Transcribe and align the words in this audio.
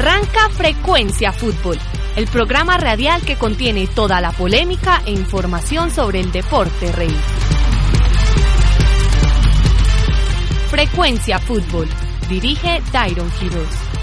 Arranca 0.00 0.48
Frecuencia 0.50 1.32
Fútbol, 1.32 1.76
el 2.14 2.28
programa 2.28 2.76
radial 2.78 3.20
que 3.22 3.34
contiene 3.34 3.88
toda 3.88 4.20
la 4.20 4.30
polémica 4.30 5.02
e 5.04 5.10
información 5.10 5.90
sobre 5.90 6.20
el 6.20 6.30
deporte 6.30 6.92
rey. 6.92 7.12
Frecuencia 10.70 11.40
Fútbol, 11.40 11.88
dirige 12.28 12.80
Tyron 12.92 13.28
Quiroz. 13.40 13.97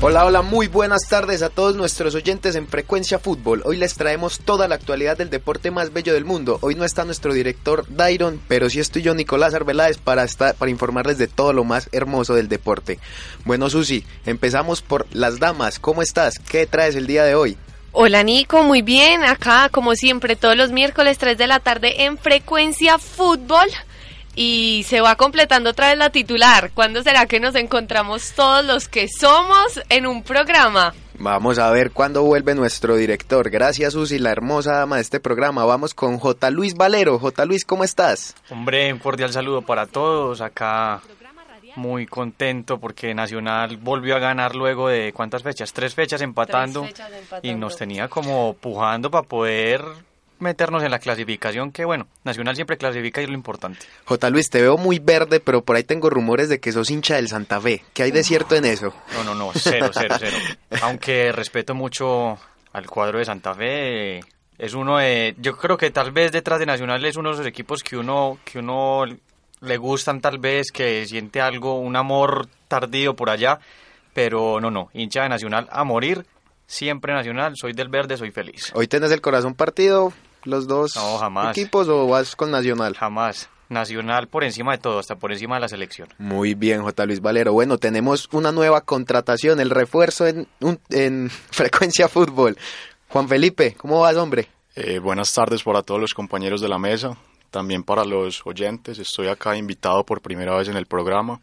Hola, 0.00 0.24
hola, 0.24 0.42
muy 0.42 0.68
buenas 0.68 1.08
tardes 1.08 1.42
a 1.42 1.48
todos 1.48 1.74
nuestros 1.74 2.14
oyentes 2.14 2.54
en 2.54 2.68
Frecuencia 2.68 3.18
Fútbol. 3.18 3.62
Hoy 3.64 3.76
les 3.76 3.96
traemos 3.96 4.38
toda 4.38 4.68
la 4.68 4.76
actualidad 4.76 5.18
del 5.18 5.28
deporte 5.28 5.72
más 5.72 5.92
bello 5.92 6.14
del 6.14 6.24
mundo. 6.24 6.58
Hoy 6.60 6.76
no 6.76 6.84
está 6.84 7.04
nuestro 7.04 7.32
director 7.32 7.84
Dairon, 7.88 8.40
pero 8.46 8.70
sí 8.70 8.78
estoy 8.78 9.02
yo, 9.02 9.16
Nicolás 9.16 9.54
Arbeláez, 9.54 9.98
para, 9.98 10.22
estar, 10.22 10.54
para 10.54 10.70
informarles 10.70 11.18
de 11.18 11.26
todo 11.26 11.52
lo 11.52 11.64
más 11.64 11.88
hermoso 11.90 12.36
del 12.36 12.46
deporte. 12.46 13.00
Bueno, 13.44 13.68
Susi, 13.70 14.06
empezamos 14.24 14.82
por 14.82 15.08
las 15.10 15.40
damas. 15.40 15.80
¿Cómo 15.80 16.00
estás? 16.00 16.38
¿Qué 16.38 16.68
traes 16.68 16.94
el 16.94 17.08
día 17.08 17.24
de 17.24 17.34
hoy? 17.34 17.58
Hola 17.90 18.22
Nico, 18.22 18.62
muy 18.62 18.82
bien. 18.82 19.24
Acá, 19.24 19.68
como 19.68 19.96
siempre, 19.96 20.36
todos 20.36 20.56
los 20.56 20.70
miércoles 20.70 21.18
3 21.18 21.36
de 21.36 21.48
la 21.48 21.58
tarde 21.58 22.04
en 22.04 22.18
Frecuencia 22.18 22.98
Fútbol 22.98 23.66
y 24.40 24.84
se 24.86 25.00
va 25.00 25.16
completando 25.16 25.70
otra 25.70 25.88
vez 25.88 25.98
la 25.98 26.10
titular. 26.10 26.70
¿Cuándo 26.72 27.02
será 27.02 27.26
que 27.26 27.40
nos 27.40 27.56
encontramos 27.56 28.34
todos 28.36 28.64
los 28.64 28.86
que 28.86 29.08
somos 29.08 29.80
en 29.88 30.06
un 30.06 30.22
programa? 30.22 30.94
Vamos 31.18 31.58
a 31.58 31.68
ver 31.72 31.90
cuándo 31.90 32.22
vuelve 32.22 32.54
nuestro 32.54 32.94
director. 32.94 33.50
Gracias, 33.50 33.94
Susi, 33.94 34.20
la 34.20 34.30
hermosa 34.30 34.74
dama 34.76 34.94
de 34.94 35.02
este 35.02 35.18
programa. 35.18 35.64
Vamos 35.64 35.92
con 35.92 36.20
J. 36.20 36.50
Luis 36.52 36.74
Valero. 36.74 37.18
J. 37.18 37.44
Luis, 37.46 37.64
¿cómo 37.64 37.82
estás? 37.82 38.36
Hombre, 38.48 38.92
un 38.92 39.00
cordial 39.00 39.32
saludo 39.32 39.62
para 39.62 39.86
todos. 39.86 40.40
Acá 40.40 41.00
muy 41.74 42.06
contento 42.06 42.78
porque 42.78 43.14
Nacional 43.14 43.76
volvió 43.76 44.14
a 44.14 44.18
ganar 44.20 44.54
luego 44.54 44.88
de 44.88 45.12
cuántas 45.12 45.42
fechas, 45.42 45.72
tres 45.72 45.94
fechas 45.94 46.20
empatando, 46.22 46.82
Tres 46.82 46.92
fechas 46.92 47.12
empatando. 47.12 47.48
y 47.48 47.54
nos 47.54 47.76
tenía 47.76 48.06
como 48.06 48.54
pujando 48.54 49.10
para 49.10 49.26
poder 49.26 49.82
meternos 50.40 50.82
en 50.82 50.90
la 50.90 50.98
clasificación 50.98 51.72
que 51.72 51.84
bueno, 51.84 52.06
Nacional 52.24 52.54
siempre 52.54 52.76
clasifica 52.76 53.20
y 53.20 53.24
es 53.24 53.30
lo 53.30 53.36
importante. 53.36 53.86
J. 54.04 54.30
Luis, 54.30 54.50
te 54.50 54.60
veo 54.60 54.76
muy 54.76 54.98
verde, 54.98 55.40
pero 55.40 55.62
por 55.62 55.76
ahí 55.76 55.84
tengo 55.84 56.10
rumores 56.10 56.48
de 56.48 56.60
que 56.60 56.72
sos 56.72 56.90
hincha 56.90 57.16
del 57.16 57.28
Santa 57.28 57.60
Fe. 57.60 57.84
¿Qué 57.94 58.04
hay 58.04 58.10
de 58.10 58.22
cierto 58.22 58.54
en 58.54 58.64
eso? 58.64 58.94
No, 59.14 59.24
no, 59.24 59.34
no, 59.34 59.50
cero, 59.54 59.90
cero, 59.92 60.16
cero. 60.18 60.36
Aunque 60.82 61.32
respeto 61.32 61.74
mucho 61.74 62.38
al 62.72 62.86
cuadro 62.86 63.18
de 63.18 63.24
Santa 63.24 63.54
Fe, 63.54 64.20
es 64.58 64.74
uno 64.74 64.98
de, 64.98 65.34
yo 65.38 65.56
creo 65.56 65.76
que 65.76 65.90
tal 65.90 66.10
vez 66.12 66.32
detrás 66.32 66.58
de 66.58 66.66
Nacional 66.66 67.04
es 67.04 67.16
uno 67.16 67.30
de 67.30 67.36
esos 67.36 67.46
equipos 67.46 67.82
que 67.82 67.96
uno, 67.96 68.38
que 68.44 68.58
uno 68.58 69.04
le 69.60 69.76
gustan 69.76 70.20
tal 70.20 70.38
vez, 70.38 70.70
que 70.72 71.06
siente 71.06 71.40
algo, 71.40 71.78
un 71.78 71.96
amor 71.96 72.48
tardío 72.66 73.14
por 73.14 73.30
allá, 73.30 73.58
pero 74.12 74.60
no, 74.60 74.70
no, 74.70 74.90
hincha 74.92 75.22
de 75.22 75.28
Nacional 75.28 75.68
a 75.70 75.84
morir, 75.84 76.26
siempre 76.66 77.12
Nacional, 77.14 77.54
soy 77.56 77.72
del 77.72 77.88
verde, 77.88 78.16
soy 78.16 78.30
feliz. 78.30 78.72
¿Hoy 78.74 78.88
tenés 78.88 79.12
el 79.12 79.20
corazón 79.20 79.54
partido, 79.54 80.12
los 80.44 80.66
dos 80.66 80.94
No, 80.96 81.18
jamás. 81.18 81.56
equipos, 81.56 81.88
o 81.88 82.06
vas 82.06 82.34
con 82.36 82.50
Nacional? 82.50 82.94
Jamás. 82.96 83.48
Nacional 83.68 84.28
por 84.28 84.44
encima 84.44 84.72
de 84.72 84.78
todo, 84.78 84.98
hasta 84.98 85.16
por 85.16 85.30
encima 85.30 85.56
de 85.56 85.60
la 85.60 85.68
selección. 85.68 86.08
Muy 86.18 86.54
bien, 86.54 86.82
J. 86.82 87.04
Luis 87.06 87.20
Valero. 87.20 87.52
Bueno, 87.52 87.76
tenemos 87.76 88.28
una 88.32 88.50
nueva 88.50 88.80
contratación, 88.80 89.60
el 89.60 89.68
refuerzo 89.70 90.26
en, 90.26 90.48
un- 90.60 90.80
en 90.90 91.28
Frecuencia 91.50 92.08
Fútbol. 92.08 92.56
Juan 93.08 93.28
Felipe, 93.28 93.74
¿cómo 93.76 94.00
vas, 94.00 94.16
hombre? 94.16 94.48
Eh, 94.74 94.98
buenas 95.00 95.32
tardes 95.34 95.62
para 95.62 95.82
todos 95.82 96.00
los 96.00 96.14
compañeros 96.14 96.60
de 96.62 96.68
la 96.68 96.78
mesa, 96.78 97.16
también 97.50 97.82
para 97.82 98.04
los 98.04 98.40
oyentes. 98.46 98.98
Estoy 98.98 99.28
acá 99.28 99.56
invitado 99.56 100.04
por 100.04 100.20
primera 100.22 100.54
vez 100.56 100.68
en 100.68 100.76
el 100.76 100.86
programa 100.86 101.40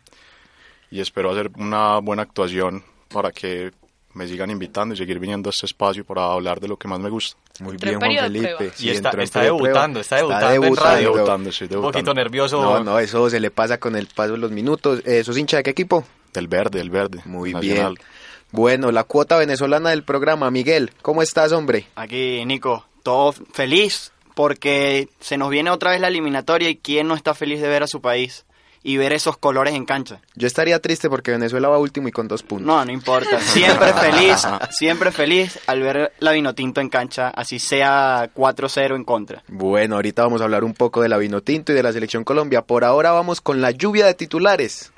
y 0.90 1.02
espero 1.02 1.32
hacer 1.32 1.52
una 1.58 2.00
buena 2.00 2.22
actuación 2.24 2.84
para 3.10 3.32
que 3.32 3.72
me 4.16 4.28
sigan 4.28 4.50
invitando 4.50 4.96
y 4.96 4.98
seguir 4.98 5.20
viniendo 5.20 5.50
a 5.50 5.52
este 5.52 5.66
espacio 5.68 6.04
para 6.04 6.26
hablar 6.32 6.60
de 6.60 6.68
lo 6.68 6.78
que 6.78 6.88
más 6.88 7.00
me 7.00 7.10
gusta. 7.10 7.38
Muy 7.60 7.74
Entró 7.74 7.92
en 7.92 8.00
periodo 8.00 8.30
de 8.30 8.40
prueba. 8.40 8.74
Y 8.80 8.90
está- 8.90 9.12
en 9.12 9.20
está 9.20 9.42
debutando, 9.42 10.00
está 10.00 10.16
debutando 10.18 10.46
en 10.48 10.62
debutando. 10.62 10.90
radio. 10.90 11.14
Debutando, 11.14 11.50
Un 11.50 11.56
debutando. 11.60 11.82
poquito 11.92 12.14
nervioso. 12.14 12.62
No, 12.62 12.84
no, 12.84 13.00
eso 13.00 13.30
se 13.30 13.40
le 13.40 13.52
pasa 13.52 13.78
con 13.78 13.96
el 13.96 14.08
paso 14.08 14.32
de 14.34 14.38
los 14.40 14.52
minutos. 14.52 15.02
Eh, 15.06 15.24
¿Sos 15.24 15.38
hincha 15.38 15.58
de 15.58 15.64
qué 15.64 15.70
equipo? 15.70 16.04
Del 16.34 16.48
verde, 16.48 16.80
del 16.80 16.90
verde. 16.90 17.22
Muy 17.26 17.54
Nacional. 17.54 17.94
bien. 17.96 18.08
Bueno, 18.52 18.92
la 18.92 19.04
cuota 19.04 19.38
venezolana 19.38 19.90
del 19.92 20.04
programa. 20.04 20.50
Miguel, 20.50 20.92
¿cómo 21.02 21.22
estás, 21.22 21.52
hombre? 21.52 21.88
Aquí, 21.96 22.44
Nico, 22.46 22.86
todo 23.04 23.34
feliz 23.54 24.12
porque 24.34 25.08
se 25.20 25.38
nos 25.38 25.50
viene 25.50 25.70
otra 25.72 25.92
vez 25.92 26.00
la 26.02 26.08
eliminatoria 26.10 26.70
y 26.70 26.76
quién 26.78 27.08
no 27.08 27.16
está 27.16 27.34
feliz 27.34 27.62
de 27.62 27.68
ver 27.68 27.84
a 27.84 27.88
su 27.88 28.02
país 28.02 28.46
y 28.86 28.98
ver 28.98 29.14
esos 29.14 29.36
colores 29.38 29.74
en 29.74 29.84
cancha. 29.84 30.22
Yo 30.36 30.46
estaría 30.46 30.80
triste 30.80 31.10
porque 31.10 31.32
Venezuela 31.32 31.68
va 31.68 31.80
último 31.80 32.08
y 32.08 32.12
con 32.12 32.28
dos 32.28 32.44
puntos. 32.44 32.68
No, 32.68 32.86
no 32.86 32.92
importa. 32.92 33.40
Siempre 33.40 33.92
feliz, 34.00 34.48
siempre 34.70 35.12
feliz 35.12 35.60
al 35.66 35.82
ver 35.82 36.14
la 36.20 36.34
Vinotinto 36.34 36.82
en 36.82 36.90
cancha, 36.90 37.30
así 37.30 37.58
sea 37.58 38.32
4-0 38.32 38.96
en 38.96 39.04
contra. 39.04 39.44
Bueno, 39.48 39.96
ahorita 39.96 40.22
vamos 40.22 40.42
a 40.42 40.44
hablar 40.44 40.64
un 40.64 40.76
poco 40.76 41.02
de 41.02 41.10
la 41.10 41.18
Vinotinto 41.18 41.72
y 41.72 41.76
de 41.76 41.82
la 41.82 41.94
Selección 41.94 42.24
Colombia. 42.24 42.62
Por 42.62 42.84
ahora 42.84 43.12
vamos 43.12 43.42
con 43.42 43.60
la 43.60 43.72
lluvia 43.72 44.06
de 44.06 44.14
titulares. 44.14 44.92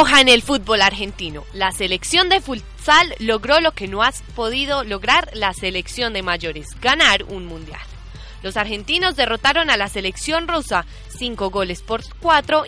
Paradoja 0.00 0.22
en 0.22 0.28
el 0.28 0.40
fútbol 0.40 0.80
argentino. 0.80 1.44
La 1.52 1.72
selección 1.72 2.30
de 2.30 2.40
futsal 2.40 3.14
logró 3.18 3.60
lo 3.60 3.72
que 3.72 3.86
no 3.86 4.02
has 4.02 4.22
podido 4.34 4.82
lograr 4.82 5.28
la 5.34 5.52
selección 5.52 6.14
de 6.14 6.22
mayores, 6.22 6.68
ganar 6.80 7.24
un 7.24 7.44
mundial. 7.44 7.82
Los 8.42 8.56
argentinos 8.56 9.14
derrotaron 9.14 9.68
a 9.68 9.76
la 9.76 9.90
selección 9.90 10.48
rusa 10.48 10.86
cinco 11.10 11.50
goles 11.50 11.82
por 11.82 12.00
cuatro, 12.18 12.64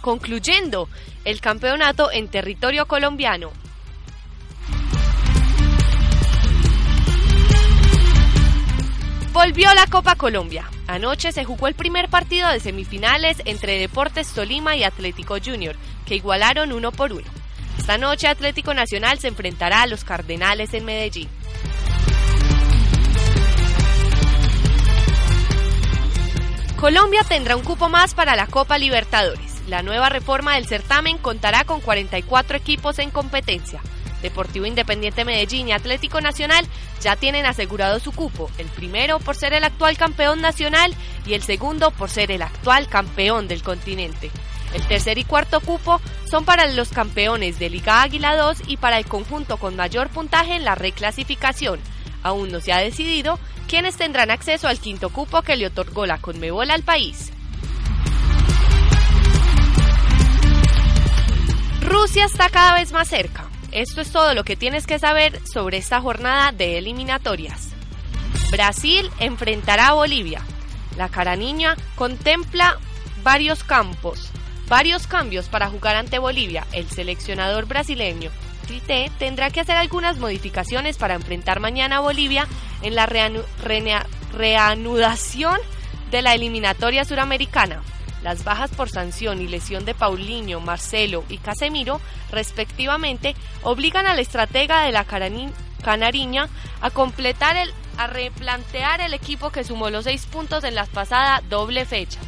concluyendo 0.00 0.88
el 1.24 1.40
campeonato 1.40 2.10
en 2.10 2.26
territorio 2.26 2.86
colombiano. 2.86 3.52
Volvió 9.32 9.72
la 9.74 9.86
Copa 9.86 10.16
Colombia. 10.16 10.68
Anoche 10.90 11.30
se 11.30 11.44
jugó 11.44 11.68
el 11.68 11.74
primer 11.74 12.08
partido 12.08 12.48
de 12.48 12.58
semifinales 12.58 13.40
entre 13.44 13.78
Deportes 13.78 14.32
Tolima 14.32 14.74
y 14.74 14.82
Atlético 14.82 15.36
Junior, 15.40 15.76
que 16.04 16.16
igualaron 16.16 16.72
uno 16.72 16.90
por 16.90 17.12
uno. 17.12 17.28
Esta 17.78 17.96
noche 17.96 18.26
Atlético 18.26 18.74
Nacional 18.74 19.20
se 19.20 19.28
enfrentará 19.28 19.82
a 19.82 19.86
los 19.86 20.02
Cardenales 20.02 20.74
en 20.74 20.84
Medellín. 20.84 21.28
Colombia 26.80 27.20
tendrá 27.22 27.54
un 27.54 27.62
cupo 27.62 27.88
más 27.88 28.14
para 28.14 28.34
la 28.34 28.48
Copa 28.48 28.76
Libertadores. 28.76 29.62
La 29.68 29.84
nueva 29.84 30.08
reforma 30.08 30.56
del 30.56 30.66
certamen 30.66 31.18
contará 31.18 31.62
con 31.62 31.80
44 31.80 32.56
equipos 32.56 32.98
en 32.98 33.10
competencia. 33.10 33.80
Deportivo 34.22 34.66
Independiente 34.66 35.24
Medellín 35.24 35.68
y 35.68 35.72
Atlético 35.72 36.20
Nacional 36.20 36.66
ya 37.00 37.16
tienen 37.16 37.46
asegurado 37.46 38.00
su 38.00 38.12
cupo, 38.12 38.50
el 38.58 38.66
primero 38.66 39.18
por 39.18 39.36
ser 39.36 39.52
el 39.52 39.64
actual 39.64 39.96
campeón 39.96 40.40
nacional 40.40 40.94
y 41.26 41.34
el 41.34 41.42
segundo 41.42 41.90
por 41.90 42.10
ser 42.10 42.30
el 42.30 42.42
actual 42.42 42.88
campeón 42.88 43.48
del 43.48 43.62
continente. 43.62 44.30
El 44.74 44.86
tercer 44.86 45.18
y 45.18 45.24
cuarto 45.24 45.60
cupo 45.60 46.00
son 46.30 46.44
para 46.44 46.66
los 46.68 46.90
campeones 46.90 47.58
de 47.58 47.70
Liga 47.70 48.02
Águila 48.02 48.36
2 48.36 48.58
y 48.68 48.76
para 48.76 48.98
el 48.98 49.06
conjunto 49.06 49.56
con 49.56 49.74
mayor 49.74 50.08
puntaje 50.10 50.54
en 50.54 50.64
la 50.64 50.76
reclasificación. 50.76 51.80
Aún 52.22 52.52
no 52.52 52.60
se 52.60 52.72
ha 52.72 52.78
decidido 52.78 53.38
quiénes 53.66 53.96
tendrán 53.96 54.30
acceso 54.30 54.68
al 54.68 54.78
quinto 54.78 55.10
cupo 55.10 55.42
que 55.42 55.56
le 55.56 55.66
otorgó 55.66 56.06
la 56.06 56.18
Conmebol 56.18 56.70
al 56.70 56.82
país. 56.82 57.32
Rusia 61.80 62.26
está 62.26 62.48
cada 62.48 62.74
vez 62.74 62.92
más 62.92 63.08
cerca. 63.08 63.49
Esto 63.72 64.00
es 64.00 64.10
todo 64.10 64.34
lo 64.34 64.44
que 64.44 64.56
tienes 64.56 64.86
que 64.86 64.98
saber 64.98 65.40
sobre 65.46 65.76
esta 65.76 66.00
jornada 66.00 66.52
de 66.52 66.78
eliminatorias. 66.78 67.68
Brasil 68.50 69.10
enfrentará 69.18 69.88
a 69.88 69.94
Bolivia. 69.94 70.42
La 70.96 71.08
cara 71.08 71.36
niña 71.36 71.76
contempla 71.94 72.78
varios 73.22 73.62
campos, 73.62 74.30
varios 74.68 75.06
cambios 75.06 75.48
para 75.48 75.68
jugar 75.68 75.96
ante 75.96 76.18
Bolivia. 76.18 76.66
El 76.72 76.88
seleccionador 76.90 77.66
brasileño 77.66 78.30
Tite 78.66 79.10
tendrá 79.18 79.50
que 79.50 79.60
hacer 79.60 79.76
algunas 79.76 80.18
modificaciones 80.18 80.96
para 80.96 81.14
enfrentar 81.14 81.60
mañana 81.60 81.98
a 81.98 82.00
Bolivia 82.00 82.46
en 82.82 82.94
la 82.94 83.06
reanudación 84.32 85.58
de 86.10 86.22
la 86.22 86.34
eliminatoria 86.34 87.04
suramericana. 87.04 87.82
Las 88.22 88.44
bajas 88.44 88.70
por 88.70 88.90
sanción 88.90 89.40
y 89.40 89.48
lesión 89.48 89.84
de 89.84 89.94
Paulinho, 89.94 90.60
Marcelo 90.60 91.24
y 91.28 91.38
Casemiro, 91.38 92.00
respectivamente, 92.30 93.34
obligan 93.62 94.06
al 94.06 94.18
estratega 94.18 94.82
de 94.82 94.92
la 94.92 95.04
Canariña 95.04 96.48
a 96.80 96.90
completar 96.90 97.56
el 97.56 97.72
a 97.96 98.06
replantear 98.06 99.02
el 99.02 99.12
equipo 99.12 99.50
que 99.50 99.62
sumó 99.62 99.90
los 99.90 100.04
seis 100.04 100.24
puntos 100.24 100.64
en 100.64 100.74
la 100.74 100.86
pasada 100.86 101.42
doble 101.50 101.84
fecha. 101.84 102.18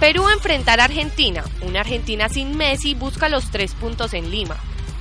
Perú 0.00 0.28
enfrentará 0.28 0.82
a 0.82 0.86
Argentina. 0.86 1.44
Una 1.62 1.80
Argentina 1.80 2.28
sin 2.28 2.56
Messi 2.56 2.94
busca 2.94 3.28
los 3.28 3.50
tres 3.50 3.74
puntos 3.74 4.14
en 4.14 4.30
Lima. 4.30 4.56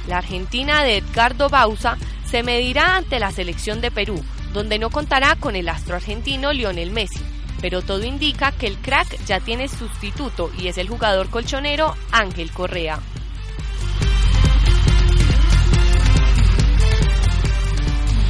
La 0.07 0.19
Argentina 0.19 0.83
de 0.83 0.97
Edgardo 0.97 1.49
Bausa 1.49 1.97
se 2.35 2.43
medirá 2.43 2.97
ante 2.97 3.17
la 3.17 3.31
selección 3.31 3.79
de 3.79 3.91
Perú, 3.91 4.21
donde 4.51 4.77
no 4.77 4.89
contará 4.89 5.37
con 5.37 5.55
el 5.55 5.69
astro 5.69 5.95
argentino 5.95 6.51
Lionel 6.51 6.91
Messi. 6.91 7.21
Pero 7.61 7.81
todo 7.81 8.03
indica 8.03 8.51
que 8.51 8.67
el 8.67 8.77
crack 8.77 9.23
ya 9.25 9.39
tiene 9.39 9.69
sustituto 9.69 10.51
y 10.59 10.67
es 10.67 10.77
el 10.77 10.89
jugador 10.89 11.29
colchonero 11.29 11.95
Ángel 12.11 12.51
Correa. 12.51 12.99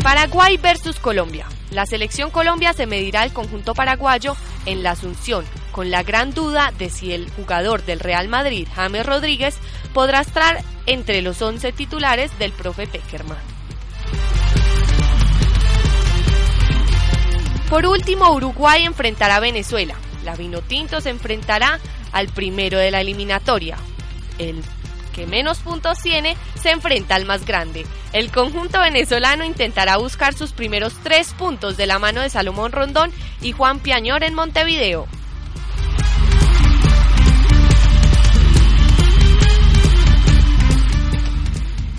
Paraguay 0.03 0.57
versus 0.57 0.99
Colombia. 0.99 1.47
La 1.71 1.87
selección 1.87 2.29
Colombia 2.29 2.73
se 2.73 2.85
medirá 2.85 3.23
al 3.23 3.33
conjunto 3.33 3.73
paraguayo 3.73 4.37
en 4.67 4.83
la 4.83 4.91
Asunción, 4.91 5.45
con 5.71 5.89
la 5.89 6.03
gran 6.03 6.31
duda 6.31 6.71
de 6.77 6.91
si 6.91 7.11
el 7.11 7.27
jugador 7.31 7.83
del 7.85 7.99
Real 7.99 8.27
Madrid, 8.27 8.67
James 8.75 9.03
Rodríguez, 9.03 9.57
podrá 9.95 10.21
estar 10.21 10.61
entre 10.85 11.23
los 11.23 11.41
11 11.41 11.71
titulares 11.71 12.37
del 12.37 12.51
profe 12.51 12.85
Peckerman. 12.85 13.54
Por 17.69 17.87
último, 17.87 18.31
Uruguay 18.31 18.83
enfrentará 18.83 19.37
a 19.37 19.39
Venezuela. 19.39 19.95
La 20.23 20.35
Vinotinto 20.35 21.01
se 21.01 21.09
enfrentará 21.09 21.79
al 22.11 22.27
primero 22.27 22.77
de 22.77 22.91
la 22.91 23.01
eliminatoria, 23.01 23.77
el 24.37 24.63
que 25.13 25.25
menos 25.25 25.59
puntos 25.59 25.99
tiene 25.99 26.35
se 26.61 26.71
enfrenta 26.71 27.15
al 27.15 27.25
más 27.25 27.45
grande. 27.45 27.85
El 28.13 28.31
conjunto 28.31 28.79
venezolano 28.79 29.43
intentará 29.45 29.97
buscar 29.97 30.33
sus 30.33 30.51
primeros 30.51 30.93
tres 31.03 31.33
puntos 31.33 31.77
de 31.77 31.87
la 31.87 31.99
mano 31.99 32.21
de 32.21 32.29
Salomón 32.29 32.71
Rondón 32.71 33.11
y 33.41 33.51
Juan 33.51 33.79
Piañor 33.79 34.23
en 34.23 34.35
Montevideo. 34.35 35.07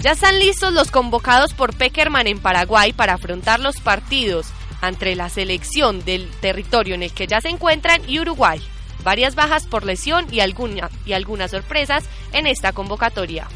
Ya 0.00 0.12
están 0.12 0.38
listos 0.38 0.72
los 0.72 0.90
convocados 0.90 1.52
por 1.54 1.74
Peckerman 1.74 2.28
en 2.28 2.38
Paraguay 2.38 2.92
para 2.92 3.14
afrontar 3.14 3.58
los 3.60 3.80
partidos 3.80 4.46
entre 4.82 5.14
la 5.14 5.28
selección 5.28 6.04
del 6.04 6.28
territorio 6.40 6.94
en 6.94 7.02
el 7.02 7.12
que 7.12 7.26
ya 7.26 7.40
se 7.40 7.48
encuentran 7.48 8.02
y 8.08 8.20
Uruguay 8.20 8.60
varias 9.06 9.36
bajas 9.36 9.68
por 9.68 9.84
lesión 9.84 10.26
y, 10.32 10.40
alguna, 10.40 10.90
y 11.04 11.12
algunas 11.12 11.52
sorpresas 11.52 12.04
en 12.32 12.48
esta 12.48 12.72
convocatoria. 12.72 13.46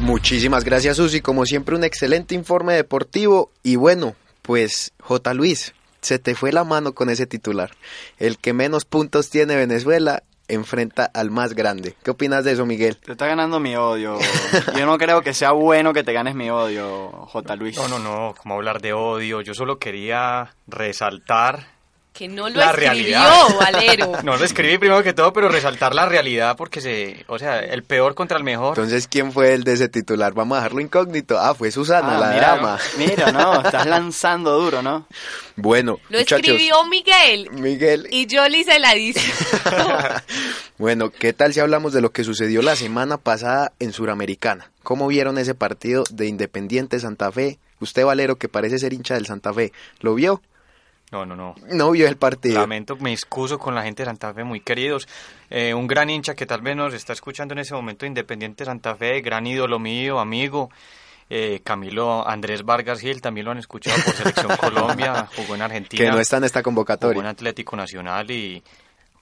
Muchísimas 0.00 0.64
gracias 0.64 0.98
Susi, 0.98 1.22
como 1.22 1.46
siempre 1.46 1.74
un 1.74 1.84
excelente 1.84 2.34
informe 2.34 2.74
deportivo 2.74 3.50
y 3.62 3.76
bueno, 3.76 4.14
pues 4.42 4.92
J. 5.00 5.32
Luis, 5.32 5.72
se 6.00 6.18
te 6.18 6.34
fue 6.34 6.52
la 6.52 6.64
mano 6.64 6.92
con 6.92 7.10
ese 7.10 7.26
titular. 7.26 7.70
El 8.18 8.38
que 8.38 8.52
menos 8.52 8.84
puntos 8.84 9.30
tiene 9.30 9.56
Venezuela 9.56 10.22
enfrenta 10.48 11.04
al 11.04 11.30
más 11.30 11.54
grande. 11.54 11.94
¿Qué 12.02 12.10
opinas 12.10 12.44
de 12.44 12.52
eso, 12.52 12.66
Miguel? 12.66 12.96
Te 12.96 13.12
está 13.12 13.26
ganando 13.26 13.60
mi 13.60 13.76
odio. 13.76 14.18
Yo 14.76 14.86
no 14.86 14.98
creo 14.98 15.22
que 15.22 15.32
sea 15.32 15.52
bueno 15.52 15.92
que 15.92 16.02
te 16.02 16.12
ganes 16.12 16.34
mi 16.34 16.50
odio, 16.50 17.10
J. 17.10 17.56
Luis. 17.56 17.76
No, 17.76 17.88
no, 17.88 17.98
no, 17.98 18.34
como 18.36 18.54
hablar 18.54 18.80
de 18.80 18.92
odio. 18.92 19.40
Yo 19.40 19.54
solo 19.54 19.78
quería 19.78 20.54
resaltar 20.66 21.68
que 22.12 22.28
no 22.28 22.48
lo 22.48 22.60
escribió, 22.60 23.20
Valero. 23.58 24.12
No 24.24 24.36
lo 24.36 24.44
escribí 24.44 24.78
primero 24.78 25.02
que 25.02 25.12
todo, 25.12 25.32
pero 25.32 25.48
resaltar 25.48 25.94
la 25.94 26.06
realidad 26.06 26.56
porque 26.56 26.80
se, 26.80 27.24
o 27.28 27.38
sea, 27.38 27.60
el 27.60 27.82
peor 27.82 28.14
contra 28.14 28.36
el 28.36 28.44
mejor. 28.44 28.70
Entonces, 28.78 29.08
¿quién 29.08 29.32
fue 29.32 29.54
el 29.54 29.64
de 29.64 29.74
ese 29.74 29.88
titular? 29.88 30.34
Vamos 30.34 30.56
a 30.56 30.60
dejarlo 30.60 30.80
incógnito. 30.80 31.38
Ah, 31.38 31.54
fue 31.54 31.70
Susana, 31.70 32.16
ah, 32.16 32.20
la 32.20 32.28
mira, 32.32 32.46
dama. 32.48 32.78
Mira, 32.98 33.32
no, 33.32 33.60
estás 33.64 33.86
lanzando 33.86 34.58
duro, 34.60 34.82
¿no? 34.82 35.06
Bueno, 35.56 35.98
lo 36.08 36.18
escribió 36.18 36.84
Miguel. 36.84 37.50
Miguel. 37.52 38.08
Y 38.10 38.26
yo 38.26 38.48
le 38.48 38.58
hice 38.58 38.78
la 38.78 38.92
edición. 38.92 39.24
bueno, 40.78 41.10
¿qué 41.10 41.32
tal 41.32 41.54
si 41.54 41.60
hablamos 41.60 41.92
de 41.92 42.00
lo 42.00 42.10
que 42.10 42.24
sucedió 42.24 42.62
la 42.62 42.76
semana 42.76 43.16
pasada 43.16 43.72
en 43.78 43.92
Suramericana? 43.92 44.70
¿Cómo 44.82 45.06
vieron 45.08 45.38
ese 45.38 45.54
partido 45.54 46.04
de 46.10 46.26
Independiente 46.26 46.98
Santa 47.00 47.30
Fe? 47.30 47.58
Usted, 47.80 48.04
Valero, 48.04 48.36
que 48.36 48.48
parece 48.48 48.78
ser 48.78 48.92
hincha 48.92 49.14
del 49.14 49.26
Santa 49.26 49.52
Fe, 49.54 49.72
¿lo 50.00 50.14
vio? 50.14 50.42
No, 51.10 51.26
no, 51.26 51.34
no. 51.34 51.56
No 51.68 51.90
vio 51.90 52.06
el 52.06 52.16
partido. 52.16 52.60
Lamento, 52.60 52.96
me 52.96 53.12
excuso 53.12 53.58
con 53.58 53.74
la 53.74 53.82
gente 53.82 54.02
de 54.02 54.06
Santa 54.06 54.32
Fe, 54.32 54.44
muy 54.44 54.60
queridos. 54.60 55.08
Eh, 55.48 55.74
un 55.74 55.88
gran 55.88 56.08
hincha 56.08 56.36
que 56.36 56.46
tal 56.46 56.62
vez 56.62 56.76
nos 56.76 56.94
está 56.94 57.12
escuchando 57.12 57.52
en 57.52 57.58
ese 57.58 57.74
momento, 57.74 58.06
Independiente 58.06 58.64
Santa 58.64 58.94
Fe, 58.94 59.20
gran 59.20 59.46
ídolo 59.46 59.78
mío, 59.80 60.20
amigo. 60.20 60.70
Eh, 61.28 61.60
Camilo 61.62 62.26
Andrés 62.26 62.64
Vargas 62.64 63.00
Gil, 63.00 63.20
también 63.20 63.44
lo 63.46 63.52
han 63.52 63.58
escuchado 63.58 63.96
por 64.04 64.14
Selección 64.14 64.56
Colombia, 64.60 65.28
jugó 65.36 65.54
en 65.56 65.62
Argentina. 65.62 66.04
Que 66.04 66.10
no 66.10 66.18
está 66.20 66.38
en 66.38 66.44
esta 66.44 66.62
convocatoria. 66.62 67.14
Jugó 67.14 67.22
en 67.22 67.30
Atlético 67.30 67.76
Nacional 67.76 68.30
y, 68.30 68.62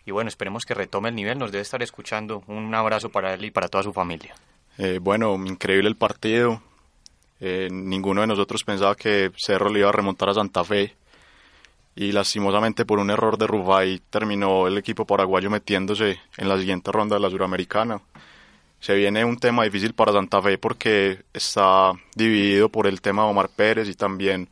y 0.05 0.11
bueno, 0.11 0.29
esperemos 0.29 0.65
que 0.65 0.75
retome 0.75 1.09
el 1.11 1.15
nivel, 1.15 1.39
nos 1.39 1.53
debe 1.53 1.63
estar 1.63 1.83
escuchando. 1.83 2.43
Un 2.49 2.75
abrazo 2.75 3.09
para 3.11 3.33
él 3.33 3.45
y 3.47 3.51
para 3.51 3.69
toda 3.69 3.85
su 3.85 3.93
familia. 3.93 4.35
Eh, 4.77 5.01
bueno, 5.01 5.35
increíble 5.47 5.89
el 5.89 5.97
partido. 5.97 6.63
ninguno 7.41 8.23
de 8.23 8.27
nosotros 8.27 8.63
pensaba 8.65 8.95
que 8.95 9.31
Cerro 9.37 9.71
le 9.71 9.81
iba 9.81 9.89
a 9.89 9.93
remontar 9.93 10.31
a 10.31 10.35
Santa 10.35 10.65
Fe 10.65 10.95
y 11.99 12.13
lastimosamente 12.13 12.85
por 12.85 13.01
un 13.01 13.11
error 13.11 13.37
de 13.39 13.49
Rufai 13.49 14.01
terminó 14.09 14.69
el 14.69 14.79
equipo 14.79 15.05
paraguayo 15.05 15.51
metiéndose 15.51 16.21
en 16.37 16.49
la 16.49 16.57
siguiente 16.57 16.93
ronda 16.93 17.17
de 17.17 17.21
la 17.21 17.29
Suramericana. 17.29 18.01
Se 18.79 18.95
viene 18.95 19.25
un 19.25 19.37
tema 19.37 19.65
difícil 19.65 19.95
para 19.95 20.13
Santa 20.13 20.41
Fe 20.41 20.59
porque 20.59 21.25
está 21.35 21.91
dividido 22.15 22.69
por 22.69 22.87
el 22.87 23.01
tema 23.01 23.25
de 23.25 23.31
Omar 23.31 23.49
Pérez 23.49 23.89
y 23.89 23.95
también 23.95 24.49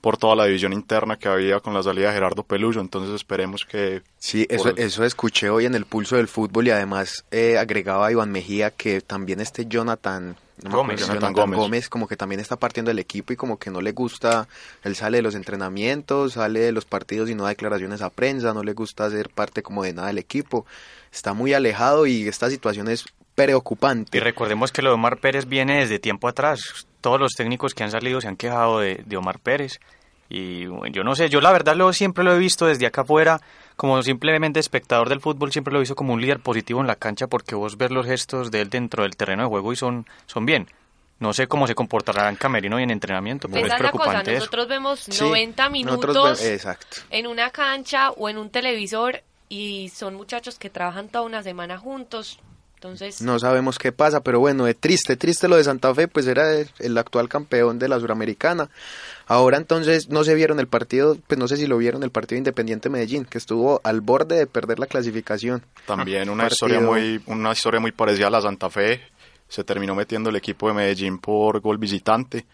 por 0.00 0.16
toda 0.16 0.34
la 0.34 0.46
división 0.46 0.72
interna 0.72 1.18
que 1.18 1.28
había 1.28 1.60
con 1.60 1.74
la 1.74 1.82
salida 1.82 2.08
de 2.08 2.14
Gerardo 2.14 2.42
Peluso, 2.42 2.80
entonces 2.80 3.14
esperemos 3.14 3.64
que... 3.64 4.02
Sí, 4.18 4.46
eso, 4.48 4.74
eso 4.76 5.04
escuché 5.04 5.50
hoy 5.50 5.66
en 5.66 5.74
el 5.74 5.84
pulso 5.84 6.16
del 6.16 6.28
fútbol 6.28 6.68
y 6.68 6.70
además 6.70 7.24
eh, 7.30 7.58
agregaba 7.58 8.06
a 8.06 8.12
Iván 8.12 8.32
Mejía 8.32 8.70
que 8.70 9.00
también 9.00 9.40
este 9.40 9.66
Jonathan 9.66 10.36
Gómez, 10.62 11.08
Gómez. 11.34 11.88
como 11.88 12.06
que 12.06 12.16
también 12.16 12.40
está 12.40 12.56
partiendo 12.56 12.90
del 12.90 12.98
equipo 12.98 13.32
y 13.32 13.36
como 13.36 13.58
que 13.58 13.70
no 13.70 13.80
le 13.80 13.92
gusta, 13.92 14.48
él 14.82 14.94
sale 14.94 15.18
de 15.18 15.22
los 15.22 15.34
entrenamientos, 15.34 16.34
sale 16.34 16.60
de 16.60 16.72
los 16.72 16.84
partidos 16.84 17.30
y 17.30 17.34
no 17.34 17.44
da 17.44 17.50
declaraciones 17.50 18.02
a 18.02 18.10
prensa, 18.10 18.52
no 18.52 18.62
le 18.62 18.74
gusta 18.74 19.08
ser 19.10 19.30
parte 19.30 19.62
como 19.62 19.82
de 19.84 19.94
nada 19.94 20.08
del 20.08 20.18
equipo, 20.18 20.66
está 21.12 21.32
muy 21.32 21.54
alejado 21.54 22.06
y 22.06 22.28
esta 22.28 22.50
situación 22.50 22.88
es 22.88 23.06
preocupante. 23.44 24.18
Y 24.18 24.20
recordemos 24.20 24.72
que 24.72 24.82
lo 24.82 24.90
de 24.90 24.94
Omar 24.94 25.18
Pérez 25.18 25.46
viene 25.46 25.80
desde 25.80 25.98
tiempo 25.98 26.28
atrás, 26.28 26.86
todos 27.00 27.20
los 27.20 27.32
técnicos 27.32 27.74
que 27.74 27.84
han 27.84 27.90
salido 27.90 28.20
se 28.20 28.28
han 28.28 28.36
quejado 28.36 28.80
de, 28.80 29.02
de 29.04 29.16
Omar 29.16 29.38
Pérez 29.38 29.80
y 30.32 30.62
yo 30.92 31.02
no 31.02 31.16
sé, 31.16 31.28
yo 31.28 31.40
la 31.40 31.50
verdad 31.50 31.74
lo, 31.74 31.92
siempre 31.92 32.22
lo 32.22 32.32
he 32.32 32.38
visto 32.38 32.64
desde 32.66 32.86
acá 32.86 33.00
afuera, 33.00 33.40
como 33.74 34.00
simplemente 34.04 34.60
espectador 34.60 35.08
del 35.08 35.20
fútbol, 35.20 35.50
siempre 35.50 35.72
lo 35.72 35.80
he 35.80 35.82
visto 35.82 35.96
como 35.96 36.12
un 36.12 36.20
líder 36.20 36.38
positivo 36.38 36.80
en 36.80 36.86
la 36.86 36.94
cancha 36.94 37.26
porque 37.26 37.56
vos 37.56 37.76
ves 37.76 37.90
los 37.90 38.06
gestos 38.06 38.52
de 38.52 38.60
él 38.60 38.70
dentro 38.70 39.02
del 39.02 39.16
terreno 39.16 39.42
de 39.42 39.48
juego 39.48 39.72
y 39.72 39.76
son, 39.76 40.06
son 40.26 40.46
bien. 40.46 40.68
No 41.18 41.32
sé 41.32 41.48
cómo 41.48 41.66
se 41.66 41.74
comportará 41.74 42.28
en 42.28 42.36
camerino 42.36 42.78
y 42.78 42.84
en 42.84 42.92
entrenamiento, 42.92 43.48
pero 43.48 43.66
es 43.66 43.74
preocupante. 43.74 44.34
Nosotros 44.34 44.68
vemos 44.68 45.20
90 45.20 45.68
minutos 45.68 46.40
en 47.10 47.26
una 47.26 47.50
cancha 47.50 48.10
o 48.12 48.28
en 48.28 48.38
un 48.38 48.50
televisor 48.50 49.22
y 49.48 49.90
son 49.92 50.14
muchachos 50.14 50.58
que 50.58 50.70
trabajan 50.70 51.08
toda 51.08 51.24
una 51.24 51.42
semana 51.42 51.76
juntos. 51.76 52.38
Entonces... 52.80 53.20
No 53.20 53.38
sabemos 53.38 53.78
qué 53.78 53.92
pasa, 53.92 54.22
pero 54.22 54.40
bueno, 54.40 54.66
es 54.66 54.74
triste, 54.74 55.14
triste 55.14 55.48
lo 55.48 55.56
de 55.56 55.64
Santa 55.64 55.94
Fe, 55.94 56.08
pues 56.08 56.26
era 56.26 56.50
el 56.78 56.96
actual 56.96 57.28
campeón 57.28 57.78
de 57.78 57.88
la 57.88 58.00
Suramericana. 58.00 58.70
Ahora 59.26 59.58
entonces 59.58 60.08
no 60.08 60.24
se 60.24 60.34
vieron 60.34 60.60
el 60.60 60.66
partido, 60.66 61.18
pues 61.26 61.38
no 61.38 61.46
sé 61.46 61.58
si 61.58 61.66
lo 61.66 61.76
vieron 61.76 62.02
el 62.04 62.10
partido 62.10 62.38
Independiente 62.38 62.88
Medellín, 62.88 63.26
que 63.26 63.36
estuvo 63.36 63.82
al 63.84 64.00
borde 64.00 64.38
de 64.38 64.46
perder 64.46 64.78
la 64.78 64.86
clasificación. 64.86 65.62
También 65.86 66.30
una 66.30 66.46
historia 66.46 66.80
muy 66.80 67.20
una 67.26 67.52
historia 67.52 67.80
muy 67.80 67.92
parecida 67.92 68.28
a 68.28 68.30
la 68.30 68.40
Santa 68.40 68.70
Fe. 68.70 69.02
Se 69.46 69.62
terminó 69.62 69.94
metiendo 69.94 70.30
el 70.30 70.36
equipo 70.36 70.68
de 70.68 70.72
Medellín 70.72 71.18
por 71.18 71.60
gol 71.60 71.76
visitante 71.76 72.46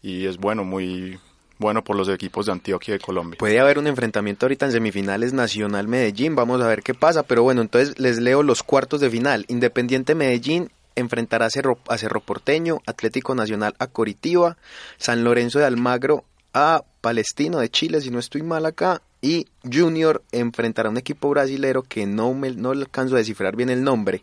y 0.00 0.24
es 0.24 0.38
bueno, 0.38 0.64
muy 0.64 1.20
bueno 1.64 1.82
por 1.82 1.96
los 1.96 2.08
equipos 2.10 2.44
de 2.46 2.52
Antioquia 2.52 2.94
y 2.94 2.98
de 2.98 3.04
Colombia. 3.04 3.38
Puede 3.38 3.58
haber 3.58 3.78
un 3.78 3.86
enfrentamiento 3.86 4.44
ahorita 4.44 4.66
en 4.66 4.72
semifinales 4.72 5.32
Nacional 5.32 5.88
Medellín, 5.88 6.36
vamos 6.36 6.60
a 6.60 6.68
ver 6.68 6.82
qué 6.82 6.92
pasa, 6.92 7.22
pero 7.22 7.42
bueno, 7.42 7.62
entonces 7.62 7.98
les 7.98 8.20
leo 8.20 8.42
los 8.42 8.62
cuartos 8.62 9.00
de 9.00 9.08
final. 9.08 9.46
Independiente 9.48 10.14
Medellín 10.14 10.70
enfrentará 10.94 11.46
a 11.46 11.50
Cerro, 11.50 11.78
a 11.88 11.96
Cerro 11.96 12.20
Porteño, 12.20 12.82
Atlético 12.86 13.34
Nacional 13.34 13.74
a 13.78 13.86
Coritiba, 13.86 14.58
San 14.98 15.24
Lorenzo 15.24 15.58
de 15.58 15.64
Almagro 15.64 16.24
a 16.52 16.84
Palestino 17.00 17.58
de 17.58 17.70
Chile, 17.70 18.00
si 18.02 18.10
no 18.10 18.18
estoy 18.18 18.42
mal 18.42 18.66
acá, 18.66 19.00
y 19.22 19.46
Junior 19.64 20.22
enfrentará 20.32 20.88
a 20.88 20.92
un 20.92 20.98
equipo 20.98 21.30
brasilero 21.30 21.82
que 21.82 22.04
no, 22.04 22.34
me, 22.34 22.50
no 22.50 22.72
alcanzo 22.72 23.14
a 23.14 23.18
descifrar 23.18 23.56
bien 23.56 23.70
el 23.70 23.82
nombre. 23.82 24.22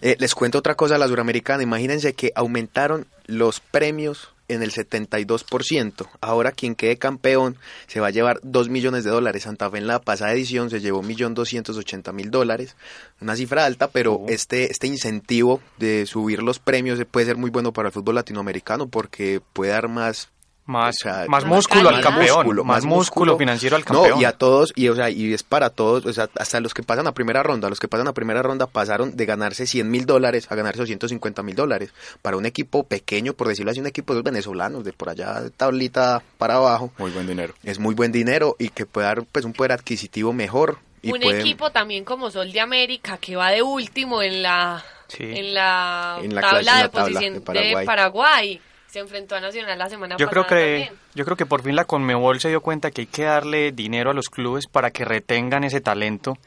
Eh, 0.00 0.16
les 0.18 0.34
cuento 0.34 0.58
otra 0.58 0.74
cosa 0.74 0.96
a 0.96 0.98
la 0.98 1.06
suramericana, 1.06 1.62
imagínense 1.62 2.14
que 2.14 2.32
aumentaron 2.34 3.06
los 3.26 3.60
premios 3.60 4.33
en 4.48 4.62
el 4.62 4.72
72%. 4.72 6.08
Ahora 6.20 6.52
quien 6.52 6.74
quede 6.74 6.96
campeón 6.96 7.56
se 7.86 8.00
va 8.00 8.08
a 8.08 8.10
llevar 8.10 8.40
2 8.42 8.68
millones 8.68 9.04
de 9.04 9.10
dólares. 9.10 9.44
Santa 9.44 9.70
Fe 9.70 9.78
en 9.78 9.86
la 9.86 10.00
pasada 10.00 10.32
edición 10.32 10.70
se 10.70 10.80
llevó 10.80 11.02
1.280.000 11.02 12.30
dólares. 12.30 12.76
Una 13.20 13.36
cifra 13.36 13.64
alta, 13.64 13.88
pero 13.88 14.24
este, 14.28 14.70
este 14.70 14.86
incentivo 14.86 15.60
de 15.78 16.06
subir 16.06 16.42
los 16.42 16.58
premios 16.58 17.00
puede 17.10 17.26
ser 17.26 17.36
muy 17.36 17.50
bueno 17.50 17.72
para 17.72 17.88
el 17.88 17.92
fútbol 17.92 18.16
latinoamericano 18.16 18.88
porque 18.88 19.40
puede 19.52 19.72
dar 19.72 19.88
más 19.88 20.30
Más, 20.66 20.96
O 20.96 20.98
sea, 21.02 21.12
más 21.28 21.42
más 21.42 21.44
músculo 21.44 21.90
al 21.90 22.00
campeón, 22.00 22.38
músculo, 22.38 22.64
más, 22.64 22.76
más 22.76 22.84
músculo, 22.86 23.32
músculo. 23.32 23.36
financiero 23.38 23.76
al 23.76 23.84
campeón. 23.84 24.10
No, 24.12 24.20
y 24.22 24.24
a 24.24 24.32
todos, 24.32 24.72
y, 24.74 24.88
o 24.88 24.94
sea, 24.94 25.10
y 25.10 25.34
es 25.34 25.42
para 25.42 25.68
todos, 25.68 26.06
o 26.06 26.12
sea, 26.14 26.30
hasta 26.38 26.58
los 26.60 26.72
que 26.72 26.82
pasan 26.82 27.06
a 27.06 27.12
primera 27.12 27.42
ronda, 27.42 27.68
los 27.68 27.78
que 27.78 27.86
pasan 27.86 28.08
a 28.08 28.14
primera 28.14 28.42
ronda 28.42 28.66
pasaron 28.66 29.14
de 29.14 29.26
ganarse 29.26 29.66
100 29.66 29.90
mil 29.90 30.06
dólares 30.06 30.46
a 30.50 30.54
ganarse 30.54 30.78
250 30.80 31.42
mil 31.42 31.54
dólares. 31.54 31.92
Para 32.22 32.38
un 32.38 32.46
equipo 32.46 32.84
pequeño, 32.84 33.34
por 33.34 33.48
decirlo 33.48 33.72
así, 33.72 33.80
un 33.80 33.86
equipo 33.88 34.14
de 34.14 34.20
los 34.20 34.24
venezolanos, 34.24 34.84
de 34.84 34.94
por 34.94 35.10
allá, 35.10 35.42
de 35.42 35.50
tablita 35.50 36.22
para 36.38 36.54
abajo, 36.54 36.90
Muy 36.96 37.10
buen 37.10 37.26
dinero. 37.26 37.52
es 37.62 37.78
muy 37.78 37.94
buen 37.94 38.10
dinero 38.10 38.56
y 38.58 38.70
que 38.70 38.86
puede 38.86 39.06
dar 39.06 39.22
pues 39.30 39.44
un 39.44 39.52
poder 39.52 39.72
adquisitivo 39.72 40.32
mejor. 40.32 40.78
Y 41.02 41.12
un 41.12 41.20
pueden- 41.20 41.40
equipo 41.42 41.70
también 41.72 42.04
como 42.04 42.30
Sol 42.30 42.50
de 42.52 42.60
América 42.60 43.18
que 43.18 43.36
va 43.36 43.50
de 43.50 43.60
último 43.60 44.22
en 44.22 44.42
la 44.42 44.82
Sí. 45.08 45.24
en 45.24 45.52
la, 45.52 46.18
En 46.22 46.34
la 46.34 46.40
tabla 46.40 46.60
clase- 46.60 46.70
en 46.70 46.76
de 46.78 46.82
la 46.84 46.88
tabla 46.88 47.04
posición 47.04 47.34
de 47.34 47.38
de 47.78 47.84
Paraguay. 47.84 48.60
Se 48.94 49.00
enfrentó 49.00 49.34
a 49.34 49.40
Nacional 49.40 49.76
la 49.76 49.88
semana 49.88 50.16
Yo 50.16 50.28
creo 50.28 50.44
pasada 50.44 50.60
que 50.60 50.70
también. 50.86 51.00
yo 51.16 51.24
creo 51.24 51.36
que 51.36 51.46
por 51.46 51.62
fin 51.62 51.74
la 51.74 51.84
Conmebol 51.84 52.38
se 52.38 52.48
dio 52.48 52.60
cuenta 52.60 52.92
que 52.92 53.00
hay 53.00 53.06
que 53.08 53.24
darle 53.24 53.72
dinero 53.72 54.12
a 54.12 54.14
los 54.14 54.28
clubes 54.28 54.68
para 54.68 54.92
que 54.92 55.04
retengan 55.04 55.64
ese 55.64 55.80
talento 55.80 56.38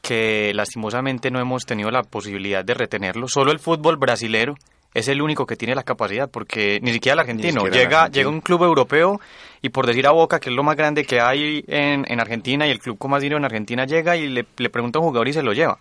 que 0.00 0.52
lastimosamente 0.54 1.32
no 1.32 1.40
hemos 1.40 1.66
tenido 1.66 1.90
la 1.90 2.04
posibilidad 2.04 2.64
de 2.64 2.74
retenerlo. 2.74 3.26
Solo 3.26 3.50
el 3.50 3.58
fútbol 3.58 3.96
brasilero 3.96 4.54
es 4.94 5.08
el 5.08 5.20
único 5.20 5.46
que 5.46 5.56
tiene 5.56 5.74
la 5.74 5.82
capacidad, 5.82 6.30
porque 6.30 6.78
ni 6.80 6.92
siquiera 6.92 7.14
el 7.14 7.18
argentino. 7.18 7.62
siquiera 7.62 7.76
llega, 7.76 8.08
llega 8.08 8.28
un 8.28 8.40
club 8.40 8.62
europeo 8.62 9.20
y 9.60 9.70
por 9.70 9.84
decir 9.88 10.06
a 10.06 10.12
Boca, 10.12 10.38
que 10.38 10.50
es 10.50 10.54
lo 10.54 10.62
más 10.62 10.76
grande 10.76 11.04
que 11.04 11.18
hay 11.18 11.64
en, 11.66 12.04
en 12.06 12.20
Argentina 12.20 12.68
y 12.68 12.70
el 12.70 12.78
club 12.78 12.98
con 12.98 13.10
más 13.10 13.20
dinero 13.20 13.38
en 13.38 13.46
Argentina 13.46 13.84
llega 13.84 14.16
y 14.16 14.28
le, 14.28 14.46
le 14.58 14.70
pregunta 14.70 15.00
a 15.00 15.02
un 15.02 15.08
jugador 15.08 15.26
y 15.26 15.32
se 15.32 15.42
lo 15.42 15.52
lleva. 15.52 15.76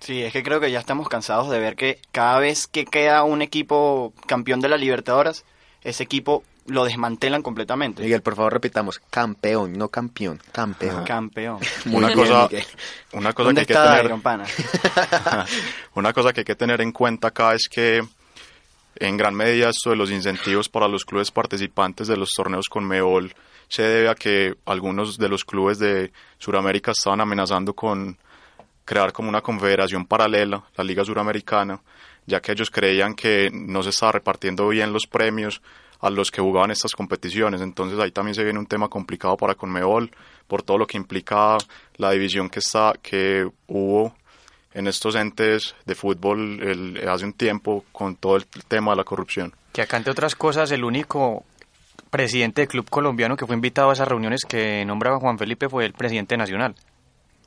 Sí, 0.00 0.22
es 0.22 0.32
que 0.32 0.42
creo 0.42 0.60
que 0.60 0.70
ya 0.70 0.80
estamos 0.80 1.08
cansados 1.08 1.50
de 1.50 1.58
ver 1.58 1.76
que 1.76 2.00
cada 2.10 2.38
vez 2.38 2.66
que 2.66 2.84
queda 2.84 3.22
un 3.22 3.42
equipo 3.42 4.12
campeón 4.26 4.60
de 4.60 4.68
la 4.68 4.76
Libertadores, 4.76 5.44
ese 5.82 6.02
equipo 6.02 6.42
lo 6.66 6.84
desmantelan 6.84 7.42
completamente. 7.42 8.02
Miguel, 8.02 8.22
por 8.22 8.36
favor, 8.36 8.52
repitamos, 8.52 8.98
campeón, 9.10 9.74
no 9.74 9.88
campeón, 9.88 10.40
campeón. 10.52 11.04
Campeón. 11.04 11.58
Muy 11.84 11.96
una 11.96 12.08
bien, 12.08 12.18
cosa, 12.18 12.48
una 13.12 13.32
cosa 13.32 13.44
que 13.44 13.44
¿Dónde 13.44 13.60
hay 13.60 13.66
que 13.66 13.74
tener, 13.74 14.12
una 15.94 16.12
cosa 16.12 16.32
que 16.32 16.40
hay 16.40 16.44
que 16.44 16.54
tener 16.54 16.80
en 16.80 16.92
cuenta 16.92 17.28
acá 17.28 17.54
es 17.54 17.68
que 17.68 18.02
en 18.96 19.16
gran 19.16 19.34
medida 19.34 19.70
esto 19.70 19.90
de 19.90 19.96
los 19.96 20.10
incentivos 20.10 20.68
para 20.68 20.88
los 20.88 21.04
clubes 21.04 21.30
participantes 21.30 22.08
de 22.08 22.16
los 22.16 22.30
torneos 22.30 22.68
con 22.68 22.86
Meol 22.86 23.34
se 23.68 23.82
debe 23.82 24.08
a 24.08 24.14
que 24.14 24.54
algunos 24.66 25.16
de 25.16 25.28
los 25.28 25.44
clubes 25.44 25.78
de 25.78 26.12
Sudamérica 26.38 26.90
estaban 26.90 27.20
amenazando 27.20 27.72
con 27.72 28.18
crear 28.90 29.12
como 29.12 29.28
una 29.28 29.40
confederación 29.40 30.04
paralela, 30.04 30.64
la 30.76 30.82
Liga 30.82 31.04
Suramericana, 31.04 31.80
ya 32.26 32.40
que 32.40 32.50
ellos 32.50 32.72
creían 32.72 33.14
que 33.14 33.48
no 33.52 33.84
se 33.84 33.90
estaba 33.90 34.10
repartiendo 34.10 34.66
bien 34.66 34.92
los 34.92 35.06
premios 35.06 35.62
a 36.00 36.10
los 36.10 36.32
que 36.32 36.40
jugaban 36.42 36.72
estas 36.72 36.90
competiciones. 36.90 37.60
Entonces 37.60 38.00
ahí 38.00 38.10
también 38.10 38.34
se 38.34 38.42
viene 38.42 38.58
un 38.58 38.66
tema 38.66 38.88
complicado 38.88 39.36
para 39.36 39.54
Conmebol 39.54 40.10
por 40.48 40.64
todo 40.64 40.76
lo 40.76 40.88
que 40.88 40.96
implica 40.96 41.56
la 41.98 42.10
división 42.10 42.50
que 42.50 42.58
está 42.58 42.94
que 43.00 43.48
hubo 43.68 44.12
en 44.74 44.88
estos 44.88 45.14
entes 45.14 45.76
de 45.86 45.94
fútbol 45.94 46.98
hace 47.08 47.24
un 47.24 47.34
tiempo 47.34 47.84
con 47.92 48.16
todo 48.16 48.38
el 48.38 48.44
tema 48.66 48.90
de 48.90 48.96
la 48.96 49.04
corrupción. 49.04 49.54
Que 49.72 49.82
acá, 49.82 49.98
entre 49.98 50.10
otras 50.10 50.34
cosas, 50.34 50.72
el 50.72 50.82
único 50.82 51.44
presidente 52.10 52.62
del 52.62 52.68
club 52.68 52.90
colombiano 52.90 53.36
que 53.36 53.46
fue 53.46 53.54
invitado 53.54 53.90
a 53.90 53.92
esas 53.92 54.08
reuniones 54.08 54.40
que 54.48 54.84
nombraba 54.84 55.20
Juan 55.20 55.38
Felipe 55.38 55.68
fue 55.68 55.86
el 55.86 55.92
presidente 55.92 56.36
nacional, 56.36 56.74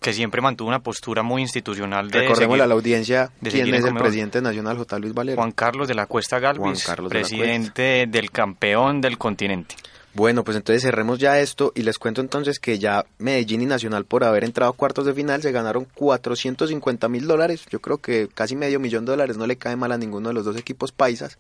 que 0.04 0.14
siempre 0.14 0.42
mantuvo 0.42 0.68
una 0.70 0.84
postura 0.84 1.24
muy 1.24 1.42
institucional 1.42 2.12
de 2.12 2.20
Recordémosle 2.20 2.60
seguir- 2.60 2.64
a 2.64 2.68
la 2.68 2.74
audiencia 2.76 3.32
de 3.42 3.50
quién 3.50 3.74
es 3.74 3.86
el 3.86 3.96
presidente 3.96 4.42
nacional, 4.42 4.78
J. 4.78 5.00
Luis 5.00 5.14
Valero. 5.16 5.38
Juan 5.38 5.52
Carlos 5.52 5.88
de 5.88 5.96
la 5.96 6.06
Cuesta 6.06 6.38
Galvis, 6.40 6.86
de 6.86 7.10
presidente 7.10 8.06
del 8.08 8.30
campeón 8.30 9.02
del 9.02 9.18
continente. 9.18 9.76
Bueno, 10.16 10.44
pues 10.44 10.56
entonces 10.58 10.84
cerremos 10.84 11.18
ya 11.18 11.40
esto 11.40 11.72
y 11.74 11.82
les 11.82 11.98
cuento 11.98 12.22
entonces 12.22 12.60
que 12.60 12.78
ya 12.78 13.04
Medellín 13.18 13.62
y 13.64 13.66
Nacional 13.66 14.06
por 14.06 14.24
haber 14.24 14.44
entrado 14.44 14.72
a 14.72 14.76
cuartos 14.76 15.08
de 15.08 15.14
final 15.16 15.42
se 15.42 15.52
ganaron 15.52 15.88
450 15.96 17.10
mil 17.10 17.26
dólares. 17.26 17.66
Yo 17.72 17.80
creo 17.80 17.98
que 17.98 18.28
casi 18.32 18.56
medio 18.56 18.80
millón 18.80 19.06
de 19.06 19.14
dólares 19.14 19.38
no 19.38 19.48
le 19.48 19.56
cae 19.56 19.76
mal 19.76 19.92
a 19.92 19.98
ninguno 19.98 20.28
de 20.28 20.36
los 20.36 20.46
dos 20.46 20.56
equipos 20.56 20.92
paisas. 20.92 21.40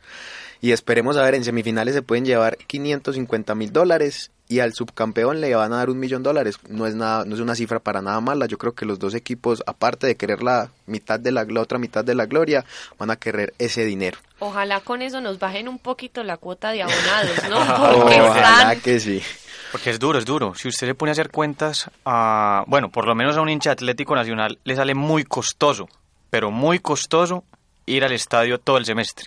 Y 0.59 0.71
esperemos 0.71 1.17
a 1.17 1.21
ver, 1.23 1.35
en 1.35 1.43
semifinales 1.43 1.93
se 1.93 2.01
pueden 2.01 2.25
llevar 2.25 2.57
550 2.65 3.53
mil 3.53 3.71
dólares 3.71 4.31
y 4.53 4.59
al 4.59 4.75
subcampeón 4.75 5.41
le 5.41 5.55
van 5.55 5.73
a 5.73 5.77
dar 5.77 5.89
un 5.89 5.97
millón 5.97 6.21
de 6.21 6.29
dólares. 6.29 6.59
No 6.69 6.85
es 6.85 6.93
nada, 6.93 7.25
no 7.25 7.33
es 7.33 7.41
una 7.41 7.55
cifra 7.55 7.79
para 7.79 8.03
nada 8.03 8.21
mala. 8.21 8.45
Yo 8.45 8.59
creo 8.59 8.73
que 8.73 8.85
los 8.85 8.99
dos 8.99 9.15
equipos, 9.15 9.63
aparte 9.65 10.05
de 10.05 10.15
querer 10.15 10.43
la 10.43 10.69
mitad 10.85 11.19
de 11.19 11.31
la, 11.31 11.43
la 11.45 11.59
otra 11.59 11.79
mitad 11.79 12.05
de 12.05 12.13
la 12.13 12.27
gloria, 12.27 12.63
van 12.99 13.09
a 13.09 13.15
querer 13.15 13.55
ese 13.57 13.83
dinero. 13.83 14.19
Ojalá 14.37 14.79
con 14.81 15.01
eso 15.01 15.21
nos 15.21 15.39
bajen 15.39 15.67
un 15.67 15.79
poquito 15.79 16.23
la 16.23 16.37
cuota 16.37 16.71
de 16.71 16.83
abonados, 16.83 17.49
¿no? 17.49 17.97
Porque 17.99 18.21
Ojalá 18.21 18.57
están... 18.59 18.81
que 18.81 18.99
sí. 18.99 19.23
Porque 19.71 19.89
es 19.89 19.97
duro, 19.97 20.19
es 20.19 20.25
duro. 20.25 20.53
Si 20.53 20.67
usted 20.67 20.85
le 20.85 20.93
pone 20.93 21.09
a 21.09 21.13
hacer 21.13 21.31
cuentas, 21.31 21.89
a, 22.05 22.63
bueno, 22.67 22.91
por 22.91 23.07
lo 23.07 23.15
menos 23.15 23.35
a 23.37 23.41
un 23.41 23.49
hincha 23.49 23.71
Atlético 23.71 24.15
Nacional 24.15 24.59
le 24.63 24.75
sale 24.75 24.93
muy 24.93 25.23
costoso, 25.23 25.89
pero 26.29 26.51
muy 26.51 26.77
costoso 26.77 27.43
ir 27.87 28.03
al 28.03 28.11
estadio 28.11 28.59
todo 28.59 28.77
el 28.77 28.85
semestre. 28.85 29.25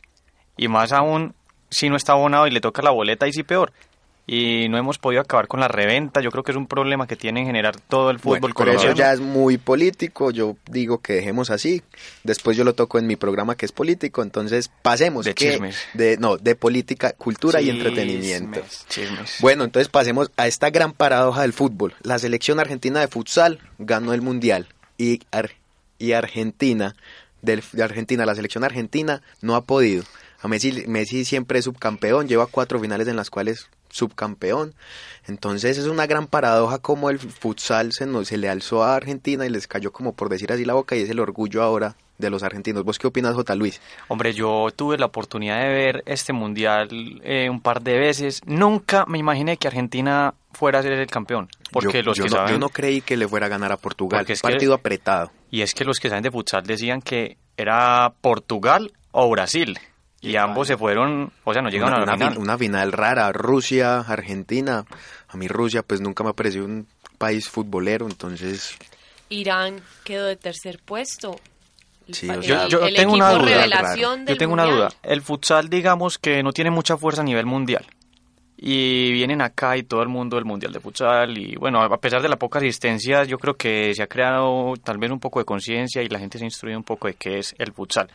Y 0.57 0.69
más 0.69 0.93
aún 0.93 1.35
si 1.69 1.89
no 1.89 1.97
está 1.97 2.13
abonado 2.13 2.47
y 2.47 2.53
le 2.53 2.61
toca 2.61 2.81
la 2.81 2.91
boleta 2.91 3.27
y 3.27 3.33
sí 3.33 3.43
peor. 3.43 3.73
Y 4.29 4.69
no 4.71 4.77
hemos 4.77 4.99
podido 4.99 5.23
acabar 5.23 5.47
con 5.47 5.61
la 5.61 5.69
reventa. 5.69 6.21
Yo 6.21 6.33
creo 6.33 6.43
que 6.43 6.51
es 6.51 6.57
un 6.57 6.67
problema 6.67 7.07
que 7.07 7.15
tiene 7.15 7.41
en 7.41 7.47
generar 7.47 7.79
todo 7.79 8.11
el 8.11 8.19
fútbol 8.19 8.41
Bueno, 8.41 8.55
pero 8.59 8.71
eso 8.73 8.81
colombiano. 8.81 8.99
ya 8.99 9.13
es 9.13 9.21
muy 9.21 9.57
político, 9.57 10.33
yo 10.33 10.57
digo 10.69 10.99
que 10.99 11.13
dejemos 11.13 11.51
así. 11.51 11.83
Después 12.25 12.57
yo 12.57 12.65
lo 12.65 12.75
toco 12.75 12.99
en 12.99 13.07
mi 13.07 13.15
programa 13.15 13.55
que 13.57 13.67
es 13.67 13.71
político, 13.71 14.25
entonces 14.25 14.69
pasemos 14.83 15.27
De 15.27 15.35
que- 15.35 15.53
chismes. 15.53 15.77
de 15.95 16.17
no, 16.19 16.39
de 16.39 16.57
política, 16.57 17.13
cultura 17.13 17.61
y 17.61 17.71
entretenimiento. 17.71 18.63
Chismes. 18.89 19.37
Bueno, 19.41 19.63
entonces 19.63 19.89
pasemos 19.89 20.33
a 20.37 20.49
esta 20.49 20.71
gran 20.71 20.93
paradoja 20.93 21.43
del 21.43 21.53
fútbol. 21.53 21.95
La 22.03 22.19
selección 22.19 22.59
argentina 22.59 22.99
de 22.99 23.07
futsal 23.07 23.61
ganó 23.79 24.13
el 24.13 24.23
mundial 24.23 24.67
y, 24.99 25.21
Ar- 25.31 25.53
y 26.01 26.13
Argentina 26.13 26.97
del, 27.43 27.63
de 27.71 27.83
Argentina, 27.85 28.27
la 28.27 28.35
selección 28.35 28.65
argentina 28.65 29.23
no 29.41 29.55
ha 29.55 29.61
podido. 29.63 30.03
A 30.41 30.49
Messi, 30.49 30.85
Messi 30.89 31.25
siempre 31.25 31.61
es 31.61 31.65
subcampeón, 31.67 32.27
lleva 32.27 32.47
cuatro 32.49 32.81
finales 32.81 33.07
en 33.07 33.15
las 33.15 33.31
cuales 33.31 33.69
subcampeón. 33.97 34.75
Entonces 35.27 35.79
es 35.79 35.87
una 35.87 36.07
gran 36.07 36.27
paradoja 36.27 36.79
como 36.79 37.11
el 37.11 37.19
futsal 37.19 37.93
se, 37.93 38.07
nos, 38.07 38.29
se 38.29 38.37
le 38.37 38.49
alzó 38.49 38.85
a 38.85 38.95
Argentina 38.95 39.45
y 39.47 39.51
les 39.51 39.67
cayó 39.67 39.93
como 39.93 40.13
por 40.15 40.29
decir 40.29 40.53
así 40.53 40.65
la 40.65 40.75
boca 40.75 40.95
y 40.97 41.01
es 41.03 41.11
el 41.11 41.19
orgullo 41.19 41.63
ahora 41.63 41.97
de 42.19 42.31
los 42.31 42.43
argentinos. 42.43 42.85
¿Vos 42.85 42.99
qué 42.99 43.07
opinas, 43.09 43.35
J. 43.35 43.55
Luis? 43.57 43.81
Hombre, 44.09 44.33
yo 44.33 44.69
tuve 44.75 44.97
la 44.99 45.07
oportunidad 45.07 45.61
de 45.61 45.69
ver 45.69 46.03
este 46.07 46.33
mundial 46.33 46.89
eh, 47.25 47.51
un 47.51 47.61
par 47.61 47.83
de 47.83 47.99
veces. 47.99 48.41
Nunca 48.47 49.05
me 49.07 49.19
imaginé 49.19 49.57
que 49.59 49.69
Argentina 49.69 50.33
fuera 50.53 50.79
a 50.79 50.83
ser 50.83 50.93
el 50.93 51.07
campeón. 51.09 51.49
Porque 51.73 51.99
yo, 51.99 52.05
los 52.05 52.17
yo 52.17 52.25
que 52.25 52.31
no, 52.31 52.37
saben. 52.37 52.53
yo 52.53 52.59
no 52.59 52.69
creí 52.71 53.01
que 53.03 53.17
le 53.17 53.29
fuera 53.29 53.47
a 53.47 53.49
ganar 53.51 53.73
a 53.73 53.77
Portugal. 53.77 54.25
Es 54.27 54.41
que- 54.41 54.49
Partido 54.49 54.73
apretado. 54.75 55.31
Y 55.51 55.61
es 55.63 55.75
que 55.75 55.85
los 55.85 55.99
que 55.99 56.09
saben 56.09 56.23
de 56.23 56.31
futsal 56.31 56.65
decían 56.65 57.03
que 57.03 57.37
era 57.57 58.13
Portugal 58.21 58.93
o 59.13 59.29
Brasil. 59.31 59.79
Y 60.21 60.37
ambos 60.37 60.67
se 60.67 60.77
fueron, 60.77 61.31
o 61.45 61.53
sea, 61.53 61.63
no 61.63 61.69
llegaron 61.69 61.95
una, 61.95 62.03
a 62.03 62.07
la 62.07 62.13
una 62.13 62.17
final. 62.19 62.33
fin- 62.35 62.43
una 62.43 62.59
final 62.59 62.93
rara, 62.93 63.33
Rusia, 63.33 64.01
Argentina. 64.01 64.85
A 65.29 65.37
mí 65.37 65.47
Rusia 65.47 65.83
pues 65.83 66.01
nunca 66.01 66.25
me 66.25 66.31
ha 66.31 66.33
parecido 66.33 66.65
un 66.65 66.87
país 67.19 67.49
futbolero, 67.49 68.07
entonces 68.07 68.77
Irán 69.29 69.81
quedó 70.05 70.27
de 70.27 70.37
tercer 70.37 70.81
puesto. 70.85 71.39
El 72.09 72.15
Sí, 72.15 72.29
el- 72.29 72.41
Yo- 72.43 72.69
yo 72.69 72.87
el 72.87 72.95
tengo 72.95 73.15
una 73.15 73.33
duda. 73.33 73.67
Yo 74.27 74.37
tengo 74.37 74.53
una 74.55 74.65
mundial. 74.65 74.89
duda. 74.89 74.99
El 75.03 75.23
futsal, 75.23 75.69
digamos 75.69 76.19
que 76.19 76.43
no 76.43 76.53
tiene 76.53 76.71
mucha 76.71 76.97
fuerza 76.97 77.21
a 77.23 77.25
nivel 77.25 77.47
mundial. 77.47 77.85
Y 78.59 79.13
vienen 79.13 79.43
acá 79.43 79.77
y 79.77 79.83
todo 79.83 80.03
el 80.03 80.09
mundo 80.09 80.37
del 80.37 80.45
mundial 80.47 80.73
de 80.73 80.81
futsal. 80.81 81.37
Y 81.37 81.57
bueno, 81.57 81.83
a 81.83 81.99
pesar 81.99 82.23
de 82.23 82.29
la 82.29 82.37
poca 82.37 82.59
asistencia, 82.59 83.25
yo 83.25 83.39
creo 83.39 83.55
que 83.55 83.93
se 83.95 84.03
ha 84.03 84.07
creado 84.07 84.75
tal 84.83 84.99
vez 84.99 85.11
un 85.11 85.21
poco 85.21 85.41
de 85.41 85.45
conciencia 85.45 86.03
y 86.03 86.09
la 86.09 86.19
gente 86.19 86.39
se 86.39 86.45
ha 86.45 86.47
instruido 86.47 86.79
un 86.79 86.85
poco 86.85 87.07
de 87.09 87.15
qué 87.15 87.39
es 87.39 87.55
el 87.59 87.73
futsal. 87.73 88.09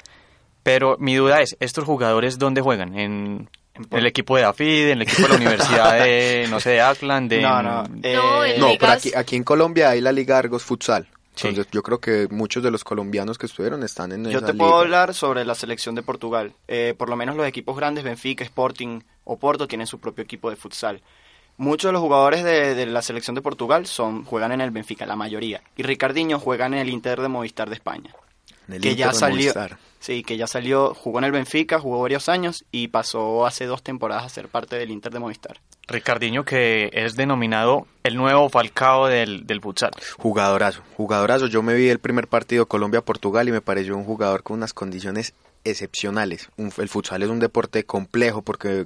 Pero 0.63 0.95
mi 0.99 1.15
duda 1.15 1.41
es, 1.41 1.55
¿estos 1.59 1.85
jugadores 1.85 2.37
dónde 2.37 2.61
juegan? 2.61 2.97
¿En, 2.97 3.49
el 3.89 4.05
equipo 4.05 4.37
de 4.37 4.43
Afid, 4.43 4.87
en 4.89 4.97
el 4.97 5.01
equipo 5.03 5.23
de 5.23 5.29
la 5.29 5.35
Universidad 5.35 6.03
de, 6.03 6.45
no 6.51 6.59
sé, 6.59 6.71
de 6.71 6.81
Auckland, 6.81 7.29
de... 7.29 7.41
No, 7.41 7.63
no. 7.63 7.83
eh, 8.03 8.13
No, 8.15 8.45
en 8.45 8.59
No, 8.59 8.67
ligas- 8.67 8.77
pero 8.79 8.91
aquí, 8.91 9.11
aquí 9.15 9.35
en 9.35 9.43
Colombia 9.43 9.89
hay 9.89 10.01
la 10.01 10.11
Liga 10.11 10.37
Argos 10.37 10.63
Futsal. 10.63 11.07
Sí. 11.33 11.47
Entonces 11.47 11.71
yo 11.71 11.81
creo 11.81 11.99
que 11.99 12.27
muchos 12.29 12.61
de 12.61 12.69
los 12.69 12.83
colombianos 12.83 13.37
que 13.37 13.45
estuvieron 13.47 13.81
están 13.83 14.11
en 14.11 14.25
Yo 14.29 14.37
esa 14.39 14.47
te 14.47 14.53
puedo 14.53 14.77
hablar 14.77 15.13
sobre 15.13 15.45
la 15.45 15.55
selección 15.55 15.95
de 15.95 16.03
Portugal. 16.03 16.53
Eh, 16.67 16.93
por 16.97 17.09
lo 17.09 17.15
menos 17.15 17.35
los 17.37 17.47
equipos 17.47 17.75
grandes, 17.77 18.03
Benfica, 18.03 18.43
Sporting 18.43 18.99
o 19.23 19.37
Porto, 19.39 19.67
tienen 19.67 19.87
su 19.87 19.97
propio 19.99 20.23
equipo 20.25 20.49
de 20.49 20.57
futsal. 20.57 21.01
Muchos 21.57 21.89
de 21.89 21.93
los 21.93 22.01
jugadores 22.01 22.43
de, 22.43 22.75
de 22.75 22.85
la 22.85 23.01
selección 23.01 23.33
de 23.35 23.41
Portugal 23.41 23.85
son 23.87 24.25
juegan 24.25 24.51
en 24.51 24.61
el 24.61 24.71
Benfica, 24.71 25.05
la 25.05 25.15
mayoría. 25.15 25.61
Y 25.77 25.83
Ricardinho 25.83 26.37
juega 26.37 26.65
en 26.65 26.73
el 26.73 26.89
Inter 26.89 27.21
de 27.21 27.29
Movistar 27.29 27.69
de 27.69 27.75
España. 27.75 28.13
En 28.67 28.75
el 28.75 28.81
que 28.81 28.89
Inter 28.89 28.97
ya 29.05 29.11
de 29.13 29.17
salió, 29.17 29.37
Movistar. 29.53 29.77
Sí, 30.01 30.23
que 30.23 30.35
ya 30.35 30.47
salió, 30.47 30.93
jugó 30.93 31.19
en 31.19 31.23
el 31.23 31.31
Benfica, 31.31 31.79
jugó 31.79 32.01
varios 32.01 32.27
años 32.27 32.65
y 32.71 32.89
pasó 32.89 33.45
hace 33.45 33.65
dos 33.65 33.81
temporadas 33.83 34.25
a 34.25 34.29
ser 34.29 34.49
parte 34.49 34.75
del 34.77 34.91
Inter 34.91 35.13
de 35.13 35.19
Movistar. 35.19 35.61
Ricardinho, 35.87 36.43
que 36.43 36.89
es 36.93 37.15
denominado 37.15 37.87
el 38.03 38.15
nuevo 38.15 38.49
Falcao 38.49 39.07
del, 39.07 39.47
del 39.47 39.61
futsal. 39.61 39.91
Jugadorazo, 40.17 40.81
jugadorazo. 40.97 41.47
Yo 41.47 41.63
me 41.63 41.73
vi 41.73 41.87
el 41.89 41.99
primer 41.99 42.27
partido 42.27 42.65
Colombia-Portugal 42.65 43.47
y 43.47 43.51
me 43.53 43.61
pareció 43.61 43.95
un 43.95 44.03
jugador 44.03 44.43
con 44.43 44.57
unas 44.57 44.73
condiciones 44.73 45.33
excepcionales. 45.63 46.49
Un- 46.57 46.71
el 46.77 46.89
futsal 46.89 47.23
es 47.23 47.29
un 47.29 47.39
deporte 47.39 47.83
complejo 47.85 48.41
porque 48.41 48.85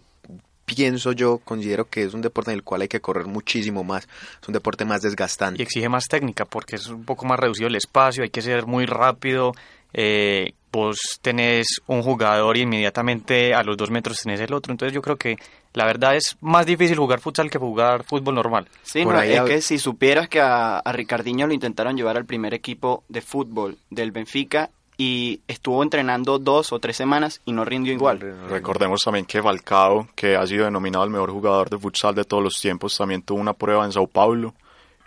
pienso 0.66 1.12
yo, 1.12 1.38
considero 1.40 1.86
que 1.90 2.04
es 2.04 2.14
un 2.16 2.22
deporte 2.22 2.50
en 2.52 2.56
el 2.58 2.64
cual 2.64 2.82
hay 2.82 2.88
que 2.88 3.02
correr 3.02 3.28
muchísimo 3.28 3.84
más. 3.84 4.08
Es 4.42 4.48
un 4.48 4.54
deporte 4.54 4.84
más 4.86 5.04
Y 5.04 5.08
desgastante. 5.08 5.62
exige 5.62 5.90
más 5.90 6.06
técnica 6.08 6.46
porque 6.46 6.76
es 6.76 6.88
un 6.88 7.06
poco 7.06 7.26
más 7.26 7.40
reducido 7.40 7.68
el 7.68 7.76
espacio, 7.76 8.24
hay 8.24 8.30
que 8.32 8.42
ser 8.42 8.66
muy 8.66 8.86
rápido. 8.88 9.52
eh, 9.94 10.54
vos 10.76 11.20
tenés 11.22 11.82
un 11.88 12.02
jugador 12.02 12.58
y 12.58 12.62
inmediatamente 12.62 13.54
a 13.54 13.64
los 13.64 13.78
dos 13.78 13.90
metros 13.90 14.22
tenés 14.22 14.40
el 14.40 14.54
otro. 14.54 14.72
Entonces 14.72 14.94
yo 14.94 15.02
creo 15.02 15.16
que 15.16 15.38
la 15.74 15.86
verdad 15.86 16.16
es 16.16 16.38
más 16.42 16.66
difícil 16.66 16.98
jugar 16.98 17.20
futsal 17.20 17.50
que 17.50 17.58
jugar 17.58 18.04
fútbol 18.04 18.36
normal. 18.36 18.68
Sí, 18.84 19.04
Por 19.04 19.14
no, 19.14 19.20
ahí 19.20 19.34
es 19.34 19.42
que 19.42 19.62
si 19.62 19.78
supieras 19.78 20.30
que 20.30 20.40
a, 20.40 20.80
a 20.80 20.92
Ricardinho 20.92 21.48
lo 21.48 21.54
intentaron 21.54 21.96
llevar 21.96 22.18
al 22.18 22.26
primer 22.26 22.54
equipo 22.54 23.04
de 23.10 23.22
fútbol 23.22 23.78
del 23.90 24.12
Benfica 24.12 24.70
y 24.98 25.42
estuvo 25.48 25.84
entrenando 25.84 26.40
dos 26.40 26.72
o 26.72 26.80
tres 26.80 26.96
semanas 26.96 27.42
y 27.46 27.52
no 27.52 27.66
rindió 27.66 27.94
igual. 27.94 28.20
Recordemos 28.50 29.02
también 29.04 29.26
que 29.26 29.42
Falcao, 29.42 30.08
que 30.16 30.36
ha 30.36 30.48
sido 30.48 30.66
denominado 30.66 31.04
el 31.04 31.10
mejor 31.12 31.32
jugador 31.32 31.70
de 31.70 31.78
futsal 31.78 32.16
de 32.16 32.24
todos 32.24 32.44
los 32.44 32.60
tiempos, 32.60 32.98
también 32.98 33.22
tuvo 33.22 33.40
una 33.40 33.54
prueba 33.54 33.86
en 33.86 33.92
Sao 33.92 34.08
Paulo. 34.08 34.54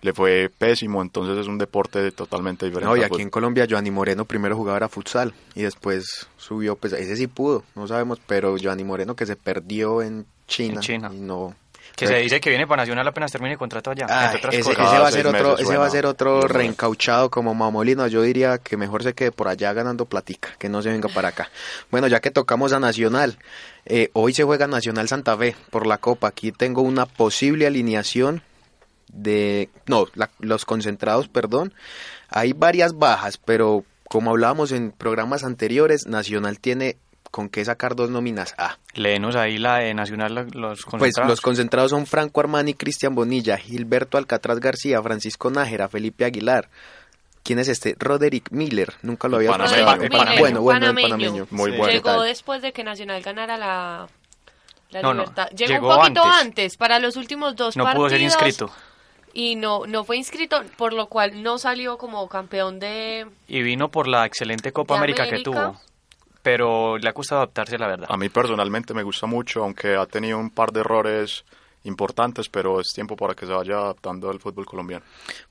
Le 0.00 0.12
fue 0.12 0.48
pésimo, 0.56 1.02
entonces 1.02 1.36
es 1.36 1.48
un 1.48 1.58
deporte 1.58 2.12
totalmente 2.12 2.66
diferente. 2.66 2.88
No, 2.88 2.96
y 2.96 3.02
aquí 3.02 3.14
en 3.16 3.18
fútbol. 3.22 3.30
Colombia 3.30 3.66
Joanny 3.68 3.90
Moreno 3.90 4.24
primero 4.24 4.56
jugaba 4.56 4.76
era 4.76 4.88
futsal 4.88 5.34
y 5.54 5.62
después 5.62 6.28
subió, 6.36 6.76
pues 6.76 6.92
ese 6.92 7.16
sí 7.16 7.26
pudo, 7.26 7.64
no 7.74 7.88
sabemos, 7.88 8.20
pero 8.26 8.56
Joanny 8.62 8.84
Moreno 8.84 9.16
que 9.16 9.26
se 9.26 9.34
perdió 9.34 10.00
en 10.02 10.24
China. 10.46 10.74
En 10.74 10.80
China. 10.80 11.10
y 11.12 11.18
no, 11.18 11.54
Que 11.96 12.06
se 12.06 12.14
dice 12.16 12.40
que 12.40 12.48
viene 12.48 12.64
para 12.66 12.82
Nacional 12.82 13.08
apenas 13.08 13.32
termine 13.32 13.54
el 13.54 13.58
contrato 13.58 13.90
allá. 13.90 14.06
Ah, 14.08 14.26
entre 14.26 14.38
otras 14.38 14.54
ese, 14.54 14.74
cosas. 14.74 14.92
ese 14.92 15.00
va 15.00 15.08
a 15.08 15.10
ser 15.10 15.26
otro, 15.26 15.58
ese 15.58 15.76
va 15.76 15.86
a 15.86 15.90
ser 15.90 16.06
otro 16.06 16.40
reencauchado 16.42 17.28
como 17.28 17.52
Mamolino. 17.54 18.06
Yo 18.06 18.22
diría 18.22 18.58
que 18.58 18.76
mejor 18.76 19.02
se 19.02 19.14
quede 19.14 19.32
por 19.32 19.48
allá 19.48 19.72
ganando 19.72 20.04
platica, 20.04 20.50
que 20.60 20.68
no 20.68 20.80
se 20.80 20.90
venga 20.90 21.08
para 21.08 21.28
acá. 21.28 21.50
Bueno, 21.90 22.06
ya 22.06 22.20
que 22.20 22.30
tocamos 22.30 22.72
a 22.72 22.78
Nacional, 22.78 23.36
eh, 23.84 24.10
hoy 24.12 24.32
se 24.32 24.44
juega 24.44 24.68
Nacional 24.68 25.08
Santa 25.08 25.36
Fe 25.36 25.56
por 25.70 25.88
la 25.88 25.98
Copa. 25.98 26.28
Aquí 26.28 26.52
tengo 26.52 26.82
una 26.82 27.04
posible 27.04 27.66
alineación 27.66 28.42
de, 29.12 29.70
no, 29.86 30.06
la- 30.14 30.30
los 30.38 30.64
concentrados, 30.64 31.28
perdón. 31.28 31.72
Hay 32.28 32.52
varias 32.52 32.98
bajas, 32.98 33.38
pero 33.38 33.84
como 34.08 34.30
hablábamos 34.30 34.72
en 34.72 34.90
programas 34.92 35.44
anteriores, 35.44 36.06
Nacional 36.06 36.58
tiene 36.60 36.96
con 37.30 37.50
qué 37.50 37.62
sacar 37.64 37.94
dos 37.94 38.08
nóminas 38.10 38.54
A. 38.56 38.78
Léenos 38.94 39.36
ahí 39.36 39.58
la 39.58 39.76
de 39.78 39.92
Nacional, 39.94 40.34
la- 40.34 40.42
los 40.44 40.80
Pues 40.80 40.84
concentrados. 40.86 41.30
los 41.30 41.40
concentrados 41.42 41.90
son 41.90 42.06
Franco 42.06 42.40
Armani, 42.40 42.72
Cristian 42.74 43.14
Bonilla, 43.14 43.58
Gilberto 43.58 44.16
Alcatraz 44.16 44.60
García, 44.60 45.02
Francisco 45.02 45.50
Nájera, 45.50 45.88
Felipe 45.88 46.24
Aguilar. 46.24 46.68
¿Quién 47.42 47.58
es 47.58 47.68
este? 47.68 47.96
Roderick 47.98 48.50
Miller. 48.50 48.94
Nunca 49.02 49.28
lo 49.28 49.36
había 49.36 49.50
Panameño, 49.50 49.84
panameño. 49.86 50.38
Bueno, 50.40 50.60
bueno, 50.62 50.78
el 50.86 50.94
Panameño. 50.94 51.08
panameño. 51.08 51.46
Muy 51.50 51.70
Sí. 51.72 51.76
bueno. 51.78 51.92
Llegó 51.92 52.22
después 52.22 52.62
de 52.62 52.72
que 52.72 52.84
Nacional 52.84 53.22
ganara 53.22 53.56
la, 53.56 54.06
la 54.90 55.02
No, 55.02 55.14
no, 55.14 55.20
libertad. 55.22 55.48
Llegó, 55.50 55.72
llegó 55.72 55.88
un 55.88 55.96
poquito 55.96 56.24
antes. 56.24 56.40
antes. 56.46 56.76
para 56.76 56.98
los 56.98 57.16
últimos 57.16 57.56
dos 57.56 57.76
no 57.76 57.84
partidos. 57.84 58.06
pudo 58.08 58.10
ser 58.10 58.20
inscrito. 58.22 58.70
Y 59.32 59.56
no, 59.56 59.86
no 59.86 60.04
fue 60.04 60.16
inscrito, 60.16 60.62
por 60.76 60.92
lo 60.92 61.06
cual 61.06 61.42
no 61.42 61.58
salió 61.58 61.98
como 61.98 62.28
campeón 62.28 62.78
de... 62.78 63.26
Y 63.46 63.62
vino 63.62 63.90
por 63.90 64.08
la 64.08 64.26
excelente 64.26 64.72
Copa 64.72 64.94
¿De 64.94 64.98
América, 64.98 65.28
que 65.28 65.42
tuvo. 65.42 65.80
Pero 66.42 66.98
le 66.98 67.08
ha 67.08 67.12
costado 67.12 67.42
adaptarse, 67.42 67.78
la 67.78 67.88
verdad. 67.88 68.06
A 68.10 68.16
mí 68.16 68.28
personalmente 68.28 68.94
me 68.94 69.02
gusta 69.02 69.26
mucho, 69.26 69.64
aunque 69.64 69.96
ha 69.96 70.06
tenido 70.06 70.38
un 70.38 70.50
par 70.50 70.72
de 70.72 70.80
errores 70.80 71.44
importantes, 71.84 72.48
pero 72.48 72.80
es 72.80 72.88
tiempo 72.94 73.16
para 73.16 73.34
que 73.34 73.46
se 73.46 73.52
vaya 73.52 73.76
adaptando 73.76 74.30
al 74.30 74.40
fútbol 74.40 74.66
colombiano. 74.66 75.04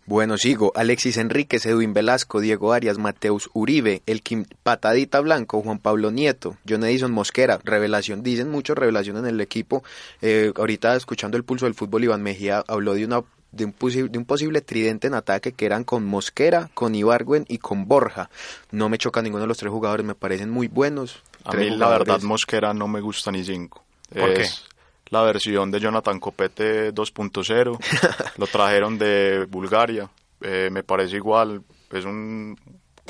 Bueno, 0.06 0.38
sigo. 0.38 0.72
Alexis 0.76 1.18
Enríquez, 1.18 1.66
Edwin 1.66 1.94
Velasco, 1.94 2.40
Diego 2.40 2.74
Arias, 2.74 2.98
Mateus 2.98 3.50
Uribe, 3.54 4.02
Elkin 4.06 4.48
Patadita 4.64 5.20
Blanco, 5.20 5.62
Juan 5.62 5.80
Pablo 5.80 6.12
Nieto, 6.12 6.58
John 6.68 6.84
Edison 6.84 7.12
Mosquera, 7.12 7.60
revelación, 7.64 8.24
dicen 8.24 8.50
mucho 8.50 8.76
revelación 8.76 9.18
en 9.18 9.26
el 9.26 9.42
equipo. 9.42 9.84
Eh, 10.22 10.54
ahorita 10.56 10.96
escuchando 10.96 11.38
el 11.38 11.44
pulso 11.44 11.66
del 11.66 11.76
fútbol, 11.76 12.06
Iván 12.06 12.24
Mejía 12.24 12.64
habló 12.68 12.94
de 12.94 13.06
una 13.06 13.24
de 13.52 13.66
un, 13.66 13.74
de 14.12 14.18
un 14.18 14.26
posible 14.26 14.62
tridente 14.62 15.08
en 15.08 15.14
ataque 15.14 15.54
que 15.54 15.66
eran 15.66 15.84
con 15.84 16.06
Mosquera, 16.06 16.70
con 16.74 16.96
Ibargüen 16.96 17.46
y 17.48 17.58
con 17.58 17.88
Borja. 17.88 18.30
No 18.72 18.90
me 18.90 18.98
choca 18.98 19.22
ninguno 19.22 19.42
de 19.42 19.48
los 19.48 19.58
tres 19.58 19.72
jugadores, 19.72 20.06
me 20.06 20.16
parecen 20.16 20.50
muy 20.50 20.68
buenos. 20.68 21.24
A 21.44 21.54
mí 21.54 21.70
la 21.70 21.90
verdad. 21.90 22.22
Mosquera 22.22 22.74
no 22.74 22.88
me 22.88 23.02
gusta 23.02 23.32
ni 23.32 23.44
cinco. 23.44 23.84
¿Por 24.10 24.34
qué? 24.34 24.42
es 24.42 24.66
la 25.10 25.22
versión 25.24 25.72
de 25.72 25.80
Jonathan 25.80 26.20
Copete 26.20 26.94
2.0. 26.94 28.34
Lo 28.38 28.48
trajeron 28.48 28.98
de 28.98 29.46
Bulgaria. 29.50 30.10
Eh, 30.42 30.70
me 30.72 30.84
parece 30.84 31.16
igual. 31.16 31.62
Es 31.92 32.06
un 32.06 32.58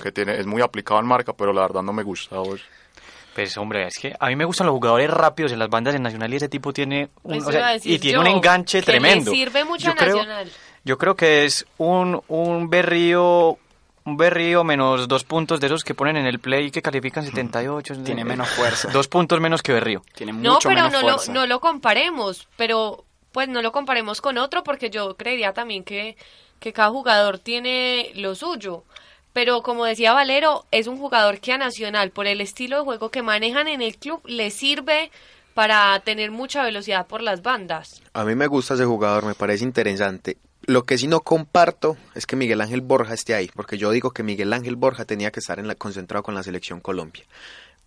que 0.02 0.12
tiene 0.12 0.40
es 0.40 0.46
muy 0.46 0.62
aplicado 0.62 1.00
en 1.00 1.08
marca, 1.08 1.34
pero 1.34 1.52
la 1.52 1.62
verdad 1.62 1.82
no 1.82 1.94
me 1.94 2.04
gusta. 2.04 2.38
vos. 2.38 2.62
Pues 3.38 3.56
hombre, 3.56 3.86
es 3.86 4.00
que 4.00 4.16
a 4.20 4.28
mí 4.30 4.36
me 4.36 4.46
gustan 4.46 4.66
los 4.66 4.74
jugadores 4.74 5.12
rápidos 5.12 5.52
en 5.52 5.60
las 5.60 5.70
bandas 5.70 5.94
de 5.94 6.00
Nacional 6.00 6.34
y 6.34 6.38
ese 6.38 6.50
tipo 6.50 6.74
tiene 6.74 7.10
un, 7.22 7.38
o 7.38 7.52
sea, 7.52 7.70
decir 7.74 7.94
y 7.94 8.00
tiene 8.00 8.16
yo, 8.16 8.22
un 8.22 8.28
enganche 8.28 8.82
que 8.82 8.92
le 8.94 9.00
tremendo. 9.00 9.30
sirve 9.32 9.64
mucho 9.64 9.86
yo 9.86 9.92
a 9.92 9.96
creo, 9.96 10.16
Nacional. 10.18 10.52
Yo 10.84 10.98
creo 10.98 11.16
que 11.16 11.46
es 11.46 11.68
un, 11.78 12.20
un 12.30 12.70
berrío 12.72 13.60
un 14.06 14.18
berrío 14.18 14.64
menos 14.64 15.08
dos 15.08 15.24
puntos 15.24 15.60
de 15.60 15.68
esos 15.68 15.84
que 15.84 15.94
ponen 15.94 16.18
en 16.18 16.26
el 16.26 16.40
play 16.40 16.72
que 16.72 16.82
califican 16.82 17.24
78. 17.28 17.94
Tiene 18.04 18.26
menos 18.26 18.48
fuerza. 18.50 18.90
Dos 18.92 19.08
puntos 19.08 19.40
menos 19.40 19.62
que 19.62 19.72
berrío. 19.74 20.02
Tiene 20.16 20.34
No, 20.34 20.54
mucho 20.54 20.70
pero 20.70 20.86
menos 20.86 20.94
no 20.94 21.02
lo, 21.08 21.14
fuerza. 21.18 21.32
no 21.34 21.46
lo 21.46 21.60
comparemos, 21.60 22.48
pero 22.58 23.06
pues 23.32 23.48
no 23.50 23.62
lo 23.62 23.72
comparemos 23.72 24.20
con 24.20 24.40
otro 24.40 24.64
porque 24.64 24.90
yo 24.90 25.16
creería 25.16 25.54
también 25.54 25.84
que, 25.84 26.18
que 26.60 26.74
cada 26.74 26.90
jugador 26.90 27.38
tiene 27.38 28.10
lo 28.16 28.34
suyo. 28.34 28.84
Pero 29.38 29.62
como 29.62 29.86
decía 29.86 30.14
Valero, 30.14 30.66
es 30.72 30.88
un 30.88 30.98
jugador 30.98 31.40
que 31.40 31.54
a 31.54 31.60
Nacional, 31.60 32.10
por 32.10 32.26
el 32.26 32.42
estilo 32.42 32.78
de 32.78 32.84
juego 32.84 33.12
que 33.12 33.22
manejan 33.22 33.68
en 33.68 33.84
el 33.84 33.96
club, 33.96 34.20
le 34.26 34.50
sirve 34.50 35.12
para 35.54 36.00
tener 36.00 36.32
mucha 36.32 36.64
velocidad 36.64 37.06
por 37.06 37.22
las 37.22 37.44
bandas. 37.44 38.02
A 38.14 38.24
mí 38.26 38.34
me 38.34 38.48
gusta 38.48 38.74
ese 38.74 38.86
jugador, 38.86 39.26
me 39.26 39.36
parece 39.36 39.64
interesante. 39.64 40.38
Lo 40.66 40.86
que 40.86 40.98
sí 40.98 41.06
no 41.06 41.20
comparto 41.20 41.98
es 42.16 42.26
que 42.26 42.36
Miguel 42.36 42.62
Ángel 42.62 42.82
Borja 42.82 43.14
esté 43.14 43.36
ahí, 43.36 43.52
porque 43.54 43.78
yo 43.78 43.92
digo 43.92 44.10
que 44.10 44.24
Miguel 44.24 44.52
Ángel 44.54 44.76
Borja 44.76 45.06
tenía 45.06 45.30
que 45.30 45.40
estar 45.40 45.60
en 45.60 45.68
la, 45.68 45.76
concentrado 45.76 46.24
con 46.24 46.34
la 46.34 46.42
selección 46.42 46.80
Colombia. 46.80 47.24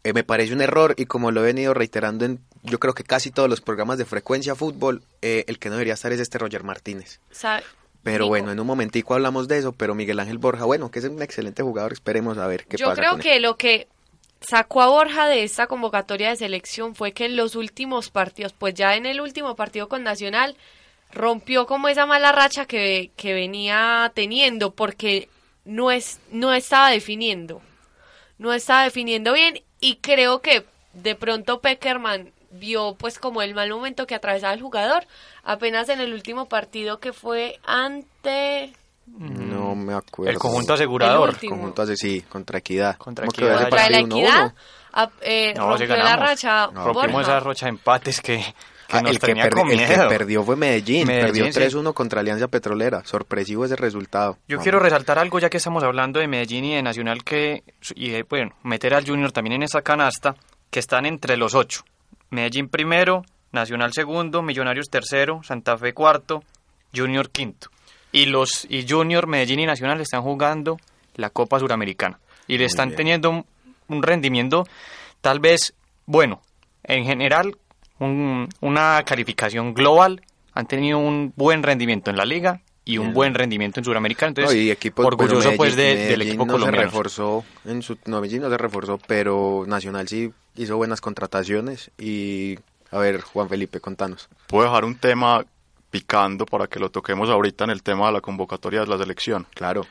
Eh, 0.05 0.13
me 0.13 0.23
parece 0.23 0.55
un 0.55 0.61
error 0.61 0.95
y 0.99 1.07
como 1.07 1.33
lo 1.33 1.41
he 1.43 1.47
venido 1.47 1.75
reiterando 1.75 2.27
en 2.27 2.39
yo 2.63 2.79
creo 2.79 2.95
que 2.95 3.03
casi 3.03 3.33
todos 3.33 3.49
los 3.51 3.61
programas 3.61 3.99
de 3.99 4.05
frecuencia 4.05 4.55
fútbol, 4.55 5.03
eh, 5.21 5.45
el 5.49 5.59
que 5.59 5.69
no 5.69 5.75
debería 5.75 5.95
estar 5.95 6.13
es 6.13 6.21
este 6.21 6.39
Roger 6.39 6.63
Martínez. 6.63 7.19
Sa- 7.33 7.61
Pero 8.03 8.29
Nico, 8.29 8.29
bueno, 8.29 8.51
en 8.53 8.61
un 8.61 8.67
momentico 8.67 9.15
hablamos 9.15 9.47
de 9.49 9.59
eso, 9.59 9.73
pero 9.73 9.95
Miguel 9.95 10.21
Ángel 10.21 10.39
Borja, 10.39 10.65
bueno, 10.65 10.91
que 10.91 11.01
es 11.01 11.05
un 11.05 11.21
excelente 11.23 11.63
jugador, 11.63 11.93
esperemos 11.93 12.39
a 12.39 12.47
ver 12.47 12.67
qué 12.67 12.77
Yo 12.77 12.87
pasa 12.87 12.97
creo 12.97 13.11
con 13.13 13.21
él. 13.21 13.23
que 13.23 13.41
lo 13.41 13.57
que 13.57 13.89
sacó 14.41 14.81
a 14.83 14.89
Borja 14.89 15.29
de 15.29 15.43
esta 15.43 15.67
convocatoria 15.67 16.31
de 16.31 16.37
selección 16.37 16.95
fue 16.95 17.13
que 17.13 17.27
en 17.27 17.37
los 17.37 17.57
últimos 17.57 18.11
partidos, 18.11 18.55
pues 18.55 18.75
ya 18.75 18.97
en 18.97 19.05
el 19.07 19.21
último 19.21 19.55
partido 19.55 19.89
con 19.89 20.03
Nacional, 20.03 20.57
rompió 21.13 21.67
como 21.67 21.89
esa 21.89 22.07
mala 22.07 22.33
racha 22.33 22.65
que, 22.67 23.11
que 23.17 23.35
venía 23.35 24.11
teniendo, 24.15 24.75
porque 24.75 25.29
no, 25.65 25.91
es, 25.91 26.21
no 26.31 26.55
estaba 26.55 26.91
definiendo. 26.91 27.61
No 28.39 28.55
estaba 28.55 28.85
definiendo 28.85 29.35
bien 29.35 29.63
y 29.81 29.97
creo 29.97 30.41
que 30.41 30.65
de 30.95 31.15
pronto 31.15 31.61
Peckerman 31.61 32.33
vio 32.51 32.95
pues 32.99 33.19
como 33.19 33.43
el 33.43 33.55
mal 33.55 33.71
momento 33.71 34.07
que 34.07 34.15
atravesaba 34.15 34.53
el 34.55 34.61
jugador 34.63 35.05
apenas 35.45 35.89
en 35.89 36.01
el 36.01 36.13
último 36.13 36.47
partido 36.47 36.99
que 36.99 37.13
fue 37.13 37.59
ante 37.65 38.73
No 39.07 39.75
me 39.75 39.95
acuerdo. 39.95 40.31
El 40.31 40.39
conjunto 40.39 40.75
asegurador. 40.75 41.37
El. 41.43 41.49
Conjunto 41.49 41.87
sí, 41.97 42.23
contra 42.23 42.59
Equidad. 42.59 42.97
Contra 42.97 43.27
¿Cómo 43.27 43.33
quedó 43.33 43.47
Equidad. 43.47 43.61
ese 43.63 43.71
contra 43.71 43.91
la 43.91 43.99
partido? 43.99 44.17
1-1? 44.17 44.21
equidad 44.29 44.55
a- 44.93 45.11
eh, 45.23 45.55
No, 45.57 45.69
rompió 45.71 45.97
la 45.97 46.17
racha 46.17 46.69
No, 46.73 46.85
Rompimos 46.87 47.23
esa 47.23 47.41
rocha 47.41 47.67
de 47.67 47.71
empates 47.71 48.21
que, 48.21 48.39
que 48.39 48.97
Ah, 48.97 49.03
nos 49.03 49.13
el, 49.13 49.19
que 49.21 49.27
tenía 49.29 49.45
perdi- 49.47 49.51
con 49.61 49.71
el 49.71 49.79
que 49.79 49.87
miedo. 49.87 50.09
perdió 50.09 50.43
fue 50.43 50.57
Medellín, 50.57 51.07
perdió 51.07 51.45
3-1 51.47 51.93
contra 51.95 52.21
Alianza 52.21 52.49
Petrolera, 52.49 53.05
sorpresivo 53.05 53.65
ese 53.65 53.77
resultado. 53.77 54.39
Yo 54.49 54.57
Vamos. 54.57 54.65
quiero 54.65 54.81
resaltar 54.81 55.19
algo 55.21 55.39
ya 55.39 55.49
que 55.49 55.59
estamos 55.59 55.85
hablando 55.85 56.19
de 56.19 56.27
Medellín 56.27 56.65
y 56.65 56.75
de 56.75 56.83
Nacional 56.83 57.23
que 57.23 57.63
y 57.95 58.11
de, 58.11 58.25
bueno, 58.25 58.57
meter 58.65 58.95
al 58.95 59.07
Junior 59.07 59.31
también 59.31 59.55
en 59.55 59.63
esa 59.63 59.83
canasta 59.83 60.35
que 60.71 60.81
están 60.81 61.07
entre 61.07 61.37
los 61.37 61.55
ocho. 61.55 61.83
Medellín 62.31 62.69
primero, 62.69 63.25
Nacional 63.53 63.93
segundo, 63.93 64.43
Millonarios 64.43 64.89
tercero, 64.91 65.43
Santa 65.43 65.77
Fe 65.77 65.93
cuarto, 65.93 66.43
Junior 66.95 67.31
quinto. 67.31 67.69
Y 68.13 68.27
los 68.27 68.67
y 68.69 68.87
Junior, 68.89 69.27
Medellín 69.27 69.61
y 69.61 69.67
Nacional 69.67 70.01
están 70.01 70.23
jugando 70.23 70.79
la 71.17 71.31
Copa 71.31 71.59
Suramericana 71.59 72.19
y 72.47 72.59
le 72.59 72.65
están 72.65 72.95
teniendo 72.97 73.31
un, 73.31 73.47
un 73.89 74.03
rendimiento 74.03 74.67
tal 75.21 75.39
vez 75.41 75.75
bueno. 76.07 76.41
En 76.83 77.05
general, 77.05 77.57
un- 77.99 78.49
una 78.61 79.03
calificación 79.05 79.75
global 79.75 80.23
han 80.55 80.67
tenido 80.67 80.99
un 80.99 81.33
buen 81.37 81.63
rendimiento 81.63 82.11
en 82.11 82.17
la 82.17 82.25
liga 82.25 82.61
y 82.85 82.99
un 82.99 83.13
buen 83.15 83.35
rendimiento 83.35 83.79
en 83.81 83.85
Suramericana. 83.85 84.29
Entonces, 84.31 84.55
No, 84.57 84.61
y 84.63 84.71
equipos, 84.71 85.05
orgulloso 85.07 85.53
pues 85.57 85.77
de- 85.77 85.95
Medellín- 85.95 86.09
del 86.09 86.23
equipo 86.23 86.47
no 86.47 86.53
se 86.55 86.59
colombiano. 86.59 86.87
reforzó 86.87 87.45
en 87.65 87.83
su 87.83 87.97
no, 88.07 88.21
Medellín 88.21 88.43
no 88.43 88.51
se 88.51 88.59
reforzó, 88.59 88.99
pero 89.07 89.65
Nacional 89.67 90.09
sí 90.09 90.33
hizo 90.57 90.77
buenas 90.77 91.01
contrataciones 91.01 91.91
y 91.99 92.59
a 92.91 92.99
ver, 92.99 93.21
Juan 93.21 93.49
Felipe, 93.49 93.81
contanos. 93.81 94.29
Puedo 94.49 94.65
dejar 94.65 94.85
un 94.85 94.97
tema 94.97 95.45
picando 95.91 96.47
para 96.47 96.67
que 96.67 96.81
lo 96.81 96.91
toquemos 96.91 97.29
ahorita 97.31 97.65
en 97.65 97.71
el 97.71 97.83
tema 97.83 98.07
de 98.07 98.13
la 98.15 98.21
convocatoria 98.21 98.81
de 98.81 98.87
la 98.87 98.99
selección. 98.99 99.47
Claro. 99.55 99.87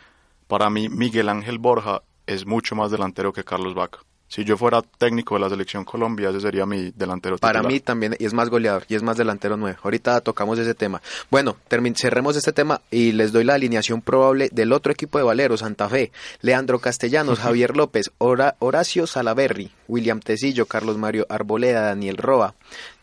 Para 0.47 0.69
mí, 0.69 0.89
Miguel 0.89 1.29
Ángel 1.29 1.59
Borja 1.59 2.01
es 2.27 2.45
mucho 2.45 2.75
más 2.75 2.91
delantero 2.91 3.31
que 3.33 3.43
Carlos 3.43 3.73
Vaca. 3.75 3.99
Si 4.29 4.45
yo 4.45 4.55
fuera 4.57 4.81
técnico 4.99 5.33
de 5.35 5.41
la 5.41 5.49
selección 5.49 5.83
Colombia, 5.83 6.29
ese 6.29 6.39
sería 6.39 6.65
mi 6.65 6.91
delantero 6.95 7.37
Para 7.39 7.59
titular. 7.59 7.71
mí 7.73 7.79
también, 7.79 8.15
y 8.19 8.25
es 8.25 8.33
más 8.33 8.49
goleador, 8.49 8.85
y 8.87 8.93
es 8.95 9.01
más 9.03 9.17
delantero 9.17 9.57
nuevo. 9.57 9.77
Ahorita 9.83 10.21
tocamos 10.21 10.57
ese 10.59 10.75
tema. 10.75 11.01
Bueno, 11.31 11.57
cerremos 11.95 12.35
este 12.37 12.53
tema 12.53 12.79
y 12.91 13.11
les 13.11 13.31
doy 13.31 13.43
la 13.43 13.55
alineación 13.55 14.01
probable 14.03 14.49
del 14.51 14.71
otro 14.71 14.91
equipo 14.91 15.17
de 15.17 15.23
Valero, 15.23 15.57
Santa 15.57 15.89
Fe. 15.89 16.11
Leandro 16.41 16.77
Castellanos, 16.79 17.39
Javier 17.39 17.75
López, 17.75 18.11
Hora- 18.19 18.55
Horacio 18.59 19.07
Salaberry, 19.07 19.71
William 19.87 20.19
Tecillo, 20.19 20.67
Carlos 20.67 20.97
Mario 20.99 21.25
Arboleda, 21.27 21.81
Daniel 21.81 22.17
Roa, 22.17 22.53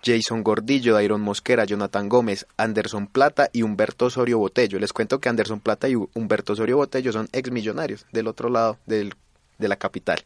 Jason 0.05 0.45
Gordillo, 0.45 0.95
Dairon 0.95 1.21
Mosquera, 1.21 1.65
Jonathan 1.65 2.09
Gómez, 2.09 2.47
Anderson 2.57 3.09
Plata 3.09 3.51
y 3.53 3.62
Humberto 3.62 4.07
Osorio 4.07 4.39
Botello. 4.39 4.79
Les 4.79 4.93
cuento 4.93 5.19
que 5.19 5.29
Anderson 5.29 5.59
Plata 5.59 5.89
y 5.89 5.97
Humberto 5.97 6.53
Osorio 6.53 6.77
Botello 6.77 7.11
son 7.12 7.29
ex 7.33 7.51
millonarios 7.51 8.07
del 8.12 8.29
otro 8.29 8.49
lado 8.49 8.79
del- 8.87 9.15
de 9.59 9.69
la 9.69 9.75
capital. 9.77 10.23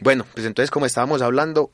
Bueno, 0.00 0.26
pues 0.34 0.46
entonces 0.46 0.70
como 0.70 0.86
estábamos 0.86 1.22
hablando, 1.22 1.70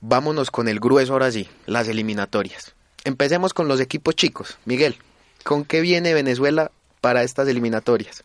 vámonos 0.00 0.50
con 0.50 0.68
el 0.68 0.80
grueso 0.80 1.12
ahora 1.12 1.30
sí, 1.30 1.48
las 1.66 1.88
eliminatorias. 1.88 2.74
Empecemos 3.04 3.54
con 3.54 3.68
los 3.68 3.80
equipos 3.80 4.16
chicos. 4.16 4.58
Miguel, 4.64 4.96
¿con 5.44 5.64
qué 5.64 5.80
viene 5.80 6.14
Venezuela 6.14 6.70
para 7.00 7.22
estas 7.22 7.48
eliminatorias? 7.48 8.24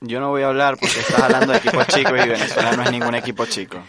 Yo 0.00 0.20
no 0.20 0.30
voy 0.30 0.42
a 0.42 0.48
hablar 0.48 0.76
porque 0.78 1.00
estás 1.00 1.20
hablando 1.20 1.52
de 1.52 1.58
equipos 1.58 1.86
chicos 1.88 2.12
y 2.12 2.28
Venezuela 2.28 2.72
no 2.76 2.82
es 2.82 2.90
ningún 2.90 3.14
equipo 3.14 3.46
chico. 3.46 3.82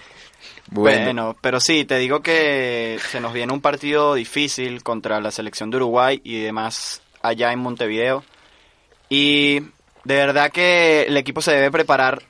Bueno. 0.68 1.36
pero 1.42 1.60
sí, 1.60 1.86
te 1.86 1.98
digo 1.98 2.22
que 2.22 3.00
se 3.12 3.20
nos 3.20 3.34
viene 3.34 3.54
un 3.54 3.62
partido 3.62 4.16
difícil 4.16 4.82
contra 4.82 5.20
la 5.22 5.32
selección 5.32 5.70
de 5.70 5.78
Uruguay 5.78 6.22
y 6.24 6.42
demás 6.42 7.02
allá 7.22 7.52
en 7.52 7.60
Montevideo. 7.60 8.24
Y 9.10 9.60
de 10.04 10.16
verdad 10.16 10.52
que 10.52 11.04
el 11.04 11.18
equipo 11.18 11.42
se 11.42 11.52
debe 11.52 11.72
preparar 11.72 12.24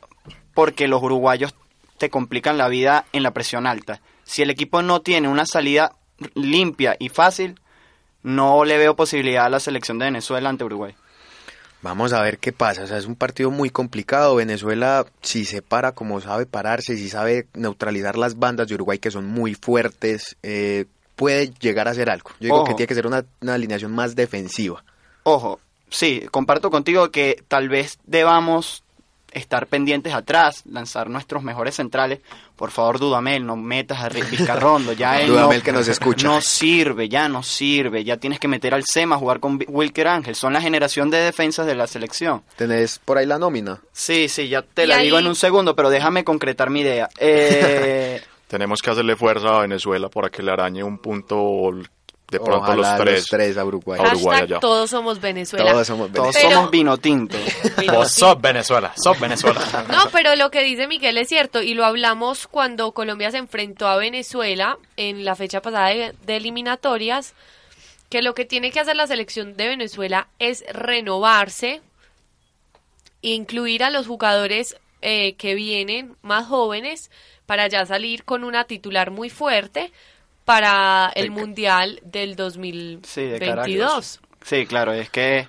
porque 0.54 0.88
los 0.88 1.02
uruguayos 1.02 1.54
te 1.98 2.10
complican 2.10 2.58
la 2.58 2.68
vida 2.68 3.06
en 3.14 3.24
la 3.24 3.32
presión 3.32 3.68
alta. 3.68 4.02
Si 4.24 4.42
el 4.42 4.50
equipo 4.50 4.82
no 4.82 5.02
tiene 5.02 5.28
una 5.28 5.46
salida 5.46 5.94
limpia 6.34 6.96
y 7.00 7.10
fácil, 7.10 7.60
no 8.24 8.66
le 8.66 8.78
veo 8.78 8.96
posibilidad 8.96 9.46
a 9.46 9.50
la 9.50 9.60
selección 9.60 10.00
de 10.00 10.06
Venezuela 10.06 10.50
ante 10.50 10.64
Uruguay. 10.64 10.96
Vamos 11.82 12.14
a 12.14 12.22
ver 12.22 12.40
qué 12.40 12.52
pasa. 12.52 12.84
O 12.84 12.88
sea, 12.88 12.98
es 12.98 13.06
un 13.06 13.16
partido 13.16 13.52
muy 13.52 13.70
complicado. 13.70 14.36
Venezuela, 14.36 15.06
si 15.22 15.46
se 15.46 15.62
para 15.62 15.92
como 15.92 16.20
sabe 16.20 16.48
pararse, 16.48 16.98
si 16.98 17.10
sabe 17.10 17.48
neutralizar 17.54 18.18
las 18.18 18.40
bandas 18.40 18.68
de 18.68 18.74
Uruguay 18.74 18.98
que 18.98 19.12
son 19.12 19.26
muy 19.26 19.54
fuertes, 19.54 20.36
eh, 20.42 20.86
puede 21.16 21.52
llegar 21.60 21.88
a 21.88 21.92
hacer 21.92 22.10
algo. 22.10 22.32
Yo 22.40 22.46
digo 22.46 22.56
Ojo. 22.58 22.66
que 22.66 22.74
tiene 22.74 22.88
que 22.88 22.96
ser 22.96 23.06
una, 23.06 23.24
una 23.42 23.54
alineación 23.54 23.94
más 23.94 24.16
defensiva. 24.16 24.84
Ojo, 25.22 25.60
sí, 25.90 26.26
comparto 26.32 26.72
contigo 26.72 27.12
que 27.12 27.44
tal 27.48 27.70
vez 27.70 28.00
debamos 28.06 28.84
estar 29.36 29.68
pendientes 29.68 30.14
atrás, 30.14 30.64
lanzar 30.66 31.10
nuestros 31.10 31.44
mejores 31.44 31.76
centrales. 31.76 32.20
Por 32.56 32.72
favor, 32.72 33.00
Dudamel, 33.00 33.46
no 33.46 33.56
metas 33.56 34.00
a 34.00 34.10
Rick 34.10 34.30
Vizcarrondo. 34.32 34.94
Ya 34.94 35.20
él 35.22 35.28
Dudamel 35.28 35.58
no, 35.60 35.64
que 35.64 35.72
nos 35.72 35.88
escucha. 35.88 36.26
No 36.28 36.42
sirve, 36.42 37.10
ya 37.10 37.28
no 37.30 37.44
sirve. 37.44 38.04
Ya 38.04 38.18
tienes 38.18 38.40
que 38.40 38.48
meter 38.48 38.74
al 38.74 38.84
SEMA 38.86 39.16
a 39.16 39.20
jugar 39.20 39.40
con 39.40 39.60
Wilker 39.68 40.08
Ángel. 40.08 40.36
Son 40.36 40.54
la 40.54 40.62
generación 40.62 41.10
de 41.10 41.18
defensas 41.18 41.66
de 41.68 41.76
la 41.76 41.86
selección. 41.88 42.44
¿Tenés 42.56 42.98
por 43.00 43.18
ahí 43.18 43.26
la 43.26 43.38
nómina? 43.38 43.82
Sí, 43.92 44.30
sí, 44.30 44.48
ya 44.48 44.62
te 44.62 44.88
la 44.88 44.96
ahí- 44.98 45.04
digo 45.06 45.20
en 45.20 45.28
un 45.28 45.36
segundo, 45.36 45.76
pero 45.76 45.90
déjame 45.90 46.24
concretar 46.24 46.70
mi 46.70 46.82
idea. 46.82 47.10
Eh, 47.20 48.22
Tenemos 48.48 48.82
que 48.82 48.92
hacerle 48.92 49.16
fuerza 49.16 49.58
a 49.58 49.62
Venezuela 49.62 50.08
para 50.08 50.30
que 50.30 50.42
le 50.44 50.52
arañe 50.52 50.84
un 50.84 51.00
punto 51.00 51.72
de 52.30 52.40
pronto 52.40 52.58
Ojalá 52.72 52.98
los 52.98 53.26
tres. 53.28 53.58
a 53.58 53.64
Uruguay. 53.66 54.00
A 54.04 54.14
Uruguay 54.16 54.42
allá. 54.42 54.60
todos 54.60 54.90
somos 54.90 55.22
Venezuela. 55.22 55.72
Todos 55.72 55.88
somos 55.88 56.12
todos 56.12 56.26
Venezuela. 56.34 56.48
Pero- 56.50 56.58
somos 56.60 56.72
vino 56.72 56.98
tinto. 56.98 57.38
Vos 57.94 58.12
sos 58.12 58.42
Venezuela, 58.42 58.94
sos 58.96 59.20
Venezuela. 59.20 59.62
No, 59.90 60.10
pero 60.12 60.36
lo 60.36 60.50
que 60.50 60.64
dice 60.64 60.88
Miguel 60.88 61.18
es 61.18 61.28
cierto 61.30 61.62
y 61.62 61.76
lo 61.76 61.86
hablamos 61.86 62.48
cuando 62.48 62.92
Colombia 62.94 63.30
se 63.32 63.38
enfrentó 63.38 63.88
a 63.88 63.98
Venezuela 63.98 64.78
en 64.98 65.24
la 65.24 65.36
fecha 65.36 65.62
pasada 65.62 65.90
de, 65.90 66.14
de 66.26 66.36
eliminatorias, 66.38 67.34
que 68.10 68.22
lo 68.22 68.34
que 68.34 68.46
tiene 68.46 68.72
que 68.72 68.80
hacer 68.80 68.96
la 68.96 69.08
selección 69.08 69.56
de 69.56 69.68
Venezuela 69.68 70.28
es 70.40 70.64
renovarse, 70.72 71.82
incluir 73.22 73.84
a 73.84 73.90
los 73.90 74.08
jugadores 74.08 74.78
eh, 75.02 75.36
que 75.36 75.54
vienen 75.54 76.16
más 76.24 76.48
jóvenes 76.48 77.12
para 77.46 77.68
ya 77.68 77.86
salir 77.86 78.24
con 78.24 78.44
una 78.44 78.64
titular 78.66 79.12
muy 79.12 79.30
fuerte 79.30 79.92
para 80.46 81.12
el 81.16 81.32
Mundial 81.32 82.00
del 82.04 82.36
Sí, 83.04 83.22
de 83.24 83.40
2022. 83.40 84.20
Sí, 84.44 84.66
claro, 84.68 84.94
es 84.94 85.10
que, 85.10 85.48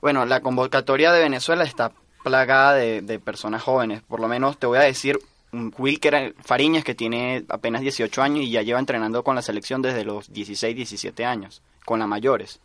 bueno, 0.00 0.24
la 0.24 0.40
convocatoria 0.40 1.12
de 1.12 1.20
Venezuela 1.20 1.64
está 1.64 1.92
plagada 2.24 2.74
de, 2.74 3.02
de 3.02 3.18
personas 3.18 3.62
jóvenes. 3.62 4.02
Por 4.02 4.20
lo 4.20 4.28
menos 4.28 4.56
te 4.58 4.66
voy 4.66 4.78
a 4.78 4.82
decir, 4.82 5.18
Wilker 5.52 6.34
Fariñas 6.44 6.84
que 6.84 6.94
tiene 6.94 7.44
apenas 7.48 7.80
18 7.82 8.22
años 8.22 8.44
y 8.44 8.50
ya 8.50 8.62
lleva 8.62 8.78
entrenando 8.78 9.22
con 9.24 9.34
la 9.34 9.42
selección 9.42 9.82
desde 9.82 10.04
los 10.04 10.32
16, 10.32 10.74
17 10.76 11.24
años, 11.24 11.62
con 11.84 11.98
las 11.98 12.08
mayores. 12.08 12.60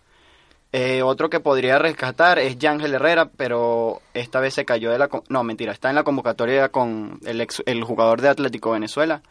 Eh, 0.73 1.01
otro 1.01 1.29
que 1.29 1.39
podría 1.41 1.79
rescatar 1.79 2.39
es 2.39 2.57
Yángel 2.57 2.93
Herrera, 2.93 3.29
pero 3.35 4.01
esta 4.13 4.39
vez 4.39 4.53
se 4.53 4.63
cayó 4.65 4.89
de 4.91 4.99
la... 4.99 5.09
No, 5.27 5.43
mentira, 5.43 5.73
está 5.73 5.89
en 5.89 5.95
la 5.95 6.03
convocatoria 6.03 6.69
con 6.69 7.19
el, 7.25 7.41
ex- 7.41 7.61
el 7.65 7.83
jugador 7.83 8.21
de 8.21 8.29
Atlético 8.29 8.71
Venezuela. 8.71 9.21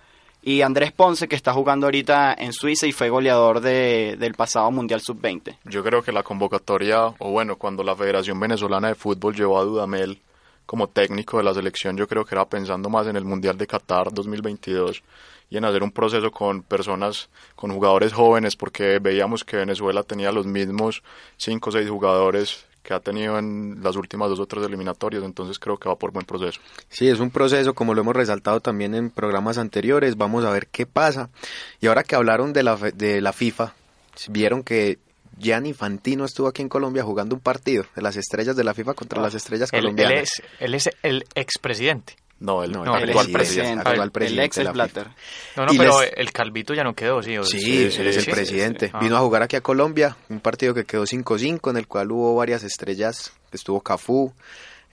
Y 0.42 0.62
Andrés 0.62 0.92
Ponce, 0.92 1.28
que 1.28 1.36
está 1.36 1.52
jugando 1.52 1.86
ahorita 1.86 2.34
en 2.38 2.52
Suiza 2.52 2.86
y 2.86 2.92
fue 2.92 3.10
goleador 3.10 3.60
de, 3.60 4.16
del 4.18 4.34
pasado 4.34 4.70
Mundial 4.70 5.02
Sub-20. 5.02 5.58
Yo 5.64 5.84
creo 5.84 6.02
que 6.02 6.12
la 6.12 6.22
convocatoria, 6.22 7.06
o 7.18 7.30
bueno, 7.30 7.56
cuando 7.56 7.82
la 7.82 7.94
Federación 7.94 8.40
Venezolana 8.40 8.88
de 8.88 8.94
Fútbol 8.94 9.34
llevó 9.34 9.58
a 9.58 9.64
Dudamel 9.64 10.18
como 10.64 10.88
técnico 10.88 11.36
de 11.36 11.44
la 11.44 11.52
selección, 11.52 11.96
yo 11.96 12.08
creo 12.08 12.24
que 12.24 12.34
era 12.34 12.48
pensando 12.48 12.88
más 12.88 13.06
en 13.06 13.16
el 13.16 13.24
Mundial 13.24 13.58
de 13.58 13.66
Qatar 13.66 14.12
2022 14.12 15.02
y 15.50 15.56
en 15.56 15.64
hacer 15.64 15.82
un 15.82 15.90
proceso 15.90 16.30
con 16.30 16.62
personas, 16.62 17.28
con 17.56 17.72
jugadores 17.72 18.12
jóvenes, 18.12 18.56
porque 18.56 18.98
veíamos 19.00 19.44
que 19.44 19.56
Venezuela 19.56 20.04
tenía 20.04 20.32
los 20.32 20.46
mismos 20.46 21.02
cinco 21.36 21.70
o 21.70 21.72
seis 21.72 21.90
jugadores 21.90 22.66
que 22.82 22.94
ha 22.94 23.00
tenido 23.00 23.38
en 23.38 23.82
las 23.82 23.96
últimas 23.96 24.30
dos 24.30 24.40
o 24.40 24.46
tres 24.46 24.64
eliminatorias, 24.64 25.22
entonces 25.22 25.58
creo 25.58 25.76
que 25.76 25.88
va 25.88 25.96
por 25.96 26.12
buen 26.12 26.24
proceso. 26.26 26.60
Sí, 26.88 27.08
es 27.08 27.20
un 27.20 27.30
proceso, 27.30 27.74
como 27.74 27.94
lo 27.94 28.00
hemos 28.00 28.16
resaltado 28.16 28.60
también 28.60 28.94
en 28.94 29.10
programas 29.10 29.58
anteriores. 29.58 30.16
Vamos 30.16 30.44
a 30.44 30.50
ver 30.50 30.66
qué 30.68 30.86
pasa. 30.86 31.28
Y 31.80 31.86
ahora 31.88 32.02
que 32.02 32.14
hablaron 32.16 32.52
de 32.52 32.62
la, 32.62 32.76
fe- 32.76 32.92
de 32.92 33.20
la 33.20 33.32
FIFA, 33.32 33.74
vieron 34.28 34.62
que 34.62 34.98
Gianni 35.38 35.70
Infantino 35.70 36.24
estuvo 36.24 36.48
aquí 36.48 36.62
en 36.62 36.68
Colombia 36.68 37.02
jugando 37.02 37.34
un 37.34 37.40
partido 37.40 37.84
de 37.96 38.02
las 38.02 38.16
estrellas 38.16 38.56
de 38.56 38.64
la 38.64 38.74
FIFA 38.74 38.94
contra 38.94 39.20
las 39.22 39.34
estrellas 39.34 39.70
Él, 39.72 39.78
él 39.78 39.82
colombianas. 39.84 40.22
es, 40.22 40.42
él 40.58 40.74
es 40.74 40.90
el 41.02 41.24
expresidente. 41.34 42.16
No, 42.40 42.64
el, 42.64 42.72
No, 42.72 42.84
No, 42.84 42.96
el 42.96 43.04
actual 43.10 43.26
el 43.26 43.32
presidente, 43.32 43.32
presidente. 43.38 43.80
actual 43.88 44.00
el 44.06 44.10
presidente 44.12 44.44
ex 44.46 44.56
FIFA. 44.56 44.72
Blatter. 44.72 45.06
No, 45.56 45.66
no, 45.66 45.72
Y 45.74 45.78
pero 45.78 46.00
les- 46.00 46.12
el 46.16 46.32
Calvito 46.32 46.72
ya 46.74 46.82
no 46.84 46.94
quedó, 46.94 47.22
sí. 47.22 47.36
o- 47.36 47.44
Sí, 47.44 47.82
él 47.82 47.86
es 47.88 47.98
el 47.98 48.22
sí, 48.24 48.30
presidente. 48.30 48.86
sí, 48.86 48.92
sí. 48.92 48.98
Vino 49.04 49.16
Ah. 49.16 49.18
a 49.18 49.22
jugar 49.22 49.42
aquí 49.42 49.56
a 49.56 49.60
Colombia, 49.60 50.16
un 50.30 50.40
partido 50.40 50.72
que 50.74 50.84
quedó 50.84 51.04
5-5, 51.06 51.70
en 51.70 51.76
el 51.76 51.86
cual 51.86 52.10
hubo 52.12 52.34
varias 52.34 52.64
estrellas. 52.64 53.32
Estuvo 53.52 53.82
Cafú, 53.82 54.32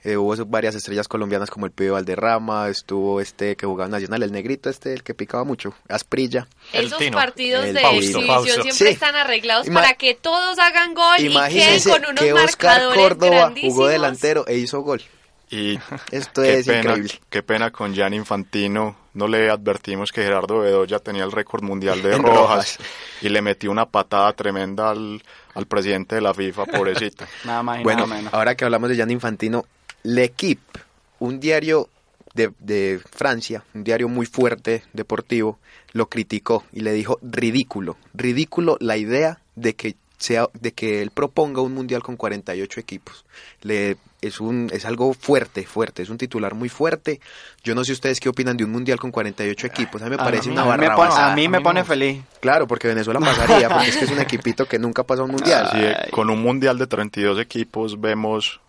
eh, 0.04 0.16
hubo 0.18 0.36
varias 0.44 0.74
estrellas 0.74 1.08
colombianas 1.08 1.48
como 1.50 1.64
el 1.64 1.72
Pibe 1.72 1.90
Valderrama, 1.90 2.68
estuvo 2.68 3.18
este 3.20 3.56
que 3.56 3.64
jugaba 3.66 3.86
en 3.86 3.92
Nacional, 3.92 4.22
el 4.24 4.30
negrito 4.32 4.68
este, 4.68 4.92
el 4.92 5.02
que 5.02 5.14
picaba 5.14 5.44
mucho, 5.44 5.74
Asprilla. 5.88 6.46
El 6.74 6.86
Esos 6.86 6.98
Tino. 6.98 7.16
partidos 7.16 7.64
El 7.64 7.74
de 7.74 7.80
Fausto, 7.80 7.98
exhibición 7.98 8.26
Fausto. 8.26 8.52
siempre 8.62 8.86
Sí. 8.88 8.92
están 8.92 9.16
arreglados 9.16 9.66
Ima- 9.66 9.74
para 9.80 9.94
que 9.94 10.14
todos 10.14 10.58
hagan 10.58 10.92
gol 10.92 11.16
y 11.18 11.28
queden 11.48 11.82
con 11.82 12.04
unos 12.10 12.20
que 12.24 12.32
Oscar 12.34 12.70
marcadores 12.82 13.02
Córdoba 13.02 13.36
grandísimos. 13.36 13.74
jugó 13.74 13.86
delantero 13.88 14.46
e 14.46 14.58
hizo 14.58 14.80
gol. 14.82 15.02
Y 15.50 15.78
Esto 16.10 16.42
qué 16.42 16.58
es 16.58 16.66
pena, 16.66 16.90
increíble. 16.90 17.20
Qué 17.30 17.42
pena 17.42 17.70
con 17.70 17.94
Gianni 17.94 18.16
Infantino. 18.16 18.96
No 19.14 19.26
le 19.26 19.50
advertimos 19.50 20.12
que 20.12 20.22
Gerardo 20.22 20.60
Bedoya 20.60 20.98
tenía 21.00 21.24
el 21.24 21.32
récord 21.32 21.62
mundial 21.62 22.02
de 22.02 22.12
rojas, 22.18 22.78
rojas. 22.78 22.78
y 23.22 23.28
le 23.28 23.42
metió 23.42 23.70
una 23.70 23.86
patada 23.86 24.32
tremenda 24.34 24.90
al, 24.90 25.22
al 25.54 25.66
presidente 25.66 26.14
de 26.14 26.20
la 26.20 26.34
FIFA, 26.34 26.66
pobrecita. 26.66 27.26
Nada 27.44 27.62
más 27.62 27.80
y 27.80 27.82
Bueno, 27.82 28.06
nada 28.06 28.14
menos. 28.16 28.34
ahora 28.34 28.54
que 28.54 28.64
hablamos 28.64 28.88
de 28.90 28.96
Gianni 28.96 29.14
Infantino, 29.14 29.64
L'Equipe, 30.04 30.80
un 31.18 31.40
diario 31.40 31.88
de, 32.34 32.52
de 32.60 33.00
Francia, 33.10 33.64
un 33.74 33.82
diario 33.82 34.08
muy 34.08 34.26
fuerte 34.26 34.84
deportivo, 34.92 35.58
lo 35.92 36.08
criticó 36.08 36.64
y 36.72 36.80
le 36.80 36.92
dijo 36.92 37.18
ridículo, 37.22 37.96
ridículo 38.14 38.76
la 38.80 38.96
idea 38.96 39.40
de 39.56 39.74
que 39.74 39.96
sea 40.18 40.48
de 40.52 40.72
que 40.72 41.00
él 41.00 41.10
proponga 41.10 41.62
un 41.62 41.72
mundial 41.72 42.02
con 42.02 42.16
48 42.16 42.80
equipos. 42.80 43.24
Le, 43.62 43.96
es 44.20 44.40
un 44.40 44.68
es 44.72 44.84
algo 44.84 45.14
fuerte, 45.14 45.64
fuerte, 45.64 46.02
es 46.02 46.10
un 46.10 46.18
titular 46.18 46.54
muy 46.54 46.68
fuerte. 46.68 47.20
Yo 47.62 47.74
no 47.74 47.84
sé 47.84 47.92
ustedes 47.92 48.18
qué 48.18 48.28
opinan 48.28 48.56
de 48.56 48.64
un 48.64 48.72
mundial 48.72 48.98
con 48.98 49.12
48 49.12 49.66
equipos. 49.66 50.02
A 50.02 50.06
mí 50.06 50.10
me 50.10 50.18
parece 50.18 50.50
una 50.50 50.62
a 50.62 50.64
mí 50.64 50.70
me 50.70 50.88
barra 50.88 50.96
pone, 50.96 51.22
a 51.22 51.34
mí 51.34 51.48
me 51.48 51.60
pone 51.60 51.84
feliz. 51.84 52.22
Claro, 52.40 52.66
porque 52.66 52.88
Venezuela 52.88 53.20
pasaría, 53.20 53.68
porque 53.68 53.88
es 53.88 53.96
que 53.96 54.04
es 54.04 54.10
un 54.10 54.20
equipito 54.20 54.66
que 54.66 54.78
nunca 54.78 55.04
pasa 55.04 55.22
un 55.22 55.30
mundial. 55.30 55.68
Sí, 55.72 56.10
con 56.10 56.30
un 56.30 56.42
mundial 56.42 56.78
de 56.78 56.86
32 56.86 57.38
equipos 57.38 58.00
vemos 58.00 58.60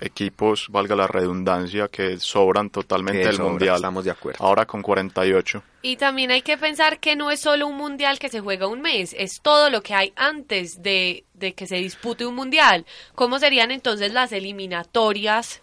equipos, 0.00 0.66
valga 0.70 0.94
la 0.94 1.06
redundancia, 1.06 1.88
que 1.88 2.18
sobran 2.18 2.70
totalmente 2.70 3.20
Que 3.20 3.26
del 3.28 3.36
sobra, 3.36 3.48
mundial. 3.50 3.76
estamos 3.76 4.04
de 4.04 4.10
acuerdo. 4.10 4.44
Ahora 4.44 4.66
con 4.66 4.82
48. 4.82 5.62
Y 5.82 5.96
también 5.96 6.30
hay 6.30 6.42
que 6.42 6.58
pensar 6.58 6.98
que 7.00 7.16
no 7.16 7.30
es 7.30 7.40
solo 7.40 7.66
un 7.66 7.76
mundial 7.76 8.18
que 8.18 8.28
se 8.28 8.40
juega 8.40 8.66
un 8.66 8.82
mes, 8.82 9.14
es 9.18 9.40
todo 9.40 9.70
lo 9.70 9.82
que 9.82 9.94
hay 9.94 10.12
antes 10.16 10.82
de, 10.82 11.24
de 11.34 11.54
que 11.54 11.66
se 11.66 11.76
dispute 11.76 12.26
un 12.26 12.34
mundial. 12.34 12.84
¿Cómo 13.14 13.38
serían 13.38 13.70
entonces 13.70 14.12
las 14.12 14.32
eliminatorias 14.32 15.62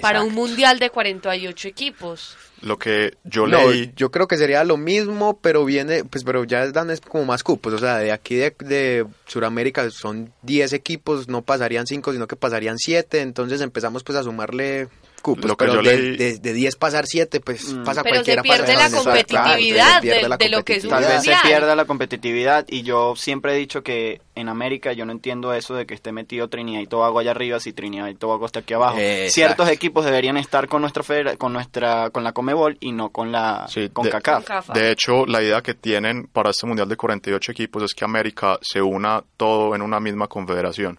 para 0.00 0.22
un 0.22 0.34
mundial 0.34 0.78
de 0.78 0.90
48 0.90 1.68
equipos? 1.68 2.36
Lo 2.62 2.78
que 2.78 3.16
yo 3.24 3.46
No, 3.46 3.70
leí, 3.70 3.92
yo 3.96 4.10
creo 4.10 4.26
que 4.26 4.36
sería 4.36 4.64
lo 4.64 4.76
mismo, 4.76 5.38
pero 5.40 5.64
viene, 5.64 6.04
pues, 6.04 6.24
pero 6.24 6.44
ya 6.44 6.66
dan 6.72 6.90
es 6.90 7.00
como 7.00 7.24
más 7.24 7.42
cupos, 7.42 7.74
o 7.74 7.78
sea, 7.78 7.98
de 7.98 8.12
aquí 8.12 8.34
de, 8.36 8.54
de 8.60 9.06
Sudamérica 9.26 9.88
son 9.90 10.32
10 10.42 10.72
equipos, 10.72 11.28
no 11.28 11.42
pasarían 11.42 11.86
5, 11.86 12.12
sino 12.12 12.26
que 12.26 12.36
pasarían 12.36 12.78
7, 12.78 13.20
entonces 13.20 13.60
empezamos 13.60 14.02
pues 14.04 14.16
a 14.16 14.22
sumarle 14.22 14.88
cupos, 15.26 15.44
Lo 15.44 15.56
que 15.56 15.64
pero 15.66 15.82
yo 15.82 15.90
de, 15.90 15.98
leí- 15.98 16.16
de, 16.16 16.38
de 16.38 16.52
10 16.52 16.76
pasar 16.76 17.06
7, 17.06 17.40
pues 17.40 17.64
Mm. 17.72 17.84
pasa 17.84 18.02
Pero 18.02 18.16
se 18.16 18.34
cualquiera. 18.36 18.42
pierde 18.42 18.74
pasa 18.74 18.88
la 18.90 18.96
competitividad 18.96 19.94
se 19.96 20.00
pierde 20.02 20.22
de- 20.22 20.28
la 20.28 20.36
de 20.36 20.48
lo 20.48 20.64
que 20.64 20.74
es 20.76 20.84
un 20.84 20.90
Tal 20.90 21.04
vez 21.04 21.22
se 21.22 21.34
pierda 21.42 21.74
la 21.76 21.84
competitividad 21.84 22.64
y 22.68 22.82
yo 22.82 23.14
siempre 23.16 23.54
he 23.54 23.56
dicho 23.58 23.82
que 23.82 24.20
en 24.34 24.48
América 24.48 24.92
yo 24.92 25.04
no 25.06 25.12
entiendo 25.12 25.52
eso 25.54 25.74
de 25.74 25.86
que 25.86 25.94
esté 25.94 26.12
metido 26.12 26.48
Trinidad 26.48 26.80
y 26.80 26.86
Tobago 26.86 27.18
allá 27.18 27.30
arriba 27.32 27.58
si 27.60 27.72
Trinidad 27.72 28.08
y 28.08 28.14
Tobago 28.14 28.46
está 28.46 28.60
aquí 28.60 28.74
abajo. 28.74 28.98
Exacto. 28.98 29.32
Ciertos 29.32 29.68
equipos 29.70 30.04
deberían 30.04 30.36
estar 30.36 30.68
con 30.68 30.82
nuestra 30.82 31.02
federa- 31.02 31.36
con 31.36 31.52
nuestra 31.52 32.10
con 32.10 32.22
la 32.24 32.32
Comebol 32.32 32.76
y 32.80 32.92
no 32.92 33.08
con 33.10 33.32
la 33.32 33.66
Sí, 33.68 33.88
con 33.92 34.04
de- 34.04 34.10
CACAF. 34.10 34.44
CAF. 34.44 34.68
de 34.70 34.90
hecho, 34.92 35.26
la 35.26 35.42
idea 35.42 35.60
que 35.62 35.74
tienen 35.74 36.26
para 36.32 36.50
este 36.50 36.66
mundial 36.66 36.88
de 36.88 36.96
48 36.96 37.52
equipos 37.52 37.82
es 37.82 37.94
que 37.94 38.04
América 38.04 38.58
se 38.62 38.80
una 38.82 39.22
todo 39.36 39.74
en 39.74 39.82
una 39.82 39.98
misma 40.00 40.28
confederación. 40.28 40.98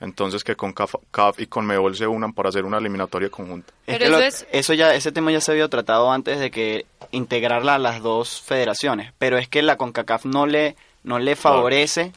Entonces 0.00 0.44
que 0.44 0.56
con 0.56 0.72
CAF, 0.72 0.94
CAF 1.10 1.40
y 1.40 1.46
con 1.46 1.66
Mebol 1.66 1.96
se 1.96 2.06
unan 2.06 2.32
para 2.32 2.48
hacer 2.50 2.64
una 2.64 2.78
eliminatoria 2.78 3.30
conjunta. 3.30 3.72
Es 3.86 3.96
Pero 3.96 3.98
que 3.98 4.04
eso 4.04 4.12
lo- 4.18 4.24
es- 4.24 4.46
eso 4.52 4.74
ya 4.74 4.94
ese 4.94 5.12
tema 5.12 5.30
ya 5.32 5.40
se 5.40 5.52
había 5.52 5.68
tratado 5.68 6.10
antes 6.12 6.40
de 6.40 6.50
que 6.50 6.84
integrarla 7.12 7.76
a 7.76 7.78
las 7.78 8.02
dos 8.02 8.40
federaciones, 8.42 9.12
pero 9.18 9.38
es 9.38 9.48
que 9.48 9.62
la 9.62 9.76
CONCACAF 9.76 10.24
no 10.26 10.46
le 10.46 10.76
no 11.04 11.18
le 11.18 11.36
favorece 11.36 12.12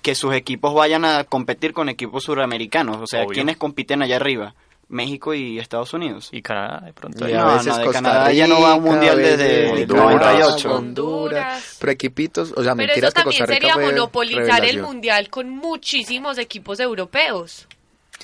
que 0.00 0.14
sus 0.14 0.32
equipos 0.32 0.72
vayan 0.72 1.04
a 1.04 1.24
competir 1.24 1.72
con 1.72 1.88
equipos 1.88 2.22
suramericanos, 2.24 2.98
o 2.98 3.06
sea, 3.06 3.22
Obvio. 3.22 3.34
¿quiénes 3.34 3.56
compiten 3.56 4.00
allá 4.00 4.14
arriba? 4.16 4.54
México 4.88 5.34
y 5.34 5.58
Estados 5.58 5.92
Unidos. 5.92 6.30
Y 6.32 6.40
Canadá, 6.42 6.80
de 6.86 6.92
pronto. 6.94 7.28
Y 7.28 7.32
No, 7.32 7.48
a 7.50 7.52
veces 7.54 7.66
no, 7.68 7.78
de 7.78 7.84
Costa 7.84 8.02
Canadá 8.02 8.32
ya 8.32 8.46
no 8.46 8.60
va 8.60 8.72
a 8.72 8.74
un 8.74 8.82
Rica, 8.84 8.90
mundial 8.92 9.16
desde 9.18 9.70
el 9.82 9.90
Honduras, 9.90 10.10
98. 10.10 10.74
Honduras. 10.74 11.76
Pero 11.78 11.92
equipitos, 11.92 12.52
o 12.56 12.62
sea, 12.64 12.74
Pero 12.74 12.88
mentiras 12.88 13.12
eso 13.14 13.22
que 13.22 13.24
Costa 13.24 13.44
también 13.44 13.46
Rica 13.46 13.68
sería 13.68 13.74
fue 13.74 13.84
monopolizar 13.84 14.44
el 14.44 14.48
revelación. 14.48 14.84
mundial 14.86 15.28
con 15.30 15.50
muchísimos 15.50 16.38
equipos 16.38 16.80
europeos. 16.80 17.67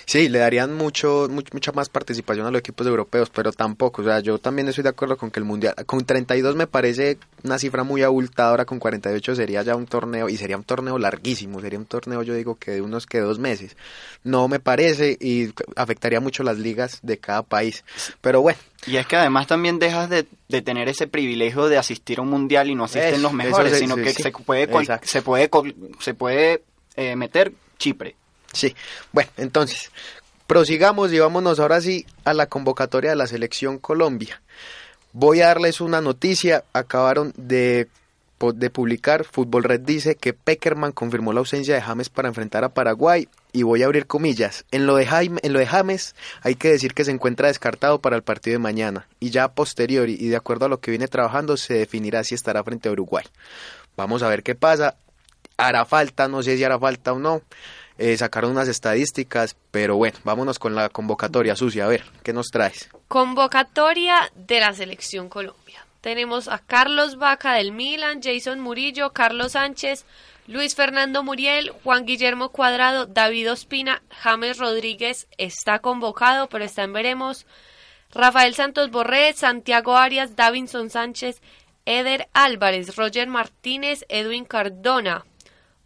Sí, 0.07 0.29
le 0.29 0.39
darían 0.41 0.75
mucho, 0.75 1.29
much- 1.31 1.53
mucha 1.53 1.73
más 1.73 1.89
participación 1.89 2.47
a 2.47 2.51
los 2.51 2.59
equipos 2.59 2.87
europeos, 2.87 3.31
pero 3.31 3.53
tampoco, 3.53 4.03
o 4.03 4.05
sea, 4.05 4.21
yo 4.21 4.39
también 4.39 4.69
estoy 4.69 4.83
de 4.85 4.91
acuerdo 4.91 5.17
con 5.17 5.31
que 5.31 5.41
el 5.41 5.45
Mundial, 5.47 5.75
con 5.87 6.05
32 6.05 6.57
me 6.57 6.67
parece 6.67 7.17
una 7.43 7.59
cifra 7.59 7.85
muy 7.85 8.03
abultadora, 8.03 8.65
con 8.65 8.79
48 8.79 9.35
sería 9.35 9.63
ya 9.63 9.77
un 9.77 9.87
torneo, 9.87 10.29
y 10.29 10.37
sería 10.37 10.57
un 10.57 10.65
torneo 10.65 10.99
larguísimo, 10.99 11.61
sería 11.61 11.79
un 11.79 11.87
torneo 11.87 12.23
yo 12.23 12.35
digo 12.35 12.57
que 12.57 12.73
de 12.73 12.83
unos 12.83 13.07
que 13.07 13.21
dos 13.21 13.39
meses, 13.39 13.77
no 14.25 14.47
me 14.49 14.61
parece, 14.61 15.17
y 15.21 15.53
afectaría 15.77 16.21
mucho 16.21 16.43
las 16.43 16.59
ligas 16.59 16.99
de 17.03 17.19
cada 17.19 17.43
país, 17.43 17.85
pero 18.21 18.43
bueno, 18.43 18.59
Y 18.87 18.97
es 18.97 19.07
que 19.07 19.17
además 19.17 19.47
también 19.47 19.79
dejas 19.79 20.11
de, 20.11 20.27
de 20.49 20.61
tener 20.63 20.89
ese 20.89 21.07
privilegio 21.07 21.69
de 21.69 21.79
asistir 21.79 22.19
a 22.19 22.23
un 22.23 22.29
mundial 22.31 22.69
y 22.69 22.75
no 22.75 22.85
asisten 22.85 23.23
los 23.23 23.33
mejores, 23.33 23.79
sino 23.79 23.95
sí, 23.95 24.03
que 24.03 24.13
sí. 24.13 24.23
se 24.25 24.31
puede 24.33 24.69
col- 24.69 24.83
Exacto. 24.83 25.07
se 25.09 25.23
puede 25.23 25.49
se 26.01 26.13
puede 26.15 26.63
eh, 26.97 27.17
meter 27.17 27.53
Chipre. 27.79 28.17
Sí, 28.55 28.75
bueno, 29.13 29.31
entonces, 29.37 29.91
prosigamos 30.47 31.13
y 31.13 31.19
vámonos 31.19 31.61
ahora 31.61 31.81
sí 31.81 32.07
a 32.25 32.33
la 32.35 32.47
convocatoria 32.47 33.11
de 33.11 33.17
la 33.17 33.27
selección 33.27 33.79
Colombia. 33.79 34.41
Voy 35.13 35.41
a 35.41 35.49
darles 35.49 35.81
una 35.81 36.01
noticia, 36.01 36.65
acabaron 36.73 37.33
de, 37.37 37.89
de 38.55 38.71
publicar, 38.71 39.25
Fútbol 39.25 39.65
Red 39.65 39.81
dice 39.81 40.17
que 40.17 40.33
Peckerman 40.33 40.93
confirmó 40.93 41.33
la 41.33 41.41
ausencia 41.41 41.75
de 41.75 41.83
James 41.83 42.09
para 42.09 42.29
enfrentar 42.29 42.65
a 42.65 42.75
Paraguay 42.75 43.29
y 43.53 43.63
voy 43.63 43.83
a 43.83 43.87
abrir 43.87 44.07
comillas. 44.07 44.65
En 44.73 44.87
lo 44.87 44.97
de 44.97 45.07
Jaime, 45.07 45.41
en 45.45 45.53
lo 45.53 45.61
de 45.61 45.67
James 45.67 46.15
hay 46.43 46.57
que 46.57 46.71
decir 46.71 46.95
que 46.95 47.05
se 47.05 47.13
encuentra 47.13 47.49
descartado 47.49 48.01
para 48.01 48.17
el 48.17 48.23
partido 48.23 48.55
de 48.55 48.59
mañana 48.59 49.07
y 49.21 49.31
ya 49.31 49.45
a 49.45 49.53
posteriori 49.53 50.17
y 50.19 50.29
de 50.29 50.37
acuerdo 50.37 50.67
a 50.67 50.69
lo 50.69 50.81
que 50.81 50.91
viene 50.91 51.07
trabajando 51.09 51.57
se 51.57 51.75
definirá 51.75 52.25
si 52.25 52.35
estará 52.35 52.65
frente 52.65 52.89
a 52.89 52.93
Uruguay. 52.93 53.25
Vamos 53.97 54.23
a 54.23 54.29
ver 54.29 54.43
qué 54.43 54.55
pasa. 54.55 54.97
Hará 55.57 55.85
falta, 55.85 56.27
no 56.27 56.43
sé 56.43 56.57
si 56.57 56.65
hará 56.65 56.79
falta 56.81 57.13
o 57.13 57.21
no. 57.21 57.43
Eh, 57.97 58.17
sacaron 58.17 58.51
unas 58.51 58.69
estadísticas, 58.69 59.57
pero 59.71 59.97
bueno, 59.97 60.19
vámonos 60.25 60.59
con 60.59 60.75
la 60.75 60.89
convocatoria 60.89 61.55
sucia. 61.55 61.85
A 61.85 61.89
ver, 61.89 62.05
¿qué 62.23 62.33
nos 62.33 62.49
traes? 62.49 62.89
Convocatoria 63.07 64.33
de 64.35 64.61
la 64.61 64.73
selección 64.73 65.29
Colombia. 65.29 65.87
Tenemos 66.01 66.49
a 66.49 66.59
Carlos 66.59 67.17
Vaca 67.17 67.55
del 67.55 67.73
Milan, 67.73 68.21
Jason 68.23 68.61
Murillo, 68.61 69.13
Carlos 69.13 69.53
Sánchez, 69.53 70.05
Luis 70.47 70.75
Fernando 70.75 71.23
Muriel, 71.23 71.71
Juan 71.83 72.05
Guillermo 72.05 72.51
Cuadrado, 72.51 73.07
David 73.07 73.51
Ospina, 73.53 74.03
James 74.11 74.59
Rodríguez 74.59 75.27
está 75.39 75.79
convocado, 75.79 76.49
pero 76.51 76.65
está 76.65 76.83
en 76.83 76.93
veremos. 76.93 77.47
Rafael 78.13 78.55
Santos 78.55 78.91
Borré, 78.91 79.33
Santiago 79.33 79.97
Arias, 79.97 80.37
Davinson 80.37 80.91
Sánchez, 80.91 81.41
Eder 81.87 82.29
Álvarez, 82.35 82.97
Roger 82.97 83.29
Martínez, 83.29 84.05
Edwin 84.09 84.45
Cardona, 84.45 85.25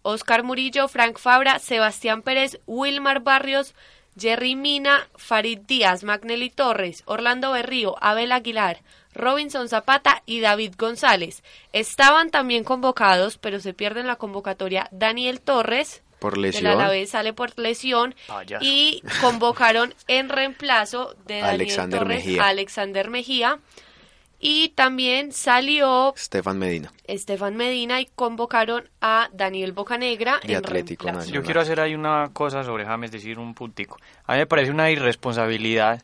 Oscar 0.03 0.43
Murillo, 0.43 0.89
Frank 0.89 1.19
Fabra, 1.19 1.59
Sebastián 1.59 2.23
Pérez, 2.23 2.61
Wilmar 2.67 3.21
Barrios, 3.21 3.75
Jerry 4.19 4.57
Mina, 4.57 5.09
Farid 5.17 5.61
Díaz, 5.61 6.03
Magnelli 6.03 6.51
Torres, 6.51 7.03
Orlando 7.07 7.53
Berrío, 7.53 7.95
Abel 8.01 8.33
Aguilar, 8.33 8.83
Robinson 9.15 9.69
Zapata 9.69 10.23
y 10.27 10.41
David 10.41 10.75
González. 10.77 11.43
Estaban 11.73 12.31
también 12.31 12.65
convocados, 12.65 13.39
pero 13.39 13.61
se 13.61 13.75
pierden 13.75 14.07
la 14.07 14.17
convocatoria 14.17 14.89
Daniel 14.91 15.41
Torres, 15.41 16.03
Por 16.19 16.37
lesión. 16.37 16.67
Alavés 16.67 17.11
sale 17.11 17.33
por 17.33 17.57
lesión, 17.59 18.15
Payaso. 18.27 18.65
y 18.65 19.03
convocaron 19.21 19.95
en 20.09 20.29
reemplazo 20.29 21.15
de 21.27 21.35
Daniel 21.41 21.55
Alexander 21.55 21.99
Torres 22.01 22.25
Mejía. 22.27 22.43
a 22.43 22.49
Alexander 22.49 23.11
Mejía. 23.11 23.59
Y 24.41 24.69
también 24.71 25.33
salió 25.33 26.15
Estefan 26.15 26.59
Medina. 26.59 26.93
Estefan 27.05 27.57
Medina 27.57 28.01
y 28.01 28.07
convocaron 28.07 28.89
a 29.01 29.29
Daniel 29.33 29.73
Bocanegra 29.73 30.39
De 30.45 30.53
en 30.53 30.59
Atlético. 30.59 31.07
Nacional. 31.07 31.33
Yo 31.33 31.43
quiero 31.43 31.61
hacer 31.61 31.81
ahí 31.81 31.95
una 31.95 32.31
cosa 32.33 32.63
sobre 32.63 32.85
James, 32.85 33.11
decir 33.11 33.39
un 33.39 33.53
puntico. 33.55 33.97
A 34.27 34.35
mí 34.35 34.39
me 34.39 34.47
parece 34.47 34.71
una 34.71 34.91
irresponsabilidad 34.91 36.03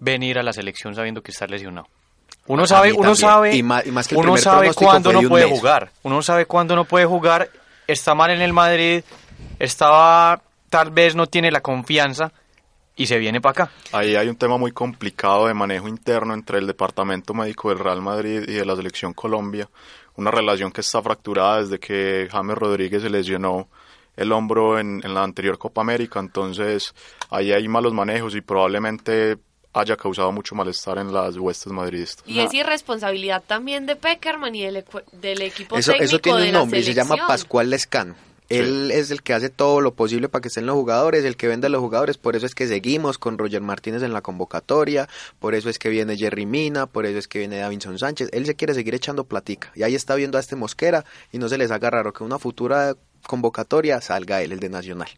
venir 0.00 0.38
a 0.38 0.42
la 0.42 0.52
selección 0.52 0.94
sabiendo 0.96 1.22
que 1.22 1.30
está 1.30 1.46
lesionado. 1.46 1.86
Uno 2.48 2.66
sabe, 2.66 2.92
uno 2.92 3.14
sabe, 3.14 3.54
Y 3.56 3.62
más- 3.62 3.86
y 3.86 3.90
más 3.92 4.06
que 4.08 4.14
uno 4.16 4.36
sabe 4.36 4.72
cuándo 4.74 5.12
no 5.12 5.22
puede 5.28 5.46
mes. 5.48 5.58
jugar. 5.58 5.90
Uno 6.02 6.22
sabe 6.22 6.46
cuándo 6.46 6.74
no 6.76 6.84
puede 6.84 7.04
jugar. 7.06 7.48
Está 7.86 8.14
mal 8.14 8.30
en 8.30 8.40
el 8.42 8.52
Madrid, 8.52 9.02
estaba 9.58 10.42
tal 10.70 10.90
vez 10.90 11.14
no 11.14 11.26
tiene 11.28 11.50
la 11.50 11.60
confianza 11.60 12.32
y 12.96 13.06
se 13.06 13.18
viene 13.18 13.40
para 13.40 13.64
acá. 13.64 13.72
Ahí 13.92 14.16
hay 14.16 14.28
un 14.28 14.36
tema 14.36 14.56
muy 14.56 14.72
complicado 14.72 15.46
de 15.46 15.54
manejo 15.54 15.86
interno 15.86 16.34
entre 16.34 16.58
el 16.58 16.66
departamento 16.66 17.34
médico 17.34 17.68
del 17.68 17.78
Real 17.78 18.00
Madrid 18.00 18.42
y 18.48 18.54
de 18.54 18.64
la 18.64 18.74
selección 18.74 19.12
Colombia. 19.12 19.68
Una 20.16 20.30
relación 20.30 20.72
que 20.72 20.80
está 20.80 21.02
fracturada 21.02 21.60
desde 21.60 21.78
que 21.78 22.26
James 22.32 22.56
Rodríguez 22.56 23.02
se 23.02 23.10
lesionó 23.10 23.68
el 24.16 24.32
hombro 24.32 24.78
en, 24.78 25.02
en 25.04 25.12
la 25.12 25.22
anterior 25.22 25.58
Copa 25.58 25.82
América. 25.82 26.18
Entonces 26.20 26.94
ahí 27.30 27.52
hay 27.52 27.68
malos 27.68 27.92
manejos 27.92 28.34
y 28.34 28.40
probablemente 28.40 29.36
haya 29.74 29.94
causado 29.94 30.32
mucho 30.32 30.54
malestar 30.54 30.96
en 30.96 31.12
las 31.12 31.36
huestes 31.36 31.70
madridistas. 31.70 32.26
Y 32.26 32.40
es 32.40 32.52
irresponsabilidad 32.54 33.42
también 33.46 33.84
de 33.84 33.94
Peckerman 33.94 34.54
y 34.54 34.62
del, 34.62 34.84
del 35.12 35.42
equipo 35.42 35.76
Eso, 35.76 35.92
técnico 35.92 36.04
eso 36.04 36.18
tiene 36.18 36.40
de 36.40 36.46
un 36.46 36.52
nombre 36.54 36.80
y 36.80 36.82
se 36.82 36.94
llama. 36.94 37.16
Pascual 37.26 37.68
Lescano. 37.68 38.14
Él 38.48 38.90
es 38.92 39.10
el 39.10 39.22
que 39.22 39.34
hace 39.34 39.50
todo 39.50 39.80
lo 39.80 39.94
posible 39.94 40.28
para 40.28 40.42
que 40.42 40.48
estén 40.48 40.66
los 40.66 40.76
jugadores, 40.76 41.24
el 41.24 41.36
que 41.36 41.48
vende 41.48 41.66
a 41.66 41.70
los 41.70 41.80
jugadores, 41.80 42.16
por 42.16 42.36
eso 42.36 42.46
es 42.46 42.54
que 42.54 42.68
seguimos 42.68 43.18
con 43.18 43.38
Roger 43.38 43.60
Martínez 43.60 44.02
en 44.02 44.12
la 44.12 44.22
convocatoria, 44.22 45.08
por 45.40 45.54
eso 45.54 45.68
es 45.68 45.78
que 45.78 45.88
viene 45.88 46.16
Jerry 46.16 46.46
Mina, 46.46 46.86
por 46.86 47.06
eso 47.06 47.18
es 47.18 47.26
que 47.26 47.40
viene 47.40 47.58
Davinson 47.58 47.98
Sánchez, 47.98 48.28
él 48.32 48.46
se 48.46 48.54
quiere 48.54 48.74
seguir 48.74 48.94
echando 48.94 49.24
platica 49.24 49.72
y 49.74 49.82
ahí 49.82 49.94
está 49.94 50.14
viendo 50.14 50.38
a 50.38 50.40
este 50.40 50.54
Mosquera 50.54 51.04
y 51.32 51.38
no 51.38 51.48
se 51.48 51.58
les 51.58 51.70
haga 51.70 51.90
raro 51.90 52.12
que 52.12 52.22
una 52.22 52.38
futura 52.38 52.94
convocatoria 53.26 54.00
salga 54.00 54.42
él, 54.42 54.52
el 54.52 54.60
de 54.60 54.68
Nacional. 54.68 55.08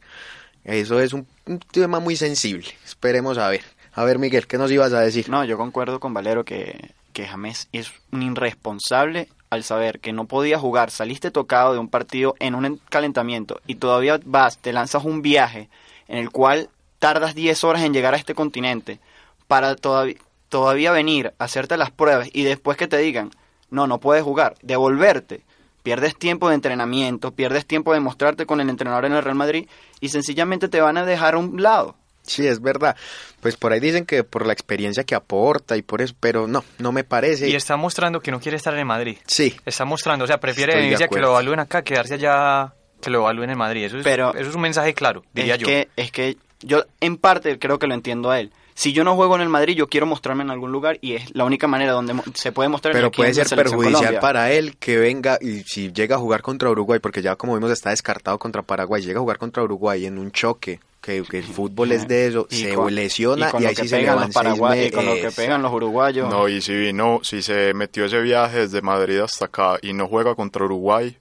Eso 0.65 1.01
es 1.01 1.13
un, 1.13 1.27
un 1.47 1.59
tema 1.59 2.01
muy 2.01 2.17
sensible, 2.17 2.69
esperemos 2.85 3.37
a 3.37 3.49
ver. 3.49 3.63
A 3.93 4.05
ver, 4.05 4.19
Miguel, 4.19 4.47
¿qué 4.47 4.59
nos 4.59 4.71
ibas 4.71 4.93
a 4.93 5.01
decir? 5.01 5.29
No, 5.29 5.45
yo 5.45 5.59
concuerdo 5.59 5.99
con 6.01 6.15
Valero 6.15 6.45
que, 6.45 6.93
que 7.13 7.27
James 7.27 7.69
es 7.73 7.91
un 8.13 8.23
irresponsable 8.23 9.29
al 9.51 9.65
saber 9.65 10.01
que 10.01 10.13
no 10.13 10.27
podía 10.27 10.59
jugar, 10.59 10.91
saliste 10.91 11.31
tocado 11.31 11.73
de 11.73 11.79
un 11.79 11.89
partido 11.89 12.35
en 12.39 12.55
un 12.55 12.81
calentamiento 12.89 13.61
y 13.67 13.77
todavía 13.77 14.21
vas, 14.25 14.59
te 14.59 14.73
lanzas 14.73 15.05
un 15.05 15.23
viaje 15.23 15.69
en 16.07 16.19
el 16.19 16.31
cual 16.31 16.69
tardas 16.99 17.35
10 17.35 17.65
horas 17.65 17.83
en 17.83 17.93
llegar 17.93 18.15
a 18.15 18.19
este 18.19 18.35
continente 18.35 19.01
para 19.47 19.77
todavía, 19.77 20.17
todavía 20.49 20.93
venir 20.93 21.35
a 21.39 21.45
hacerte 21.45 21.77
las 21.77 21.91
pruebas 21.91 22.29
y 22.33 22.45
después 22.45 22.77
que 22.77 22.89
te 22.89 22.99
digan, 22.99 23.31
no, 23.71 23.87
no 23.87 23.99
puedes 23.99 24.23
jugar, 24.23 24.57
devolverte. 24.63 25.43
Pierdes 25.83 26.17
tiempo 26.17 26.49
de 26.49 26.57
entrenamiento, 26.57 27.33
pierdes 27.33 27.65
tiempo 27.65 27.93
de 27.93 28.01
mostrarte 28.01 28.47
con 28.47 28.61
el 28.61 28.69
entrenador 28.69 29.05
en 29.05 29.13
el 29.13 29.23
Real 29.23 29.37
Madrid 29.37 29.69
y 30.01 30.09
sencillamente 30.09 30.69
te 30.69 30.81
van 30.81 30.99
a 30.99 31.05
dejar 31.05 31.35
a 31.35 31.39
un 31.39 31.63
lado. 31.63 31.95
Sí, 32.29 32.47
es 32.47 32.61
verdad. 32.61 32.97
Pues 33.41 33.57
por 33.57 33.73
ahí 33.73 33.81
dicen 33.81 34.05
que 34.05 34.23
por 34.23 34.47
la 34.47 34.53
experiencia 34.53 35.05
que 35.05 35.15
aporta 35.15 35.77
y 35.77 35.83
por 35.83 36.03
eso, 36.03 36.15
pero 36.21 36.47
no, 36.47 36.65
no 36.79 36.93
me 36.93 37.05
parece. 37.05 37.49
Y 37.49 37.55
está 37.55 37.77
mostrando 37.77 38.21
que 38.21 38.31
no 38.31 38.41
quiere 38.41 38.57
estar 38.57 38.77
en 38.77 38.87
Madrid. 38.87 39.19
Sí. 39.27 39.57
Está 39.65 39.85
mostrando, 39.85 40.25
o 40.25 40.29
sea, 40.29 40.39
prefiere 40.39 40.95
que 40.97 41.21
lo 41.21 41.31
evalúen 41.31 41.61
acá, 41.61 41.83
quedarse 41.83 42.15
allá, 42.15 42.75
que 43.01 43.11
lo 43.11 43.19
evalúen 43.21 43.51
en 43.51 43.59
Madrid. 43.59 43.87
Eso 43.87 43.99
es, 43.99 44.05
pero 44.05 44.35
eso 44.35 44.51
es 44.51 44.55
un 44.55 44.63
mensaje 44.63 44.95
claro, 44.95 45.25
diría 45.33 45.55
es 45.55 45.61
yo. 45.61 45.67
Que, 45.67 45.89
es 45.97 46.13
que 46.13 46.37
yo 46.61 46.85
en 47.01 47.17
parte 47.17 47.59
creo 47.59 47.79
que 47.79 47.87
lo 47.87 47.95
entiendo 47.95 48.31
a 48.31 48.41
él. 48.41 48.53
Si 48.75 48.93
yo 48.93 49.03
no 49.03 49.17
juego 49.17 49.35
en 49.35 49.41
el 49.41 49.49
Madrid, 49.49 49.75
yo 49.75 49.89
quiero 49.89 50.07
mostrarme 50.07 50.45
en 50.45 50.51
algún 50.51 50.71
lugar 50.71 50.99
y 51.01 51.15
es 51.15 51.35
la 51.35 51.45
única 51.45 51.67
manera 51.67 51.91
donde 51.91 52.15
se 52.35 52.53
puede 52.53 52.69
mostrar. 52.69 52.95
Pero 52.95 53.11
puede 53.11 53.35
ser 53.35 53.49
perjudicial 53.49 54.21
para 54.21 54.53
él 54.53 54.77
que 54.77 54.99
venga 54.99 55.37
y 55.41 55.65
si 55.65 55.91
llega 55.93 56.15
a 56.15 56.19
jugar 56.21 56.43
contra 56.43 56.71
Uruguay, 56.71 57.01
porque 57.01 57.21
ya 57.21 57.35
como 57.35 57.55
vimos 57.55 57.73
está 57.73 57.91
descartado 57.91 58.39
contra 58.39 58.63
Paraguay, 58.63 59.03
llega 59.03 59.19
a 59.19 59.21
jugar 59.21 59.39
contra 59.39 59.65
Uruguay 59.65 60.07
en 60.07 60.17
un 60.17 60.31
choque, 60.31 60.79
que, 61.01 61.19
el 61.19 61.45
fútbol 61.45 61.93
es 61.93 62.09
de 62.09 62.27
eso, 62.27 62.47
se 62.51 62.77
lesiona 62.91 63.51
y, 63.59 63.65
ahí 63.65 63.75
sí 63.75 63.89
se 63.89 64.03
le 64.03 64.09
van 64.09 64.21
los 64.27 64.35
Paraguay, 64.35 64.87
Y 64.87 64.91
con 64.91 65.07
lo 65.07 65.15
que 65.15 65.31
pegan 65.31 65.63
los 65.63 65.73
uruguayos. 65.73 66.29
No, 66.29 66.49
y 66.49 66.61
si 66.61 66.75
vino, 66.75 67.21
si 67.23 67.43
se 67.43 67.73
metió 67.75 68.05
ese 68.05 68.21
viaje 68.21 68.59
desde 68.61 68.83
Madrid 68.83 69.21
hasta 69.21 69.47
acá 69.47 69.79
y 69.81 69.93
no 69.93 70.09
juega 70.09 70.35
contra 70.35 70.65
Uruguay, 70.65 71.17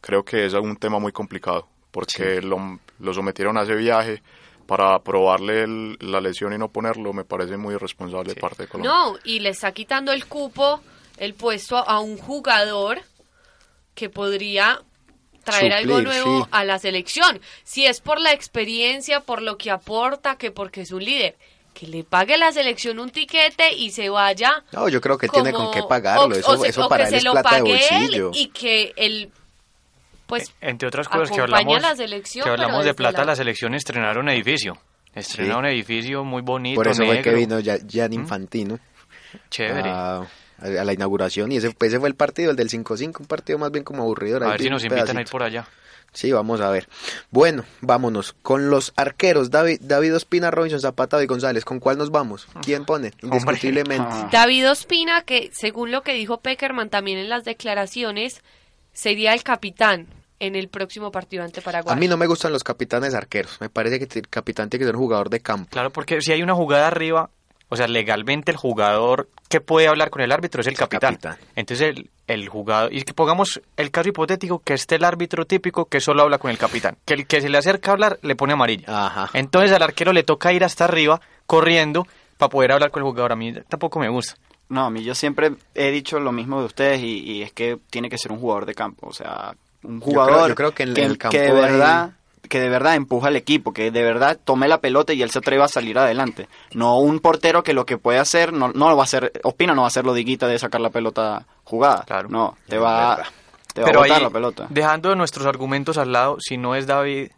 creo 0.00 0.24
que 0.24 0.46
es 0.46 0.54
un 0.54 0.76
tema 0.76 0.98
muy 0.98 1.12
complicado, 1.12 1.68
porque 1.90 2.40
lo, 2.40 2.78
lo 3.00 3.14
sometieron 3.14 3.58
a 3.58 3.62
ese 3.62 3.74
viaje 3.74 4.22
para 4.66 4.98
probarle 5.00 5.66
la 6.00 6.20
lesión 6.20 6.52
y 6.52 6.58
no 6.58 6.68
ponerlo 6.68 7.12
me 7.12 7.24
parece 7.24 7.56
muy 7.56 7.74
irresponsable 7.74 8.34
de 8.34 8.40
parte 8.40 8.64
de 8.64 8.68
Colombia. 8.68 8.90
No, 8.90 9.16
y 9.24 9.38
le 9.40 9.50
está 9.50 9.72
quitando 9.72 10.12
el 10.12 10.26
cupo, 10.26 10.80
el 11.18 11.34
puesto 11.34 11.76
a 11.76 12.00
un 12.00 12.18
jugador 12.18 13.00
que 13.94 14.10
podría 14.10 14.82
traer 15.46 15.72
algo 15.72 16.02
nuevo 16.02 16.46
a 16.50 16.64
la 16.64 16.78
selección. 16.78 17.40
Si 17.64 17.86
es 17.86 18.00
por 18.00 18.20
la 18.20 18.32
experiencia, 18.32 19.20
por 19.20 19.40
lo 19.40 19.56
que 19.56 19.70
aporta, 19.70 20.36
que 20.36 20.50
porque 20.50 20.82
es 20.82 20.92
un 20.92 21.04
líder. 21.04 21.36
Que 21.72 21.86
le 21.86 22.04
pague 22.04 22.36
la 22.36 22.52
selección 22.52 22.98
un 22.98 23.10
tiquete 23.10 23.74
y 23.74 23.90
se 23.90 24.08
vaya. 24.08 24.64
No, 24.72 24.88
yo 24.88 25.00
creo 25.00 25.16
que 25.18 25.28
tiene 25.28 25.52
con 25.52 25.70
qué 25.70 25.82
pagarlo. 25.88 26.34
eso, 26.34 26.64
eso 26.64 26.88
para 26.88 27.08
él 27.08 27.14
es 27.14 27.24
plata 27.24 27.56
de 27.56 27.62
bolsillo. 27.62 28.30
y 28.34 28.48
que 28.48 28.92
el 28.96 29.30
pues 30.26 30.48
eh, 30.48 30.70
entre 30.70 30.88
otras 30.88 31.08
cosas 31.08 31.30
que 31.30 31.40
hablamos, 31.40 31.78
que 32.32 32.48
hablamos 32.48 32.84
de 32.84 32.94
plata, 32.94 33.24
la... 33.24 33.36
selección 33.36 33.74
estrenaron 33.74 34.28
edificio. 34.28 34.76
Estrenaron 35.14 35.64
un 35.64 35.70
edificio 35.70 36.24
muy 36.24 36.42
bonito, 36.42 36.76
Por 36.76 36.88
eso 36.88 37.04
fue 37.04 37.22
que 37.22 37.32
vino 37.32 37.58
ya, 37.60 37.78
¿Mm? 38.08 38.12
Infantino. 38.12 38.78
Chévere. 39.50 39.90
A, 40.58 40.68
la 40.68 40.92
inauguración 40.92 41.52
y 41.52 41.56
ese, 41.56 41.74
ese 41.78 42.00
fue 42.00 42.08
el 42.08 42.14
partido, 42.14 42.50
el 42.50 42.56
del 42.56 42.70
5-5, 42.70 43.20
un 43.20 43.26
partido 43.26 43.58
más 43.58 43.70
bien 43.70 43.84
como 43.84 44.02
aburrido. 44.02 44.42
A 44.42 44.50
ver 44.50 44.62
si 44.62 44.70
nos 44.70 44.84
invitan 44.84 45.16
a 45.16 45.20
ir 45.20 45.28
por 45.28 45.42
allá. 45.42 45.66
Sí, 46.12 46.32
vamos 46.32 46.62
a 46.62 46.70
ver. 46.70 46.88
Bueno, 47.30 47.64
vámonos. 47.82 48.34
Con 48.42 48.70
los 48.70 48.94
arqueros, 48.96 49.50
David, 49.50 49.80
David 49.82 50.16
Ospina, 50.16 50.50
Robinson 50.50 50.80
Zapata 50.80 51.22
y 51.22 51.26
González. 51.26 51.64
¿Con 51.66 51.78
cuál 51.78 51.98
nos 51.98 52.10
vamos? 52.10 52.48
¿Quién 52.64 52.86
pone? 52.86 53.12
Indiscutiblemente. 53.20 54.14
David 54.32 54.70
Ospina, 54.70 55.22
que 55.22 55.50
según 55.52 55.90
lo 55.90 56.02
que 56.02 56.14
dijo 56.14 56.40
Peckerman 56.40 56.88
también 56.88 57.18
en 57.18 57.28
las 57.28 57.44
declaraciones, 57.44 58.42
sería 58.94 59.34
el 59.34 59.42
capitán 59.42 60.06
en 60.38 60.56
el 60.56 60.68
próximo 60.68 61.10
partido 61.10 61.44
ante 61.44 61.60
Paraguay. 61.60 61.94
A 61.94 61.98
mí 61.98 62.08
no 62.08 62.16
me 62.16 62.26
gustan 62.26 62.50
los 62.50 62.64
capitanes 62.64 63.14
arqueros. 63.14 63.60
Me 63.60 63.68
parece 63.68 63.98
que 63.98 64.18
el 64.18 64.28
capitán 64.28 64.70
tiene 64.70 64.84
que 64.84 64.86
ser 64.86 64.96
un 64.96 65.02
jugador 65.02 65.28
de 65.28 65.40
campo. 65.40 65.68
Claro, 65.70 65.90
porque 65.90 66.22
si 66.22 66.32
hay 66.32 66.42
una 66.42 66.54
jugada 66.54 66.86
arriba, 66.86 67.28
o 67.68 67.76
sea, 67.76 67.88
legalmente 67.88 68.52
el 68.52 68.56
jugador 68.56 69.28
que 69.48 69.60
puede 69.60 69.88
hablar 69.88 70.10
con 70.10 70.22
el 70.22 70.32
árbitro 70.32 70.60
es 70.60 70.66
el 70.66 70.76
capitán. 70.76 71.18
Entonces 71.54 71.88
el, 71.88 72.10
el, 72.26 72.48
jugador, 72.48 72.92
y 72.92 73.02
que 73.02 73.12
pongamos 73.12 73.60
el 73.76 73.90
caso 73.90 74.08
hipotético 74.08 74.60
que 74.60 74.74
esté 74.74 74.96
el 74.96 75.04
árbitro 75.04 75.46
típico 75.46 75.86
que 75.86 76.00
solo 76.00 76.22
habla 76.22 76.38
con 76.38 76.50
el 76.50 76.58
capitán, 76.58 76.96
que 77.04 77.14
el 77.14 77.26
que 77.26 77.40
se 77.40 77.48
le 77.48 77.58
acerca 77.58 77.90
a 77.90 77.94
hablar 77.94 78.18
le 78.22 78.36
pone 78.36 78.52
amarilla. 78.52 79.06
Ajá. 79.06 79.30
Entonces 79.32 79.72
al 79.72 79.82
arquero 79.82 80.12
le 80.12 80.22
toca 80.22 80.52
ir 80.52 80.64
hasta 80.64 80.84
arriba 80.84 81.20
corriendo 81.46 82.06
para 82.38 82.50
poder 82.50 82.72
hablar 82.72 82.90
con 82.90 83.02
el 83.02 83.08
jugador. 83.08 83.32
A 83.32 83.36
mí 83.36 83.52
tampoco 83.68 83.98
me 83.98 84.08
gusta. 84.08 84.34
No, 84.68 84.84
a 84.84 84.90
mí 84.90 85.02
yo 85.02 85.14
siempre 85.14 85.52
he 85.74 85.90
dicho 85.90 86.18
lo 86.18 86.32
mismo 86.32 86.60
de 86.60 86.66
ustedes 86.66 87.00
y, 87.00 87.42
es 87.42 87.52
que 87.52 87.78
tiene 87.90 88.10
que 88.10 88.18
ser 88.18 88.32
un 88.32 88.40
jugador 88.40 88.66
de 88.66 88.74
campo, 88.74 89.06
o 89.06 89.12
sea, 89.12 89.54
un 89.84 90.00
jugador 90.00 90.48
yo 90.48 90.54
creo, 90.56 90.74
que, 90.74 90.82
en 90.82 90.96
el 90.96 91.18
campo 91.18 91.38
de 91.38 91.52
verdad 91.52 92.10
que 92.48 92.60
de 92.60 92.68
verdad 92.68 92.94
empuja 92.94 93.28
al 93.28 93.36
equipo, 93.36 93.72
que 93.72 93.90
de 93.90 94.02
verdad 94.02 94.38
tome 94.42 94.68
la 94.68 94.80
pelota 94.80 95.12
y 95.12 95.22
él 95.22 95.30
se 95.30 95.38
atreva 95.38 95.66
a 95.66 95.68
salir 95.68 95.98
adelante. 95.98 96.48
No 96.72 96.98
un 96.98 97.20
portero 97.20 97.62
que 97.62 97.74
lo 97.74 97.86
que 97.86 97.98
puede 97.98 98.18
hacer, 98.18 98.52
no, 98.52 98.68
no 98.68 98.88
lo 98.88 98.96
va 98.96 99.02
a 99.02 99.04
hacer, 99.04 99.32
Ospina 99.44 99.74
no 99.74 99.82
va 99.82 99.86
a 99.86 99.88
hacer 99.88 100.04
lo 100.04 100.14
diguita 100.14 100.46
de 100.48 100.58
sacar 100.58 100.80
la 100.80 100.90
pelota 100.90 101.46
jugada. 101.64 102.04
Claro. 102.04 102.28
No, 102.28 102.56
te 102.68 102.78
va, 102.78 103.22
te 103.72 103.80
va 103.82 103.86
Pero 103.86 104.00
a 104.00 104.02
botar 104.02 104.22
la 104.22 104.30
pelota. 104.30 104.66
Dejando 104.70 105.14
nuestros 105.14 105.46
argumentos 105.46 105.98
al 105.98 106.12
lado, 106.12 106.36
si 106.40 106.56
no 106.56 106.74
es 106.74 106.86
David, 106.86 107.30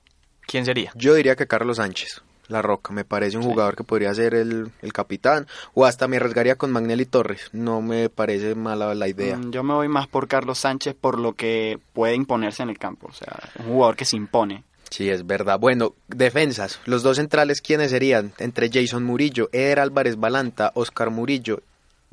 ¿quién 0.47 0.64
sería? 0.64 0.92
Yo 0.94 1.14
diría 1.14 1.37
que 1.37 1.47
Carlos 1.47 1.79
Sánchez. 1.79 2.23
La 2.49 2.62
Roca, 2.62 2.94
me 2.94 3.05
parece 3.05 3.37
un 3.37 3.42
jugador 3.42 3.77
que 3.77 3.85
podría 3.85 4.12
ser 4.14 4.35
el, 4.35 4.73
el, 4.81 4.92
capitán, 4.94 5.47
o 5.75 5.85
hasta 5.85 6.09
me 6.09 6.16
arriesgaría 6.16 6.57
con 6.57 6.73
Magnelli 6.73 7.05
Torres, 7.05 7.51
no 7.53 7.83
me 7.83 8.09
parece 8.09 8.55
mala 8.55 8.94
la 8.94 9.07
idea. 9.07 9.37
Mm, 9.37 9.51
yo 9.51 9.62
me 9.62 9.75
voy 9.75 9.88
más 9.88 10.09
por 10.09 10.29
Carlos 10.29 10.59
Sánchez 10.59 10.97
por 10.99 11.18
lo 11.18 11.35
que 11.35 11.79
puede 11.92 12.14
imponerse 12.14 12.62
en 12.62 12.71
el 12.71 12.79
campo, 12.79 13.09
o 13.09 13.12
sea, 13.12 13.38
un 13.59 13.66
jugador 13.66 13.97
que 13.97 14.07
se 14.07 14.16
impone. 14.16 14.64
Sí, 14.90 15.11
es 15.11 15.27
verdad. 15.27 15.59
Bueno, 15.59 15.94
defensas. 16.09 16.81
Los 16.87 17.03
dos 17.03 17.16
centrales, 17.16 17.61
¿quiénes 17.61 17.90
serían? 17.90 18.33
Entre 18.38 18.70
Jason 18.72 19.05
Murillo, 19.05 19.48
Eder 19.53 19.81
Álvarez 19.81 20.16
Balanta, 20.16 20.72
Oscar 20.74 21.11
Murillo, 21.11 21.61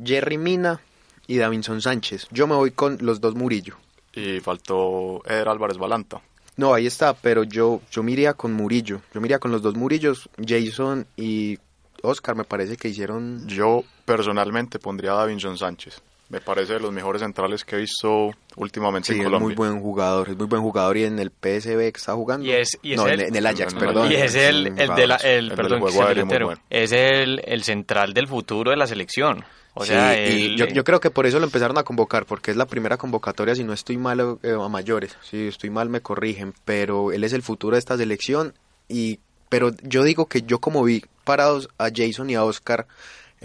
Jerry 0.03 0.37
Mina 0.37 0.81
y 1.27 1.37
Davinson 1.37 1.81
Sánchez. 1.81 2.27
Yo 2.31 2.47
me 2.47 2.55
voy 2.55 2.71
con 2.71 2.97
los 3.01 3.21
dos 3.21 3.35
Murillo. 3.35 3.77
Y 4.13 4.39
faltó 4.39 5.21
Eder 5.25 5.49
Álvarez 5.49 5.77
Balanta. 5.77 6.21
No, 6.57 6.73
ahí 6.73 6.85
está, 6.85 7.13
pero 7.13 7.43
yo, 7.43 7.81
yo 7.91 8.01
miría 8.03 8.33
con 8.33 8.53
Murillo. 8.53 9.01
Yo 9.13 9.19
miría 9.19 9.39
con 9.39 9.51
los 9.51 9.61
dos 9.61 9.75
Murillos, 9.75 10.29
Jason 10.45 11.05
y 11.17 11.57
Oscar, 12.01 12.35
me 12.35 12.45
parece 12.45 12.77
que 12.77 12.87
hicieron... 12.87 13.45
Yo 13.47 13.83
personalmente 14.05 14.79
pondría 14.79 15.11
a 15.11 15.15
Davinson 15.15 15.57
Sánchez. 15.57 16.01
Me 16.29 16.41
parece 16.41 16.73
de 16.73 16.79
los 16.79 16.91
mejores 16.91 17.21
centrales 17.21 17.63
que 17.63 17.75
he 17.75 17.79
visto 17.79 18.31
últimamente 18.55 19.13
en 19.13 19.23
Colombia. 19.23 19.37
es 19.37 19.43
muy 19.43 19.53
buen 19.55 19.79
jugador, 19.79 20.29
es 20.29 20.37
muy 20.37 20.47
buen 20.47 20.61
jugador 20.61 20.97
y 20.97 21.03
en 21.03 21.19
el 21.19 21.29
PSV 21.29 21.77
que 21.77 21.97
está 21.97 22.13
jugando. 22.13 22.45
Y 22.45 22.51
es, 22.51 22.77
y 22.81 22.93
es 22.93 22.97
no, 22.97 23.07
el, 23.07 23.21
en 23.21 23.35
el 23.35 23.45
Ajax, 23.45 23.75
perdón. 23.75 24.11
Y 24.11 24.15
es 24.15 24.33
el, 24.33 24.67
el, 24.79 24.95
de 24.95 25.07
la, 25.07 25.15
el, 25.17 25.51
perdón, 25.53 25.81
bueno. 25.81 26.61
es 26.69 26.91
el, 26.91 27.41
el 27.45 27.63
central 27.63 28.13
del 28.13 28.27
futuro 28.27 28.71
de 28.71 28.77
la 28.77 28.87
selección. 28.87 29.45
O 29.75 29.85
sea, 29.85 30.17
y 30.27 30.55
yo, 30.55 30.67
yo, 30.67 30.85
creo 30.85 31.01
que 31.01 31.11
por 31.11 31.25
eso 31.25 31.37
lo 31.37 31.45
empezaron 31.45 31.77
a 31.77 31.83
convocar, 31.83 32.25
porque 32.25 32.49
es 32.49 32.57
la 32.57 32.65
primera 32.65 32.97
convocatoria, 32.97 33.55
si 33.55 33.65
no 33.65 33.73
estoy 33.73 33.97
mal 33.97 34.39
eh, 34.41 34.55
a 34.57 34.69
mayores, 34.69 35.17
si 35.21 35.47
estoy 35.47 35.69
mal 35.69 35.89
me 35.89 35.99
corrigen, 35.99 36.53
pero 36.63 37.11
él 37.11 37.25
es 37.25 37.33
el 37.33 37.41
futuro 37.41 37.75
de 37.75 37.79
esta 37.79 37.97
selección 37.97 38.53
y 38.87 39.19
pero 39.49 39.71
yo 39.83 40.03
digo 40.03 40.27
que 40.27 40.41
yo 40.43 40.59
como 40.59 40.83
vi 40.83 41.03
parados 41.23 41.69
a 41.77 41.89
Jason 41.93 42.29
y 42.29 42.35
a 42.35 42.43
Oscar 42.43 42.87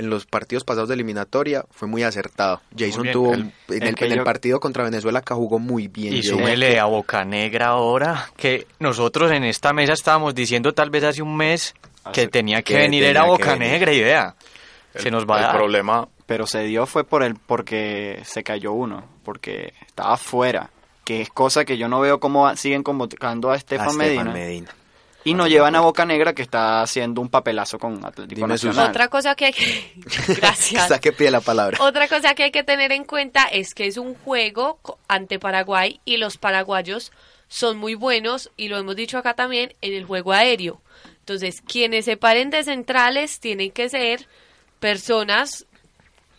en 0.00 0.08
los 0.08 0.24
partidos 0.24 0.64
pasados 0.64 0.88
de 0.88 0.94
eliminatoria 0.94 1.64
fue 1.70 1.86
muy 1.86 2.02
acertado. 2.02 2.62
Jason 2.76 3.08
tuvo 3.12 3.34
en, 3.34 3.52
el, 3.68 4.22
partido 4.24 4.58
contra 4.58 4.82
Venezuela 4.82 5.20
que 5.20 5.34
jugó 5.34 5.58
muy 5.58 5.88
bien. 5.88 6.14
Y 6.14 6.22
súmele 6.22 6.78
a 6.80 6.86
Boca 6.86 7.24
Negra 7.24 7.68
ahora, 7.68 8.30
que 8.36 8.66
nosotros 8.78 9.30
en 9.30 9.44
esta 9.44 9.72
mesa 9.74 9.92
estábamos 9.92 10.34
diciendo 10.34 10.72
tal 10.72 10.88
vez 10.88 11.04
hace 11.04 11.22
un 11.22 11.36
mes 11.36 11.74
que 12.14 12.28
tenía 12.28 12.62
que, 12.62 12.74
venir, 12.74 13.04
era 13.04 13.24
Boca 13.24 13.56
Negra, 13.56 13.92
idea. 13.92 14.34
Se 14.94 15.10
nos 15.10 15.24
va 15.24 15.38
el 15.38 15.44
a 15.44 15.46
dar. 15.48 15.56
problema 15.56 16.08
pero 16.24 16.46
se 16.46 16.62
dio 16.62 16.86
fue 16.86 17.02
por 17.02 17.24
el 17.24 17.34
porque 17.34 18.20
se 18.24 18.44
cayó 18.44 18.72
uno, 18.72 19.04
porque 19.24 19.74
estaba 19.84 20.16
fuera, 20.16 20.70
que 21.04 21.22
es 21.22 21.28
cosa 21.28 21.64
que 21.64 21.76
yo 21.76 21.88
no 21.88 21.98
veo 21.98 22.20
cómo 22.20 22.54
siguen 22.54 22.84
convocando 22.84 23.50
a 23.50 23.56
Estefan, 23.56 23.96
Medina. 23.96 24.70
Y 25.24 25.34
no 25.34 25.46
llevan 25.46 25.74
a 25.74 25.80
Boca 25.80 26.06
Negra 26.06 26.34
que 26.34 26.42
está 26.42 26.82
haciendo 26.82 27.20
un 27.20 27.28
papelazo 27.28 27.78
con 27.78 28.04
Atlético 28.04 28.46
Nacional. 28.46 28.88
Otra 28.88 29.08
cosa 29.08 29.34
que 29.34 29.46
hay 29.46 29.52
que 29.52 29.92
gracias. 30.34 31.00
que 31.00 31.12
pide 31.12 31.30
la 31.30 31.40
palabra. 31.40 31.78
Otra 31.80 32.08
cosa 32.08 32.34
que 32.34 32.44
hay 32.44 32.50
que 32.50 32.64
tener 32.64 32.92
en 32.92 33.04
cuenta 33.04 33.44
es 33.44 33.74
que 33.74 33.86
es 33.86 33.96
un 33.96 34.14
juego 34.14 34.78
ante 35.08 35.38
Paraguay 35.38 36.00
y 36.04 36.16
los 36.16 36.38
paraguayos 36.38 37.12
son 37.48 37.78
muy 37.78 37.94
buenos 37.94 38.50
y 38.56 38.68
lo 38.68 38.78
hemos 38.78 38.96
dicho 38.96 39.18
acá 39.18 39.34
también 39.34 39.74
en 39.82 39.92
el 39.92 40.04
juego 40.04 40.32
aéreo. 40.32 40.80
Entonces, 41.18 41.60
quienes 41.60 42.06
se 42.06 42.16
paren 42.16 42.50
de 42.50 42.64
centrales 42.64 43.40
tienen 43.40 43.70
que 43.72 43.88
ser 43.88 44.26
personas 44.78 45.66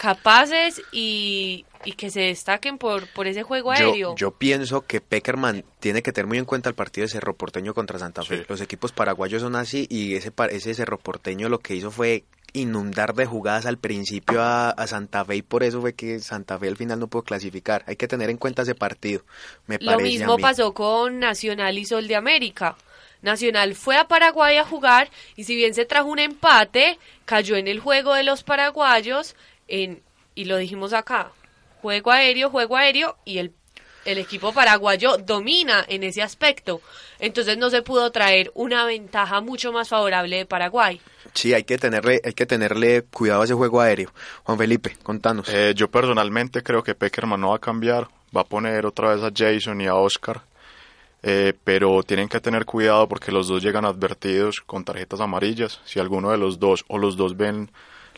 capaces 0.02 0.82
y, 0.92 1.64
que 1.96 2.10
se 2.10 2.22
destaquen 2.22 2.80
por, 2.80 3.06
por 3.14 3.28
ese 3.28 3.44
juego 3.44 3.72
aéreo. 3.72 4.16
Yo, 4.16 4.32
pienso 4.32 4.82
que 4.82 5.00
Peckerman 5.00 5.64
tiene 5.80 6.02
que 6.02 6.12
tener 6.12 6.26
muy 6.26 6.40
en 6.40 6.46
cuenta 6.46 6.70
el 6.70 6.76
partido 6.76 7.06
de 7.06 7.12
Cerro 7.12 7.36
Porteño 7.36 7.76
contra 7.76 8.00
Santa 8.00 8.24
Fe. 8.24 8.44
Los 8.50 8.62
equipos 8.62 8.94
paraguayos 8.94 9.44
son 9.44 9.56
así 9.56 9.86
y 9.92 10.16
ese, 10.16 10.34
ese 10.50 10.74
Cerro 10.74 10.98
Porteño 10.98 11.50
lo 11.50 11.60
que 11.60 11.76
hizo 11.76 11.92
fue 11.92 12.24
inundar 12.54 13.14
de 13.14 13.28
jugadas 13.28 13.68
al 13.68 13.78
principio 13.78 14.42
a, 14.42 14.74
Santa 14.88 15.24
Fe 15.24 15.36
y 15.36 15.42
por 15.44 15.62
eso 15.62 15.82
fue 15.82 15.94
que 15.94 16.20
Santa 16.20 16.58
Fe 16.58 16.68
al 16.68 16.78
final 16.78 17.00
no 17.00 17.06
pudo 17.06 17.22
clasificar. 17.22 17.84
Hay 17.86 17.96
que 17.96 18.08
tener 18.08 18.32
en 18.32 18.38
cuenta 18.38 18.64
ese 18.64 18.74
partido. 18.74 19.22
Me 19.68 19.78
Lo 19.80 20.00
mismo 20.00 20.40
pasó 20.40 20.74
con 20.74 21.20
Nacional 21.20 21.78
y 21.78 21.86
Sol 21.86 22.08
de 22.08 22.16
América. 22.16 22.76
Nacional 23.22 23.76
fue 23.76 23.98
a 23.98 24.08
Paraguay 24.08 24.58
a 24.58 24.66
jugar 24.66 25.12
y 25.36 25.44
si 25.44 25.56
bien 25.56 25.76
se 25.76 25.86
trajo 25.86 26.10
un 26.10 26.18
empate, 26.18 26.98
cayó 27.26 27.56
en 27.56 27.68
el 27.68 27.80
juego 27.80 28.16
de 28.16 28.24
los 28.24 28.42
paraguayos 28.42 29.36
en, 29.72 30.04
y 30.36 30.46
lo 30.46 30.58
dijimos 30.58 30.94
acá, 30.94 31.32
juego 31.82 32.12
aéreo, 32.12 32.50
juego 32.50 32.76
aéreo 32.76 33.18
y 33.24 33.38
el, 33.38 33.54
el 34.04 34.18
equipo 34.18 34.54
paraguayo 34.54 35.18
domina 35.18 35.86
en 35.88 36.04
ese 36.04 36.22
aspecto. 36.22 36.82
Entonces 37.20 37.58
no 37.58 37.70
se 37.70 37.82
pudo 37.82 38.12
traer 38.12 38.52
una 38.54 38.86
ventaja 38.86 39.40
mucho 39.40 39.72
más 39.72 39.90
favorable 39.90 40.38
de 40.38 40.46
Paraguay. 40.46 41.00
Sí, 41.34 41.54
hay 41.54 41.64
que 41.64 41.78
tenerle, 41.78 42.22
hay 42.24 42.34
que 42.34 42.46
tenerle 42.46 43.04
cuidado 43.04 43.42
a 43.42 43.46
ese 43.46 43.54
juego 43.54 43.80
aéreo. 43.80 44.12
Juan 44.44 44.58
Felipe, 44.58 44.98
contanos. 45.04 45.48
Eh, 45.50 45.74
yo 45.74 45.90
personalmente 45.90 46.62
creo 46.64 46.84
que 46.84 46.94
Peckerman 46.94 47.40
no 47.40 47.52
va 47.52 47.56
a 47.56 47.60
cambiar, 47.60 48.10
va 48.36 48.42
a 48.42 48.46
poner 48.46 48.86
otra 48.86 49.16
vez 49.16 49.24
a 49.24 49.32
Jason 49.34 49.80
y 49.80 49.88
a 49.88 49.96
Oscar, 49.96 50.42
eh, 51.24 51.54
pero 51.64 52.04
tienen 52.04 52.28
que 52.28 52.42
tener 52.42 52.66
cuidado 52.66 53.08
porque 53.08 53.32
los 53.32 53.48
dos 53.48 53.64
llegan 53.64 53.86
advertidos 53.86 54.60
con 54.60 54.84
tarjetas 54.84 55.22
amarillas. 55.22 55.80
Si 55.86 56.00
alguno 56.00 56.32
de 56.32 56.38
los 56.38 56.60
dos 56.60 56.84
o 56.90 56.98
los 56.98 57.16
dos 57.16 57.38
ven 57.38 57.72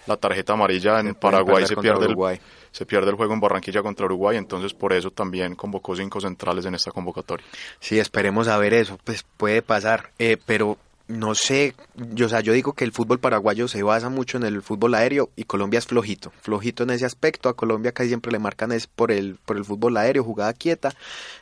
la 0.08 0.18
tarjeta 0.18 0.54
amarilla 0.54 1.00
en 1.00 1.16
Paraguay 1.16 1.66
se 1.66 1.76
pierde, 1.76 2.06
el, 2.06 2.40
se 2.72 2.86
pierde 2.86 3.10
el 3.12 3.16
juego 3.16 3.34
en 3.34 3.40
Barranquilla 3.40 3.82
contra 3.82 4.06
Uruguay, 4.06 4.38
entonces 4.38 4.74
por 4.74 4.94
eso 4.94 5.12
también 5.12 5.56
convocó 5.56 5.96
cinco 5.96 6.20
centrales 6.20 6.66
en 6.66 6.76
esta 6.76 6.92
convocatoria. 6.92 7.46
Sí, 7.80 8.00
esperemos 8.00 8.48
a 8.48 8.58
ver 8.58 8.74
eso, 8.74 9.00
pues 9.04 9.26
puede 9.38 9.62
pasar, 9.62 10.12
eh, 10.20 10.38
pero 10.46 10.78
no 11.08 11.36
sé, 11.36 11.76
yo, 11.96 12.28
o 12.28 12.30
sea, 12.30 12.40
yo 12.40 12.54
digo 12.54 12.74
que 12.74 12.86
el 12.86 12.92
fútbol 12.92 13.20
paraguayo 13.20 13.68
se 13.68 13.84
basa 13.84 14.10
mucho 14.10 14.38
en 14.38 14.44
el 14.44 14.62
fútbol 14.62 14.96
aéreo 14.96 15.30
y 15.36 15.44
Colombia 15.44 15.78
es 15.78 15.86
flojito, 15.86 16.32
flojito 16.42 16.84
en 16.84 16.92
ese 16.92 17.06
aspecto. 17.06 17.50
A 17.50 17.56
Colombia 17.56 17.92
casi 17.92 18.10
siempre 18.10 18.32
le 18.32 18.40
marcan 18.40 18.72
es 18.72 18.88
por 18.88 19.12
el, 19.12 19.38
por 19.46 19.58
el 19.58 19.66
fútbol 19.66 19.98
aéreo, 19.98 20.24
jugada 20.24 20.54
quieta. 20.54 20.94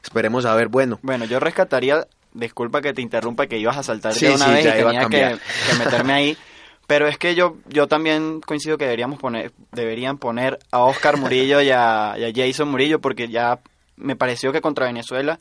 Esperemos 0.03 0.45
a 0.45 0.55
ver, 0.55 0.67
bueno. 0.67 0.99
Bueno, 1.03 1.25
yo 1.25 1.39
rescataría, 1.39 2.07
disculpa 2.33 2.81
que 2.81 2.93
te 2.93 3.01
interrumpa, 3.01 3.45
que 3.45 3.59
ibas 3.59 3.77
a 3.77 3.83
saltar 3.83 4.15
de 4.15 4.33
una 4.33 4.47
vez 4.47 4.65
y 4.65 4.69
tenía 4.71 5.07
que, 5.07 5.37
meterme 5.77 6.13
ahí. 6.13 6.37
Pero 6.91 7.07
es 7.07 7.17
que 7.17 7.35
yo, 7.35 7.55
yo 7.69 7.87
también 7.87 8.41
coincido 8.41 8.77
que 8.77 8.83
deberíamos 8.83 9.17
poner, 9.17 9.53
deberían 9.71 10.17
poner 10.17 10.59
a 10.71 10.79
Oscar 10.79 11.15
Murillo 11.15 11.61
y 11.61 11.69
a, 11.69 12.15
y 12.17 12.25
a 12.25 12.33
Jason 12.35 12.67
Murillo, 12.67 12.99
porque 12.99 13.29
ya 13.29 13.61
me 13.95 14.17
pareció 14.17 14.51
que 14.51 14.59
contra 14.59 14.87
Venezuela 14.87 15.39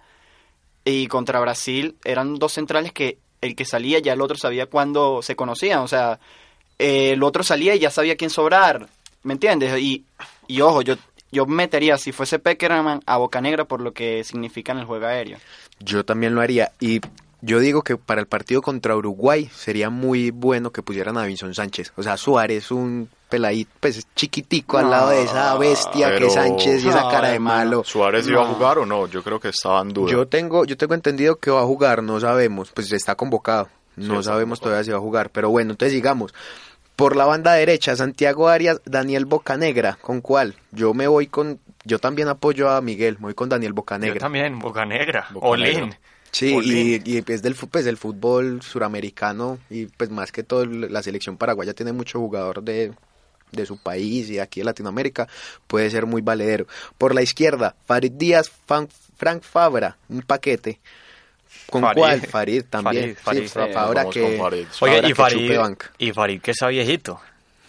y 0.85 1.09
contra 1.09 1.41
Brasil 1.41 1.97
eran 2.05 2.37
dos 2.37 2.53
centrales 2.53 2.93
que 2.93 3.19
el 3.41 3.57
que 3.57 3.65
salía 3.65 3.99
ya 3.99 4.13
el 4.13 4.21
otro 4.21 4.37
sabía 4.37 4.67
cuándo 4.67 5.23
se 5.23 5.35
conocían, 5.35 5.81
o 5.81 5.89
sea, 5.89 6.21
el 6.79 7.21
otro 7.25 7.43
salía 7.43 7.75
y 7.75 7.81
ya 7.81 7.91
sabía 7.91 8.15
quién 8.15 8.31
sobrar, 8.31 8.87
¿me 9.25 9.33
entiendes? 9.33 9.77
Y, 9.81 10.05
y 10.47 10.61
ojo, 10.61 10.83
yo, 10.83 10.95
yo 11.33 11.47
metería, 11.47 11.99
si 11.99 12.13
fuese 12.13 12.39
Peckerman, 12.39 13.01
a 13.07 13.17
Boca 13.17 13.41
Negra 13.41 13.65
por 13.65 13.81
lo 13.81 13.93
que 13.93 14.23
significa 14.23 14.71
en 14.71 14.79
el 14.79 14.85
juego 14.85 15.07
aéreo. 15.07 15.39
Yo 15.81 16.05
también 16.05 16.33
lo 16.33 16.43
haría, 16.43 16.71
y 16.79 17.01
yo 17.43 17.59
digo 17.61 17.83
que 17.83 17.97
para 17.97 18.21
el 18.21 18.27
partido 18.27 18.63
contra 18.63 18.97
Uruguay 18.97 19.49
sería 19.55 19.91
muy 19.91 20.31
bueno 20.31 20.71
que 20.71 20.83
pusieran 20.83 21.17
a 21.17 21.25
Vinson 21.25 21.55
Sánchez. 21.55 21.93
O 21.97 22.03
sea, 22.03 22.17
Suárez, 22.17 22.71
un 22.71 23.09
peladito, 23.29 23.71
pues 23.81 24.07
chiquitico 24.15 24.79
al 24.79 24.91
lado 24.91 25.11
de 25.11 25.23
esa 25.23 25.57
bestia 25.57 26.17
que 26.17 26.29
Sánchez 26.29 26.85
y 26.85 26.89
esa 26.89 27.09
cara 27.09 27.29
de 27.29 27.39
malo. 27.39 27.83
¿Suárez 27.85 28.27
iba 28.29 28.43
a 28.43 28.53
jugar 28.53 28.79
o 28.79 28.87
no? 28.87 29.07
Yo 29.07 29.23
creo 29.23 29.41
que 29.41 29.49
estaba 29.49 29.81
en 29.81 29.89
duda. 29.91 30.11
Yo 30.11 30.27
tengo, 30.27 30.65
yo 30.65 30.77
tengo 30.77 30.95
entendido 30.95 31.37
que 31.37 31.51
va 31.51 31.61
a 31.61 31.65
jugar, 31.65 32.03
no 32.03 32.21
sabemos, 32.21 32.73
pues 32.73 32.93
está 32.93 33.15
convocado. 33.15 33.69
No 33.97 34.23
sabemos 34.23 34.61
todavía 34.61 34.85
si 34.85 34.91
va 34.91 34.97
a 34.97 35.01
jugar, 35.01 35.31
pero 35.31 35.51
bueno, 35.51 35.73
entonces 35.73 35.93
digamos, 35.93 36.33
por 36.97 37.17
la 37.17 37.25
banda 37.25 37.55
derecha, 37.55 37.97
Santiago 37.97 38.49
Arias, 38.49 38.81
Daniel 38.85 39.27
Bocanegra, 39.27 39.99
¿con 40.01 40.21
cuál? 40.21 40.55
Yo 40.71 40.95
me 40.95 41.07
voy 41.07 41.27
con, 41.27 41.61
yo 41.85 41.99
también 41.99 42.29
apoyo 42.29 42.71
a 42.71 42.81
Miguel, 42.81 43.17
me 43.17 43.25
voy 43.25 43.35
con 43.35 43.49
Daniel 43.49 43.73
Bocanegra. 43.73 44.15
Yo 44.15 44.21
también, 44.21 44.59
Bocanegra, 44.59 45.27
Olin. 45.35 45.95
Sí, 46.33 46.57
y, 46.63 47.03
y, 47.05 47.25
es 47.27 47.43
del, 47.43 47.55
pues, 47.55 47.85
del 47.85 47.97
fútbol 47.97 48.63
suramericano 48.63 49.59
y 49.69 49.87
pues 49.87 50.11
más 50.11 50.31
que 50.31 50.43
todo 50.43 50.65
la 50.65 51.03
selección 51.03 51.37
paraguaya 51.37 51.75
tiene 51.75 51.93
mucho 51.93 52.21
jugador 52.21 52.63
de, 52.63 52.93
de 53.53 53.67
su 53.67 53.79
país 53.79 54.31
y 54.31 54.39
aquí 54.39 54.61
en 54.61 54.67
Latinoamérica 54.67 55.29
puede 55.67 55.91
ser 55.91 56.07
muy 56.07 56.23
valedero. 56.23 56.67
Por 56.99 57.15
la 57.15 57.23
izquierda, 57.23 57.75
Farid 57.87 58.13
Díaz, 58.13 58.51
Frank 58.67 59.43
Fabra, 59.43 59.97
un 60.09 60.23
paquete. 60.23 60.79
¿Con 61.69 61.83
cuál? 61.95 62.21
Farid 62.23 62.65
también. 62.69 63.17
Farid, 63.17 63.43
sí, 63.43 63.49
Fabra 63.49 64.09
que, 64.09 64.41
Oye, 64.81 65.09
y 65.09 65.15
Farid, 65.15 65.77
y 65.99 66.13
Farid 66.13 66.41
que 66.41 66.53
está 66.53 66.69
viejito. 66.69 67.21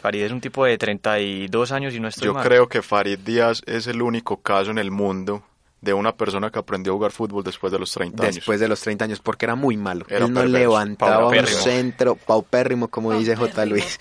Farid 0.01 0.23
es 0.23 0.31
un 0.31 0.41
tipo 0.41 0.65
de 0.65 0.77
32 0.77 1.71
años 1.71 1.93
y 1.93 1.99
no 1.99 2.07
estoy 2.07 2.25
Yo 2.25 2.33
creo 2.33 2.67
que 2.67 2.81
Farid 2.81 3.19
Díaz 3.19 3.61
es 3.67 3.85
el 3.85 4.01
único 4.01 4.37
caso 4.37 4.71
en 4.71 4.79
el 4.79 4.89
mundo 4.89 5.43
de 5.81 5.93
una 5.93 6.15
persona 6.15 6.51
que 6.51 6.59
aprendió 6.59 6.93
a 6.93 6.95
jugar 6.95 7.11
fútbol 7.11 7.43
después 7.43 7.73
de 7.73 7.79
los 7.79 7.91
30 7.91 8.23
años. 8.23 8.35
Después 8.35 8.59
de 8.59 8.67
los 8.67 8.79
30 8.81 9.05
años, 9.05 9.19
porque 9.19 9.45
era 9.45 9.55
muy 9.55 9.77
malo. 9.77 10.05
Él 10.09 10.31
no 10.31 10.45
levantaba 10.45 11.27
un 11.27 11.47
centro 11.47 12.15
paupérrimo, 12.15 12.87
como 12.87 13.13
dice 13.13 13.35
J. 13.35 13.65
Luis. 13.65 13.99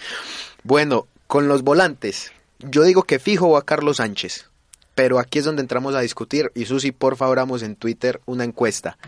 Bueno, 0.62 1.07
con 1.26 1.49
los 1.49 1.62
volantes, 1.62 2.33
yo 2.59 2.83
digo 2.83 3.05
que 3.05 3.18
fijo 3.18 3.57
a 3.57 3.64
Carlos 3.64 3.97
Sánchez, 3.97 4.51
pero 4.95 5.18
aquí 5.18 5.39
es 5.39 5.47
donde 5.47 5.62
entramos 5.62 5.95
a 5.95 6.01
discutir 6.01 6.53
y 6.55 6.66
Susi, 6.66 6.93
por 6.93 7.16
favor, 7.16 7.39
vamos 7.39 7.62
en 7.62 7.76
Twitter 7.76 8.20
una 8.26 8.45
encuesta. 8.45 8.99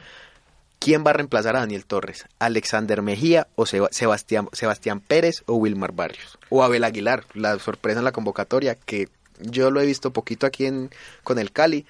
¿Quién 0.78 1.04
va 1.06 1.10
a 1.10 1.14
reemplazar 1.14 1.54
a 1.54 1.60
Daniel 1.60 1.84
Torres? 1.84 2.26
¿Alexander 2.38 3.02
Mejía 3.02 3.46
o 3.54 3.66
Sebastián, 3.66 4.48
Sebastián 4.52 5.00
Pérez 5.00 5.44
o 5.46 5.54
Wilmar 5.54 5.92
Barrios? 5.92 6.38
O 6.48 6.64
Abel 6.64 6.82
Aguilar, 6.82 7.24
la 7.34 7.58
sorpresa 7.60 8.00
en 8.00 8.04
la 8.04 8.10
convocatoria, 8.10 8.74
que 8.74 9.08
yo 9.38 9.70
lo 9.70 9.80
he 9.80 9.86
visto 9.86 10.12
poquito 10.12 10.46
aquí 10.46 10.66
en, 10.66 10.90
con 11.22 11.38
el 11.38 11.52
Cali, 11.52 11.86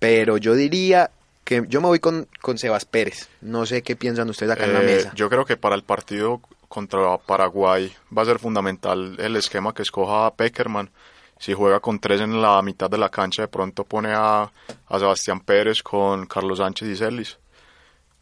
pero 0.00 0.38
yo 0.38 0.54
diría 0.54 1.12
que 1.44 1.64
yo 1.68 1.80
me 1.80 1.86
voy 1.86 2.00
con, 2.00 2.26
con 2.40 2.58
Sebas 2.58 2.84
Pérez. 2.84 3.28
No 3.40 3.66
sé 3.66 3.82
qué 3.82 3.94
piensan 3.94 4.28
ustedes 4.28 4.52
acá 4.52 4.64
en 4.64 4.72
la 4.74 4.82
eh, 4.82 4.86
mesa. 4.86 5.12
Yo 5.14 5.30
creo 5.30 5.44
que 5.44 5.56
para 5.56 5.76
el 5.76 5.84
partido 5.84 6.40
contra 6.68 7.18
Paraguay 7.18 7.92
va 8.16 8.22
a 8.22 8.24
ser 8.24 8.38
fundamental 8.38 9.16
el 9.18 9.36
esquema 9.36 9.72
que 9.72 9.82
escoja 9.82 10.34
Peckerman. 10.34 10.90
Si 11.38 11.52
juega 11.54 11.80
con 11.80 12.00
tres 12.00 12.20
en 12.20 12.42
la 12.42 12.60
mitad 12.62 12.90
de 12.90 12.98
la 12.98 13.08
cancha, 13.08 13.42
de 13.42 13.48
pronto 13.48 13.84
pone 13.84 14.12
a, 14.12 14.42
a 14.88 14.98
Sebastián 14.98 15.40
Pérez 15.40 15.82
con 15.82 16.26
Carlos 16.26 16.58
Sánchez 16.58 16.88
y 16.88 16.96
Celis. 16.96 17.38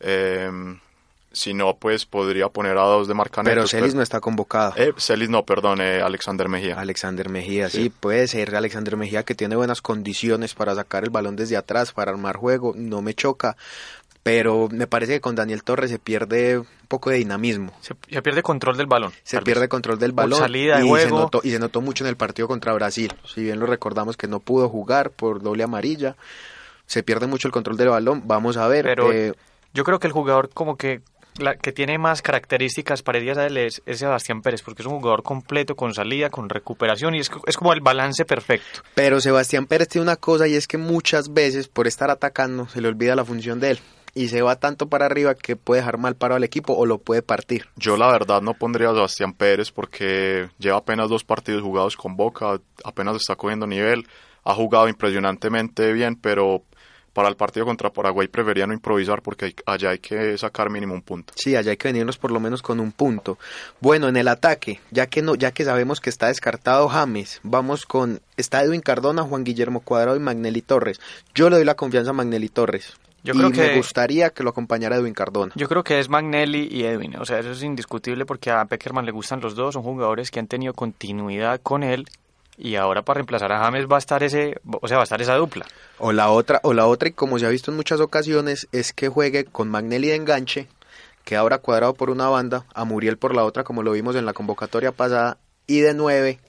Eh, 0.01 0.51
si 1.33 1.55
no, 1.55 1.77
pues 1.77 2.07
podría 2.07 2.49
poner 2.49 2.79
a 2.79 2.83
dos 2.83 3.09
de 3.09 3.15
Marcanetos. 3.15 3.55
Pero 3.55 3.67
Celis 3.67 3.95
no 3.95 4.03
está 4.03 4.21
convocado. 4.21 4.75
Eh, 4.77 4.93
Celis 4.97 5.29
no, 5.29 5.45
perdón, 5.45 5.81
eh, 5.81 6.01
Alexander 6.01 6.49
Mejía. 6.49 6.79
Alexander 6.79 7.29
Mejía, 7.29 7.69
sí. 7.69 7.91
puede 7.91 8.27
ser 8.29 8.55
Alexander 8.57 8.97
Mejía 8.97 9.23
que 9.25 9.35
tiene 9.35 9.57
buenas 9.57 9.83
condiciones 9.83 10.55
para 10.55 10.75
sacar 10.75 11.05
el 11.05 11.11
balón 11.11 11.37
desde 11.37 11.57
atrás, 11.57 11.93
para 11.93 12.11
armar 12.11 12.37
juego, 12.37 12.73
no 12.77 13.03
me 13.03 13.15
choca 13.15 13.57
pero 14.29 14.69
me 14.71 14.87
parece 14.87 15.15
que 15.15 15.21
con 15.23 15.35
Daniel 15.35 15.63
Torres 15.63 15.91
se 15.91 15.99
pierde 15.99 16.59
un 16.59 16.67
poco 16.87 17.09
de 17.09 17.17
dinamismo. 17.17 17.73
Se, 17.81 17.95
pierde 17.95 18.43
control 18.43 18.77
del 18.77 18.87
balón. 18.87 19.11
Se 19.23 19.41
pierde 19.41 19.69
control 19.69 19.99
del 19.99 20.13
balón. 20.13 20.39
salida 20.39 20.85
y, 20.85 20.89
Se 21.01 21.09
notó, 21.09 21.41
y 21.43 21.51
se 21.53 21.59
notó 21.59 21.81
mucho 21.81 22.05
en 22.05 22.09
el 22.09 22.17
partido 22.17 22.47
contra 22.47 22.75
Brasil. 22.75 23.15
Si 23.25 23.43
bien 23.43 23.59
lo 23.59 23.65
recordamos 23.65 24.19
que 24.19 24.27
no 24.27 24.41
pudo 24.41 24.69
jugar 24.69 25.13
por 25.13 25.41
doble 25.41 25.65
amarilla, 25.65 26.17
se 26.85 27.03
pierde 27.03 27.27
mucho 27.27 27.49
el 27.49 27.53
control 27.53 27.79
del 27.79 27.89
balón. 27.89 28.23
Vamos 28.27 28.59
a 28.59 28.69
ver. 28.69 28.85
Pero 28.85 29.11
eh, 29.13 29.33
yo 29.73 29.83
creo 29.85 29.99
que 29.99 30.09
el 30.09 30.13
jugador 30.13 30.51
como 30.53 30.77
que 30.77 31.01
la 31.39 31.57
que 31.57 31.73
tiene 31.73 31.99
más 31.99 32.23
características 32.23 33.03
parecidas 33.03 33.39
a 33.39 33.47
él 33.47 33.57
es, 33.57 33.83
Sebastián 33.87 34.43
Pérez, 34.43 34.63
porque 34.63 34.83
es 34.83 34.87
un 34.87 34.99
jugador 34.99 35.23
completo, 35.23 35.77
con 35.77 35.95
salida, 35.95 36.31
con 36.31 36.49
recuperación, 36.49 37.15
y 37.15 37.21
es, 37.21 37.31
es 37.47 37.57
como 37.57 37.73
el 37.73 37.81
balance 37.81 38.25
perfecto. 38.25 38.83
Pero 38.95 39.21
Sebastián 39.21 39.67
Pérez 39.67 39.89
tiene 39.89 40.05
una 40.05 40.17
cosa, 40.17 40.49
y 40.49 40.55
es 40.55 40.67
que 40.67 40.79
muchas 40.79 41.33
veces, 41.33 41.69
por 41.69 41.87
estar 41.87 42.11
atacando, 42.11 42.69
se 42.69 42.81
le 42.81 42.89
olvida 42.89 43.17
la 43.17 43.25
función 43.25 43.61
de 43.61 43.71
él 43.73 43.81
y 44.15 44.29
se 44.29 44.43
va 44.43 44.57
tanto 44.57 44.89
para 44.89 45.07
arriba 45.07 45.35
que 45.35 45.55
puede 45.55 45.81
dejar 45.81 45.99
mal 45.99 46.17
parado 46.17 46.37
al 46.37 46.45
equipo 46.45 46.73
o 46.75 46.87
lo 46.87 46.99
puede 46.99 47.23
partir. 47.23 47.67
Yo 47.77 47.97
la 47.97 48.11
verdad 48.11 48.43
no 48.43 48.55
pondría 48.55 48.91
a 48.91 48.95
Sebastián 48.95 49.33
Pérez 49.33 49.71
porque 49.71 50.49
lleva 50.59 50.79
apenas 50.79 51.09
dos 51.09 51.23
partidos 51.23 51.63
jugados 51.63 51.97
con 51.97 52.17
Boca, 52.17 52.59
apenas 52.85 53.17
está 53.17 53.37
cogiendo 53.37 53.67
nivel, 53.67 54.09
ha 54.45 54.55
jugado 54.55 54.89
impresionantemente 54.89 55.93
bien, 55.93 56.17
pero 56.17 56.65
para 57.19 57.31
el 57.31 57.35
partido 57.35 57.67
contra 57.67 57.91
Paraguay 57.91 58.29
prefería 58.29 58.65
no 58.69 58.73
improvisar 58.73 59.23
porque 59.23 59.53
allá 59.67 59.91
hay 59.91 59.99
que 59.99 60.39
sacar 60.39 60.71
mínimo 60.71 60.95
un 60.95 61.03
punto. 61.03 61.33
Sí, 61.35 61.57
allá 61.57 61.73
hay 61.73 61.77
que 61.77 61.89
venirnos 61.89 62.17
por 62.17 62.31
lo 62.31 62.39
menos 62.39 62.63
con 62.63 62.79
un 62.79 62.93
punto. 62.93 63.39
Bueno, 63.81 64.07
en 64.07 64.17
el 64.17 64.29
ataque, 64.29 64.81
ya 64.93 65.09
que 65.09 65.21
no, 65.21 65.35
ya 65.35 65.51
que 65.51 65.65
sabemos 65.65 66.01
que 66.01 66.11
está 66.11 66.29
descartado 66.29 66.89
James, 66.89 67.41
vamos 67.43 67.87
con 67.87 68.21
está 68.37 68.63
Edwin 68.63 68.83
Cardona, 68.83 69.25
Juan 69.25 69.43
Guillermo 69.43 69.81
Cuadrado 69.81 70.17
y 70.17 70.21
Magnelli 70.21 70.63
Torres. 70.63 71.01
Yo 71.35 71.51
le 71.51 71.57
doy 71.57 71.65
la 71.65 71.75
confianza 71.75 72.11
a 72.11 72.13
Magnelli 72.13 72.51
Torres. 72.51 72.95
Yo 73.25 73.35
creo 73.35 73.51
que 73.51 73.63
me 73.63 73.77
gustaría 73.79 74.31
que 74.31 74.45
lo 74.45 74.51
acompañara 74.51 74.95
Edwin 74.95 75.13
Cardona. 75.13 75.53
Yo 75.57 75.69
creo 75.69 75.83
que 75.83 75.99
es 75.99 76.09
Magnelli 76.09 76.69
y 76.71 76.85
Edwin, 76.85 77.17
o 77.17 77.25
sea, 77.25 77.41
eso 77.41 77.51
es 77.51 77.65
indiscutible 77.65 78.27
porque 78.27 78.53
a 78.53 78.65
Peckerman 78.65 79.05
le 79.05 79.11
gustan 79.11 79.41
los 79.41 79.57
dos, 79.57 79.75
son 79.75 79.83
jugadores 79.83 80.31
que 80.31 80.39
han 80.39 80.47
tenido 80.47 80.73
continuidad 80.73 81.61
con 81.63 81.83
él 81.83 82.07
y 82.59 82.75
ahora 82.75 83.03
para 83.03 83.19
reemplazar 83.19 83.53
a 83.53 83.61
James 83.61 83.87
va 83.91 83.97
a 83.97 83.99
estar 84.01 84.23
ese, 84.23 84.61
o 84.69 84.89
sea, 84.89 84.97
va 84.97 85.03
a 85.03 85.05
estar 85.05 85.23
esa 85.23 85.37
dupla. 85.37 85.65
O 85.99 86.13
la 86.13 86.31
otra, 86.31 86.61
o 86.65 86.75
la 86.75 86.87
otra 86.87 87.09
y 87.09 87.13
como 87.13 87.39
se 87.39 87.47
ha 87.47 87.51
visto 87.51 87.71
en 87.71 87.77
muchas 87.77 88.01
ocasiones 88.01 88.69
es 88.73 88.93
que 88.93 89.09
juegue 89.09 89.45
con 89.45 89.71
Magnelli 89.71 90.09
de 90.09 90.17
enganche, 90.17 90.67
que 91.25 91.37
ahora 91.37 91.59
cuadrado 91.59 91.95
por 91.95 92.11
una 92.11 92.29
banda, 92.29 92.67
a 92.75 92.85
Muriel 92.85 93.17
por 93.17 93.35
la 93.35 93.45
otra, 93.45 93.65
como 93.65 93.83
lo 93.83 93.93
vimos 93.93 94.17
en 94.17 94.27
la 94.27 94.33
convocatoria 94.33 94.93
pasada 94.93 95.39
y 95.67 95.81
de 95.81 95.95
9 95.95 96.41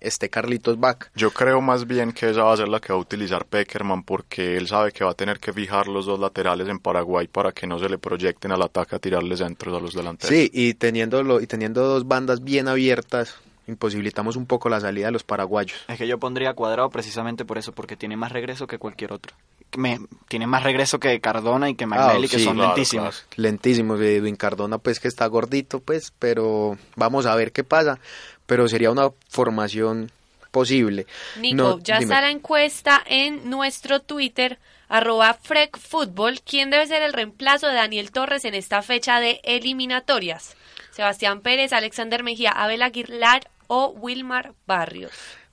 esté 0.00 0.30
Carlitos 0.30 0.78
Vaca. 0.78 1.10
Yo 1.14 1.32
creo 1.32 1.60
más 1.60 1.86
bien 1.86 2.12
que 2.12 2.30
esa 2.30 2.44
va 2.44 2.52
a 2.52 2.56
ser 2.56 2.68
la 2.68 2.80
que 2.80 2.92
va 2.92 2.98
a 2.98 3.02
utilizar 3.02 3.44
Peckerman 3.46 4.04
porque 4.04 4.56
él 4.56 4.68
sabe 4.68 4.92
que 4.92 5.04
va 5.04 5.10
a 5.10 5.14
tener 5.14 5.38
que 5.38 5.52
fijar 5.52 5.88
los 5.88 6.06
dos 6.06 6.18
laterales 6.20 6.68
en 6.68 6.78
Paraguay 6.78 7.26
para 7.26 7.52
que 7.52 7.66
no 7.66 7.78
se 7.78 7.88
le 7.88 7.98
proyecten 7.98 8.52
al 8.52 8.62
ataque 8.62 8.96
a 8.96 8.98
tirarle 8.98 9.36
centros 9.36 9.76
a 9.76 9.80
los 9.80 9.94
delanteros. 9.94 10.34
Sí, 10.34 10.50
y 10.52 10.74
teniendo, 10.74 11.40
y 11.40 11.46
teniendo 11.46 11.82
dos 11.82 12.06
bandas 12.06 12.42
bien 12.42 12.68
abiertas, 12.68 13.36
imposibilitamos 13.68 14.34
un 14.36 14.46
poco 14.46 14.68
la 14.68 14.80
salida 14.80 15.06
de 15.06 15.12
los 15.12 15.22
paraguayos. 15.22 15.78
Es 15.86 15.98
que 15.98 16.08
yo 16.08 16.18
pondría 16.18 16.54
cuadrado 16.54 16.90
precisamente 16.90 17.44
por 17.44 17.58
eso, 17.58 17.72
porque 17.72 17.96
tiene 17.96 18.16
más 18.16 18.32
regreso 18.32 18.66
que 18.66 18.78
cualquier 18.78 19.12
otro. 19.12 19.36
Me, 19.76 20.00
tiene 20.28 20.46
más 20.46 20.62
regreso 20.62 20.98
que 20.98 21.20
Cardona 21.20 21.68
y 21.68 21.74
que 21.74 21.86
Magnelli, 21.86 22.26
Ah, 22.26 22.30
que 22.30 22.38
sí, 22.38 22.44
son 22.44 22.56
claro, 22.56 22.70
lentísimos. 22.74 23.26
Lentísimos, 23.36 24.00
Edwin 24.00 24.34
Cardona 24.36 24.78
pues 24.78 24.98
que 24.98 25.08
está 25.08 25.26
gordito 25.26 25.80
pues, 25.80 26.12
pero 26.18 26.78
vamos 26.96 27.26
a 27.26 27.34
ver 27.36 27.52
qué 27.52 27.64
pasa, 27.64 27.98
pero 28.46 28.66
sería 28.66 28.90
una 28.90 29.10
formación 29.28 30.10
posible. 30.50 31.06
Nico, 31.38 31.56
No, 31.56 31.78
ya 31.80 31.98
dime. 31.98 32.04
está 32.14 32.22
la 32.22 32.30
encuesta 32.30 33.02
en 33.04 33.50
nuestro 33.50 34.00
Twitter, 34.00 34.58
arroba 34.88 35.34
FrecFootball. 35.34 36.40
¿Quién 36.40 36.70
debe 36.70 36.86
ser 36.86 37.02
el 37.02 37.12
reemplazo 37.12 37.66
de 37.68 37.74
Daniel 37.74 38.10
Torres 38.10 38.46
en 38.46 38.54
esta 38.54 38.80
fecha 38.80 39.20
de 39.20 39.42
eliminatorias? 39.44 40.56
Sebastián 40.92 41.42
Pérez, 41.42 41.74
Alexander 41.74 42.22
Mejía, 42.24 42.50
Abel 42.52 42.82
Aguilar 42.82 43.50
o 43.68 43.90
Wilmar 43.90 44.54
Barrios. 44.66 45.12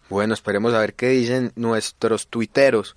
Bueno, 0.10 0.34
esperemos 0.34 0.74
a 0.74 0.80
ver 0.80 0.96
qué 0.96 1.10
dicen 1.10 1.52
nuestros 1.56 2.28
tuiteros. 2.28 2.96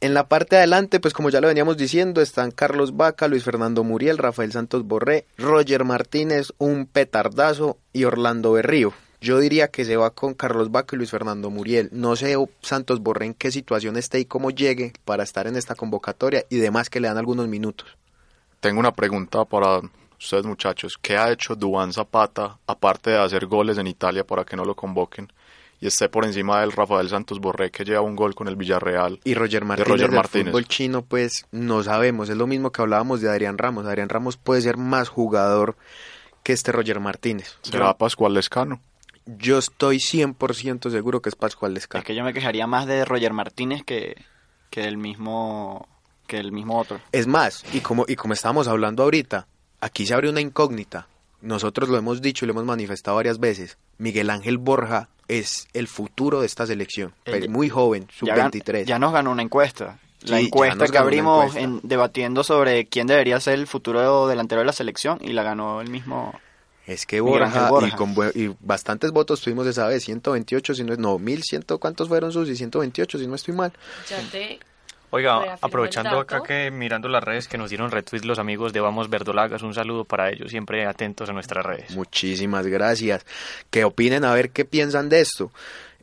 En 0.00 0.14
la 0.14 0.28
parte 0.28 0.56
de 0.56 0.60
adelante, 0.60 1.00
pues 1.00 1.14
como 1.14 1.30
ya 1.30 1.40
lo 1.40 1.48
veníamos 1.48 1.76
diciendo, 1.76 2.20
están 2.20 2.50
Carlos 2.50 2.96
Vaca, 2.96 3.26
Luis 3.26 3.44
Fernando 3.44 3.84
Muriel, 3.84 4.18
Rafael 4.18 4.52
Santos 4.52 4.84
Borré, 4.84 5.26
Roger 5.38 5.84
Martínez, 5.84 6.52
un 6.58 6.86
petardazo 6.86 7.78
y 7.92 8.04
Orlando 8.04 8.52
Berrío. 8.52 8.92
Yo 9.20 9.38
diría 9.38 9.68
que 9.68 9.86
se 9.86 9.96
va 9.96 10.10
con 10.10 10.34
Carlos 10.34 10.70
Vaca 10.70 10.94
y 10.94 10.98
Luis 10.98 11.10
Fernando 11.10 11.48
Muriel. 11.48 11.88
No 11.92 12.16
sé 12.16 12.36
Santos 12.60 13.00
Borré 13.00 13.24
en 13.24 13.34
qué 13.34 13.50
situación 13.50 13.96
esté 13.96 14.20
y 14.20 14.26
cómo 14.26 14.50
llegue 14.50 14.92
para 15.06 15.22
estar 15.22 15.46
en 15.46 15.56
esta 15.56 15.74
convocatoria 15.74 16.44
y 16.50 16.58
demás 16.58 16.90
que 16.90 17.00
le 17.00 17.08
dan 17.08 17.16
algunos 17.16 17.48
minutos. 17.48 17.96
Tengo 18.60 18.80
una 18.80 18.92
pregunta 18.92 19.46
para 19.46 19.80
ustedes 20.18 20.44
muchachos. 20.44 20.98
¿Qué 21.00 21.16
ha 21.16 21.30
hecho 21.30 21.54
Duván 21.54 21.92
Zapata, 21.92 22.58
aparte 22.66 23.10
de 23.10 23.18
hacer 23.18 23.46
goles 23.46 23.78
en 23.78 23.86
Italia 23.86 24.24
para 24.26 24.44
que 24.44 24.56
no 24.56 24.64
lo 24.64 24.74
convoquen? 24.74 25.32
Y 25.80 25.88
esté 25.88 26.08
por 26.08 26.24
encima 26.24 26.60
del 26.60 26.72
Rafael 26.72 27.08
Santos 27.08 27.40
Borré, 27.40 27.70
que 27.70 27.84
lleva 27.84 28.00
un 28.00 28.16
gol 28.16 28.34
con 28.34 28.48
el 28.48 28.56
Villarreal. 28.56 29.20
Y 29.24 29.34
Roger 29.34 29.64
Martínez 29.64 29.88
Roger 29.88 30.06
del 30.08 30.16
Martínez. 30.16 30.46
fútbol 30.46 30.66
chino, 30.66 31.02
pues 31.02 31.46
no 31.50 31.82
sabemos. 31.82 32.28
Es 32.28 32.36
lo 32.36 32.46
mismo 32.46 32.72
que 32.72 32.80
hablábamos 32.80 33.20
de 33.20 33.28
Adrián 33.28 33.58
Ramos. 33.58 33.84
Adrián 33.84 34.08
Ramos 34.08 34.36
puede 34.36 34.62
ser 34.62 34.76
más 34.76 35.08
jugador 35.08 35.76
que 36.42 36.52
este 36.52 36.72
Roger 36.72 37.00
Martínez. 37.00 37.56
¿Será 37.62 37.96
Pascual 37.98 38.34
Lescano? 38.34 38.80
Yo 39.26 39.58
estoy 39.58 39.98
100% 39.98 40.90
seguro 40.90 41.20
que 41.20 41.28
es 41.28 41.36
Pascual 41.36 41.74
Lescano. 41.74 42.00
Es 42.00 42.06
que 42.06 42.14
yo 42.14 42.24
me 42.24 42.32
quejaría 42.32 42.66
más 42.66 42.86
de 42.86 43.04
Roger 43.04 43.32
Martínez 43.32 43.82
que, 43.84 44.16
que 44.70 44.82
del 44.82 44.96
mismo 44.96 45.88
que 46.26 46.38
el 46.38 46.52
mismo 46.52 46.78
otro. 46.78 47.00
Es 47.12 47.26
más, 47.26 47.64
y 47.74 47.80
como, 47.80 48.04
y 48.08 48.16
como 48.16 48.34
estábamos 48.34 48.68
hablando 48.68 49.02
ahorita, 49.02 49.46
aquí 49.84 50.06
se 50.06 50.14
abre 50.14 50.28
una 50.30 50.40
incógnita. 50.40 51.06
Nosotros 51.42 51.88
lo 51.88 51.96
hemos 51.98 52.22
dicho 52.22 52.44
y 52.44 52.48
lo 52.48 52.52
hemos 52.52 52.64
manifestado 52.64 53.16
varias 53.16 53.38
veces. 53.38 53.76
Miguel 53.98 54.30
Ángel 54.30 54.58
Borja 54.58 55.08
es 55.28 55.68
el 55.74 55.88
futuro 55.88 56.40
de 56.40 56.46
esta 56.46 56.66
selección. 56.66 57.12
Él- 57.24 57.32
Pero 57.40 57.50
muy 57.52 57.68
joven, 57.68 58.08
Ya, 58.22 58.34
gan- 58.36 58.50
sub-23. 58.52 58.84
ya 58.86 58.98
nos 58.98 59.12
ganó 59.12 59.30
una 59.30 59.42
encuesta. 59.42 59.98
La 60.22 60.38
Sí, 60.38 60.46
encuesta 60.46 60.86
que 60.88 60.96
abrimos 60.96 61.44
encuesta. 61.54 61.60
en- 61.60 61.80
debatiendo 61.82 62.42
sobre 62.44 62.86
quién 62.86 63.06
debería 63.06 63.38
ser 63.40 63.54
el 63.54 63.66
futuro 63.66 64.26
delantero 64.26 64.62
de 64.62 64.66
la 64.66 64.72
selección 64.72 65.18
y 65.20 65.32
la 65.34 65.42
ganó 65.42 65.82
el 65.82 65.90
mismo. 65.90 66.32
Es 66.86 67.04
que 67.06 67.20
Borja. 67.20 67.70
Y, 67.86 67.90
con 67.92 68.14
y 68.34 68.54
bastantes 68.60 69.10
votos 69.10 69.40
tuvimos 69.42 69.66
esa 69.66 69.86
vez, 69.86 70.02
128, 70.04 70.74
si 70.74 70.84
no, 70.84 70.96
no, 70.96 71.18
1100, 71.18 71.78
¿cuántos 71.78 72.08
fueron 72.08 72.32
sus? 72.32 72.48
Y 72.48 72.56
128, 72.56 73.18
si 73.18 73.26
no 73.26 73.34
estoy 73.34 73.54
mal. 73.54 73.72
Ya 74.08 74.20
te 74.30 74.58
Oiga, 75.10 75.56
aprovechando 75.60 76.18
acá 76.18 76.42
que 76.42 76.70
mirando 76.70 77.08
las 77.08 77.22
redes 77.22 77.46
que 77.46 77.56
nos 77.56 77.70
dieron 77.70 77.90
retweets 77.90 78.24
los 78.24 78.38
amigos 78.38 78.72
de 78.72 78.80
Vamos 78.80 79.08
Verdolagas, 79.08 79.62
un 79.62 79.74
saludo 79.74 80.04
para 80.04 80.30
ellos, 80.30 80.50
siempre 80.50 80.86
atentos 80.86 81.28
a 81.28 81.32
nuestras 81.32 81.64
redes. 81.64 81.94
Muchísimas 81.94 82.66
gracias. 82.66 83.24
Que 83.70 83.84
opinen 83.84 84.24
a 84.24 84.34
ver 84.34 84.50
qué 84.50 84.64
piensan 84.64 85.08
de 85.08 85.20
esto. 85.20 85.52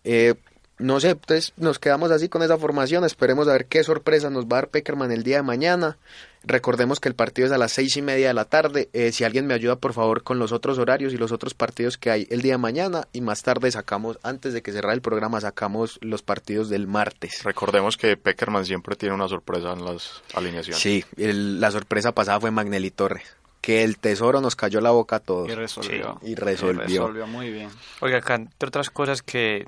Eh, 0.03 0.35
no 0.81 0.99
sé, 0.99 1.11
entonces 1.11 1.53
nos 1.57 1.79
quedamos 1.79 2.11
así 2.11 2.27
con 2.29 2.41
esa 2.43 2.57
formación. 2.57 3.05
Esperemos 3.05 3.47
a 3.47 3.53
ver 3.53 3.65
qué 3.67 3.83
sorpresa 3.83 4.29
nos 4.29 4.45
va 4.45 4.57
a 4.57 4.61
dar 4.61 4.67
Peckerman 4.69 5.11
el 5.11 5.23
día 5.23 5.37
de 5.37 5.43
mañana. 5.43 5.97
Recordemos 6.43 6.99
que 6.99 7.07
el 7.07 7.13
partido 7.13 7.45
es 7.45 7.51
a 7.51 7.57
las 7.59 7.71
seis 7.71 7.95
y 7.97 8.01
media 8.01 8.29
de 8.29 8.33
la 8.33 8.45
tarde. 8.45 8.89
Eh, 8.93 9.11
si 9.11 9.23
alguien 9.23 9.45
me 9.45 9.53
ayuda, 9.53 9.75
por 9.75 9.93
favor, 9.93 10.23
con 10.23 10.39
los 10.39 10.51
otros 10.51 10.79
horarios 10.79 11.13
y 11.13 11.17
los 11.17 11.31
otros 11.31 11.53
partidos 11.53 11.97
que 11.99 12.09
hay 12.09 12.27
el 12.31 12.41
día 12.41 12.53
de 12.53 12.57
mañana. 12.57 13.07
Y 13.13 13.21
más 13.21 13.43
tarde 13.43 13.69
sacamos, 13.71 14.17
antes 14.23 14.53
de 14.53 14.63
que 14.63 14.71
cerrara 14.71 14.93
el 14.95 15.01
programa, 15.01 15.39
sacamos 15.39 15.99
los 16.01 16.23
partidos 16.23 16.67
del 16.69 16.87
martes. 16.87 17.43
Recordemos 17.43 17.95
que 17.95 18.17
Peckerman 18.17 18.65
siempre 18.65 18.95
tiene 18.95 19.13
una 19.13 19.27
sorpresa 19.27 19.73
en 19.73 19.85
las 19.85 20.23
alineaciones. 20.33 20.81
Sí, 20.81 21.05
el- 21.17 21.61
la 21.61 21.69
sorpresa 21.69 22.11
pasada 22.13 22.39
fue 22.39 22.49
Magnelli 22.49 22.89
Torres. 22.89 23.23
Que 23.61 23.83
el 23.83 23.99
tesoro 23.99 24.41
nos 24.41 24.55
cayó 24.55 24.81
la 24.81 24.89
boca 24.89 25.17
a 25.17 25.19
todos. 25.19 25.47
Y 25.47 25.53
resolvió. 25.53 26.17
Sí, 26.23 26.31
y 26.31 26.33
resolvió. 26.35 26.81
resolvió 26.85 27.27
muy 27.27 27.51
bien. 27.51 27.69
Oiga, 27.99 28.17
acá, 28.17 28.33
entre 28.33 28.67
otras 28.67 28.89
cosas 28.89 29.21
que 29.21 29.67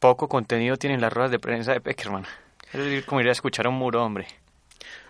poco 0.00 0.28
contenido 0.28 0.76
tienen 0.76 1.00
las 1.00 1.12
ruedas 1.12 1.30
de 1.30 1.38
prensa 1.38 1.72
de 1.72 1.80
Peckerman. 1.80 2.26
Es 2.72 2.80
decir, 2.80 3.04
como 3.04 3.20
ir 3.20 3.28
a 3.28 3.32
escuchar 3.32 3.66
a 3.66 3.68
un 3.68 3.76
muro, 3.76 4.02
hombre. 4.02 4.26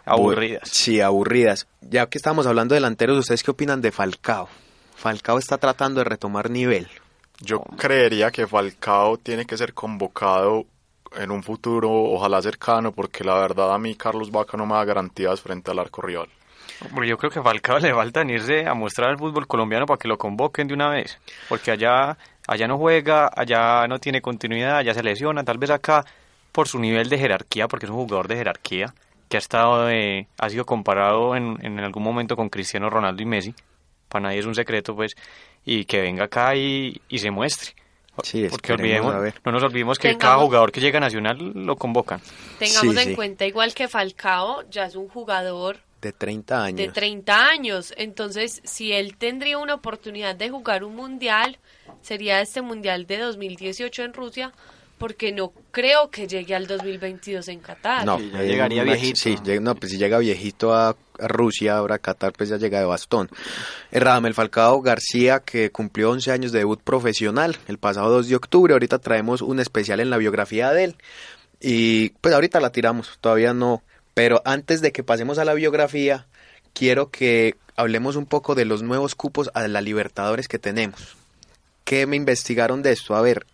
Aburridas. 0.04 0.68
Sí, 0.68 1.00
aburridas. 1.00 1.66
Ya 1.80 2.06
que 2.06 2.18
estamos 2.18 2.46
hablando 2.46 2.74
de 2.74 2.80
delanteros, 2.80 3.16
¿ustedes 3.16 3.42
qué 3.42 3.52
opinan 3.52 3.80
de 3.80 3.92
Falcao? 3.92 4.48
Falcao 4.96 5.38
está 5.38 5.56
tratando 5.58 6.00
de 6.00 6.04
retomar 6.04 6.50
nivel. 6.50 6.88
Yo 7.40 7.60
creería 7.78 8.30
que 8.30 8.46
Falcao 8.46 9.16
tiene 9.16 9.46
que 9.46 9.56
ser 9.56 9.72
convocado 9.72 10.66
en 11.16 11.30
un 11.30 11.42
futuro, 11.42 11.90
ojalá 11.90 12.42
cercano, 12.42 12.92
porque 12.92 13.24
la 13.24 13.34
verdad 13.34 13.74
a 13.74 13.78
mí 13.78 13.94
Carlos 13.94 14.30
Vaca 14.30 14.56
no 14.56 14.66
me 14.66 14.74
da 14.74 14.84
garantías 14.84 15.40
frente 15.40 15.70
al 15.70 15.78
arco 15.78 16.02
rival. 16.02 16.28
Hombre, 16.84 17.08
yo 17.08 17.18
creo 17.18 17.30
que 17.30 17.38
a 17.38 17.42
Falcao 17.42 17.78
le 17.78 17.92
falta 17.92 18.22
irse 18.24 18.66
a 18.66 18.74
mostrar 18.74 19.10
al 19.10 19.18
fútbol 19.18 19.46
colombiano 19.46 19.86
para 19.86 19.98
que 19.98 20.08
lo 20.08 20.18
convoquen 20.18 20.66
de 20.66 20.74
una 20.74 20.88
vez. 20.88 21.18
Porque 21.48 21.70
allá, 21.70 22.16
allá 22.46 22.66
no 22.68 22.78
juega, 22.78 23.30
allá 23.34 23.86
no 23.88 23.98
tiene 23.98 24.20
continuidad, 24.20 24.76
allá 24.78 24.94
se 24.94 25.02
lesiona. 25.02 25.44
Tal 25.44 25.58
vez 25.58 25.70
acá, 25.70 26.04
por 26.52 26.68
su 26.68 26.78
nivel 26.78 27.08
de 27.08 27.18
jerarquía, 27.18 27.68
porque 27.68 27.86
es 27.86 27.90
un 27.90 27.96
jugador 27.98 28.28
de 28.28 28.36
jerarquía, 28.36 28.94
que 29.28 29.36
ha 29.36 29.38
estado 29.38 29.88
eh, 29.90 30.26
ha 30.38 30.48
sido 30.50 30.64
comparado 30.66 31.36
en, 31.36 31.56
en 31.64 31.78
algún 31.80 32.02
momento 32.02 32.36
con 32.36 32.48
Cristiano 32.48 32.90
Ronaldo 32.90 33.22
y 33.22 33.26
Messi. 33.26 33.54
Para 34.08 34.24
nadie 34.24 34.40
es 34.40 34.46
un 34.46 34.54
secreto, 34.56 34.96
pues, 34.96 35.14
y 35.64 35.84
que 35.84 36.00
venga 36.00 36.24
acá 36.24 36.56
y, 36.56 37.00
y 37.08 37.18
se 37.18 37.30
muestre. 37.30 37.70
Sí, 38.24 38.46
porque 38.50 38.72
olvidemos, 38.74 39.14
a 39.14 39.18
ver. 39.20 39.34
no 39.44 39.52
nos 39.52 39.62
olvidemos 39.62 39.98
que 39.98 40.08
Tengamos- 40.08 40.20
cada 40.20 40.36
jugador 40.42 40.72
que 40.72 40.80
llega 40.80 40.98
a 40.98 41.00
Nacional 41.00 41.38
lo 41.54 41.76
convocan. 41.76 42.20
tengamos 42.58 42.94
Sí, 42.96 43.00
en 43.02 43.08
sí. 43.10 43.14
cuenta 43.14 43.46
igual 43.46 43.72
que 43.72 43.86
Falcao 43.88 44.68
ya 44.68 44.84
es 44.86 44.96
un 44.96 45.08
jugador 45.08 45.78
De 46.00 46.12
30 46.12 46.64
años. 46.64 46.76
de 46.78 46.88
30 46.88 47.48
años. 47.48 47.92
Entonces, 47.96 48.60
si 48.64 48.92
él 48.92 49.16
tendría 49.18 49.58
una 49.58 49.74
oportunidad 49.74 50.34
de 50.34 50.48
jugar 50.50 50.82
un 50.84 50.96
mundial, 50.96 51.58
sería 52.00 52.40
este 52.40 52.62
mundial 52.62 53.06
de 53.06 53.18
2018 53.18 54.04
en 54.04 54.14
Rusia, 54.14 54.52
porque 54.96 55.32
no 55.32 55.52
creo 55.70 56.10
que 56.10 56.26
llegue 56.26 56.54
al 56.54 56.66
2022 56.66 57.48
en 57.48 57.60
Qatar. 57.60 58.04
No, 58.04 58.18
Sí, 58.18 58.30
ya 58.32 58.42
eh, 58.42 58.46
llegaría 58.48 58.82
una- 58.82 58.92
viejito. 58.92 59.18
Sí, 59.20 59.36
no, 59.60 59.74
pues 59.74 59.92
si 59.92 59.98
llega 59.98 60.18
viejito 60.18 60.74
a, 60.74 60.90
a 61.18 61.28
Rusia, 61.28 61.76
ahora 61.78 61.94
a 61.96 61.98
Qatar, 61.98 62.32
pues 62.34 62.48
ya 62.50 62.56
llega 62.58 62.78
de 62.80 62.84
bastón. 62.86 63.28
Eh, 63.92 63.98
Radamel 64.00 64.34
Falcao 64.34 64.80
García, 64.82 65.40
que 65.40 65.70
cumplió 65.70 66.10
11 66.10 66.32
años 66.32 66.52
de 66.52 66.58
debut 66.60 66.80
profesional 66.82 67.56
el 67.66 67.78
pasado 67.78 68.10
2 68.10 68.28
de 68.28 68.36
octubre. 68.36 68.72
Ahorita 68.74 68.98
traemos 68.98 69.40
un 69.42 69.58
especial 69.60 70.00
en 70.00 70.10
la 70.10 70.16
biografía 70.18 70.70
de 70.72 70.84
él. 70.84 70.96
Y 71.60 72.10
pues 72.20 72.34
ahorita 72.34 72.58
la 72.60 72.70
tiramos, 72.72 73.18
todavía 73.20 73.52
no. 73.54 73.82
Pero 74.20 74.42
antes 74.44 74.82
de 74.82 74.92
que 74.92 75.02
pasemos 75.02 75.38
a 75.38 75.46
la 75.46 75.54
biografía, 75.54 76.26
quiero 76.74 77.08
que 77.10 77.54
hablemos 77.74 78.16
un 78.16 78.26
poco 78.26 78.54
de 78.54 78.66
los 78.66 78.82
nuevos 78.82 79.14
cupos 79.14 79.50
a 79.54 79.66
la 79.66 79.80
Libertadores 79.80 80.46
que 80.46 80.58
tenemos. 80.58 81.16
¿Qué 81.84 82.04
me 82.06 82.16
investigaron 82.16 82.82
de 82.82 82.92
esto? 82.92 83.14
A 83.16 83.22
ver, 83.22 83.46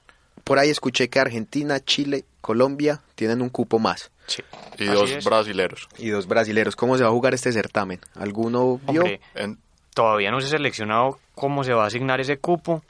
por 0.42 0.58
ahí 0.58 0.68
escuché 0.68 1.08
que 1.08 1.20
Argentina, 1.20 1.78
Chile, 1.78 2.24
Colombia 2.40 3.00
tienen 3.14 3.42
un 3.42 3.48
cupo 3.48 3.78
más. 3.78 4.10
Sí. 4.26 4.42
Y 4.76 4.88
Así 4.88 4.92
dos 4.92 5.10
es. 5.12 5.24
brasileros. 5.24 5.88
Y 5.98 6.08
dos 6.08 6.26
brasileros. 6.26 6.74
¿Cómo 6.74 6.96
se 6.98 7.04
va 7.04 7.10
a 7.10 7.12
jugar 7.12 7.32
este 7.32 7.52
certamen? 7.52 8.00
¿Alguno 8.16 8.80
vio? 8.90 9.02
Hombre, 9.02 9.20
En- 9.36 9.60
todavía 9.94 10.32
no 10.32 10.40
se 10.40 10.48
ha 10.48 10.50
seleccionado 10.50 11.20
cómo 11.36 11.62
se 11.62 11.74
va 11.74 11.84
a 11.84 11.86
asignar 11.86 12.20
ese 12.20 12.38
cupo. 12.38 12.82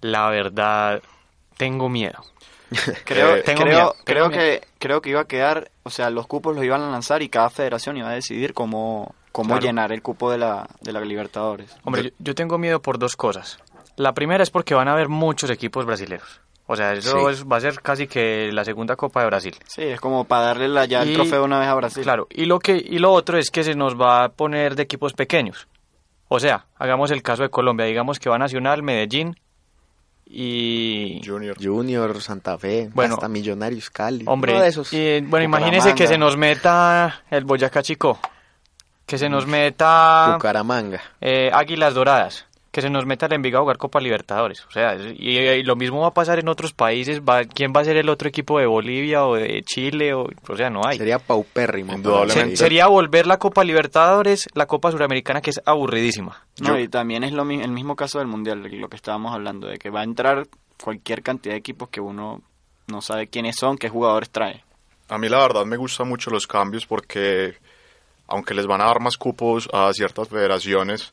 La 0.00 0.28
verdad, 0.30 1.00
tengo 1.56 1.88
miedo. 1.88 2.24
Creo, 3.04 3.36
Eh, 3.36 3.42
creo, 3.44 3.64
miedo, 3.66 3.96
creo 4.04 4.30
que 4.30 4.60
creo 4.78 5.00
que 5.02 5.10
iba 5.10 5.20
a 5.22 5.24
quedar, 5.26 5.70
o 5.82 5.90
sea, 5.90 6.10
los 6.10 6.26
cupos 6.26 6.54
los 6.54 6.64
iban 6.64 6.80
a 6.82 6.90
lanzar 6.90 7.22
y 7.22 7.28
cada 7.28 7.50
federación 7.50 7.96
iba 7.96 8.08
a 8.10 8.14
decidir 8.14 8.54
cómo 8.54 9.14
cómo 9.32 9.48
Claro. 9.50 9.62
llenar 9.62 9.92
el 9.92 10.02
cupo 10.02 10.30
de 10.30 10.38
la 10.38 10.68
de 10.80 10.92
la 10.92 11.00
Libertadores. 11.00 11.76
Hombre, 11.84 12.02
yo, 12.04 12.10
yo 12.18 12.34
tengo 12.34 12.58
miedo 12.58 12.80
por 12.82 12.98
dos 12.98 13.16
cosas. 13.16 13.58
La 13.96 14.12
primera 14.14 14.42
es 14.42 14.50
porque 14.50 14.74
van 14.74 14.88
a 14.88 14.92
haber 14.92 15.08
muchos 15.08 15.50
equipos 15.50 15.84
brasileños. 15.84 16.40
O 16.66 16.76
sea, 16.76 16.92
eso 16.92 17.18
Sí. 17.28 17.32
es- 17.32 17.44
va 17.44 17.56
a 17.56 17.60
ser 17.60 17.80
casi 17.80 18.06
que 18.06 18.50
la 18.52 18.64
segunda 18.64 18.94
Copa 18.94 19.20
de 19.20 19.26
Brasil. 19.26 19.56
Sí, 19.66 19.82
es 19.82 20.00
como 20.00 20.24
para 20.24 20.42
darle 20.46 20.68
la, 20.68 20.84
ya 20.84 21.02
el 21.02 21.12
trofeo 21.14 21.44
una 21.44 21.58
vez 21.58 21.68
a 21.68 21.74
Brasil. 21.74 22.02
Claro, 22.04 22.28
y 22.30 22.44
lo 22.44 22.60
que 22.60 22.76
y 22.76 22.98
lo 23.00 23.12
otro 23.12 23.38
es 23.38 23.50
que 23.50 23.64
se 23.64 23.74
nos 23.74 24.00
va 24.00 24.24
a 24.24 24.28
poner 24.28 24.76
de 24.76 24.84
equipos 24.84 25.12
pequeños. 25.12 25.66
O 26.28 26.38
sea, 26.38 26.66
hagamos 26.78 27.10
el 27.10 27.22
caso 27.22 27.42
de 27.42 27.50
Colombia, 27.50 27.86
digamos 27.86 28.20
que 28.20 28.30
va 28.30 28.38
Nacional, 28.38 28.84
Medellín 28.84 29.34
y 30.32 31.20
Junior. 31.26 31.56
Junior, 31.60 32.20
Santa 32.22 32.56
Fe, 32.56 32.88
Bueno. 32.94 33.14
hasta 33.14 33.28
Millonarios, 33.28 33.90
Cali. 33.90 34.24
Hombre, 34.28 34.52
uno 34.52 34.62
de 34.62 34.68
esos. 34.68 34.92
y, 34.92 35.20
bueno, 35.22 35.44
imagínese 35.44 35.94
que 35.94 36.06
se 36.06 36.16
nos 36.16 36.36
meta 36.36 37.22
el 37.30 37.44
Boyacá 37.44 37.82
Chico, 37.82 38.18
que 39.06 39.18
se 39.18 39.28
nos 39.28 39.46
meta 39.46 40.32
Bucaramanga. 40.34 41.00
eh, 41.20 41.50
Águilas 41.52 41.94
Doradas, 41.94 42.46
que 42.70 42.80
se 42.82 42.88
nos 42.90 43.04
meta 43.04 43.26
el 43.26 43.32
Envigado 43.32 43.62
a 43.62 43.64
jugar 43.64 43.78
Copa 43.78 44.00
Libertadores. 44.00 44.64
O 44.66 44.70
sea, 44.70 44.94
y, 44.96 45.38
y 45.38 45.62
lo 45.64 45.74
mismo 45.74 46.00
va 46.02 46.08
a 46.08 46.14
pasar 46.14 46.38
en 46.38 46.48
otros 46.48 46.72
países. 46.72 47.20
Va, 47.20 47.44
¿Quién 47.44 47.72
va 47.76 47.80
a 47.80 47.84
ser 47.84 47.96
el 47.96 48.08
otro 48.08 48.28
equipo 48.28 48.58
de 48.60 48.66
Bolivia 48.66 49.24
o 49.26 49.34
de 49.34 49.62
Chile? 49.64 50.14
O, 50.14 50.26
o 50.48 50.56
sea, 50.56 50.70
no 50.70 50.82
hay. 50.86 50.98
Sería 50.98 51.18
paupérrimo. 51.18 51.92
Indudablemente. 51.94 52.56
Se- 52.56 52.62
sería 52.64 52.86
volver 52.86 53.26
la 53.26 53.38
Copa 53.38 53.64
Libertadores, 53.64 54.48
la 54.54 54.66
Copa 54.66 54.92
Suramericana, 54.92 55.40
que 55.40 55.50
es 55.50 55.60
aburridísima. 55.66 56.44
No, 56.60 56.68
Yo- 56.76 56.78
y 56.78 56.86
también 56.88 57.24
es 57.24 57.32
lo, 57.32 57.42
el 57.42 57.70
mismo 57.72 57.96
caso 57.96 58.18
del 58.20 58.28
Mundial, 58.28 58.62
lo 58.62 58.88
que 58.88 58.96
estábamos 58.96 59.34
hablando, 59.34 59.66
de 59.66 59.78
que 59.78 59.90
va 59.90 60.00
a 60.02 60.04
entrar 60.04 60.46
cualquier 60.82 61.22
cantidad 61.22 61.54
de 61.54 61.58
equipos 61.58 61.88
que 61.88 62.00
uno 62.00 62.40
no 62.86 63.02
sabe 63.02 63.26
quiénes 63.26 63.56
son, 63.56 63.76
qué 63.78 63.88
jugadores 63.88 64.30
trae. 64.30 64.62
A 65.08 65.18
mí 65.18 65.28
la 65.28 65.38
verdad 65.40 65.64
me 65.64 65.76
gustan 65.76 66.08
mucho 66.08 66.30
los 66.30 66.46
cambios 66.46 66.86
porque 66.86 67.54
aunque 68.28 68.54
les 68.54 68.66
van 68.66 68.80
a 68.80 68.84
dar 68.84 69.00
más 69.00 69.16
cupos 69.16 69.68
a 69.72 69.92
ciertas 69.92 70.28
federaciones, 70.28 71.12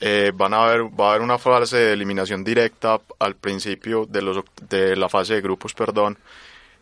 eh, 0.00 0.32
van 0.34 0.54
a 0.54 0.64
haber, 0.64 0.82
va 0.98 1.06
a 1.06 1.10
haber 1.10 1.22
una 1.22 1.38
fase 1.38 1.76
de 1.76 1.92
eliminación 1.92 2.42
directa 2.42 2.98
al 3.18 3.36
principio 3.36 4.06
de, 4.06 4.22
los, 4.22 4.38
de 4.68 4.96
la 4.96 5.08
fase 5.08 5.34
de 5.34 5.40
grupos, 5.40 5.74
perdón. 5.74 6.18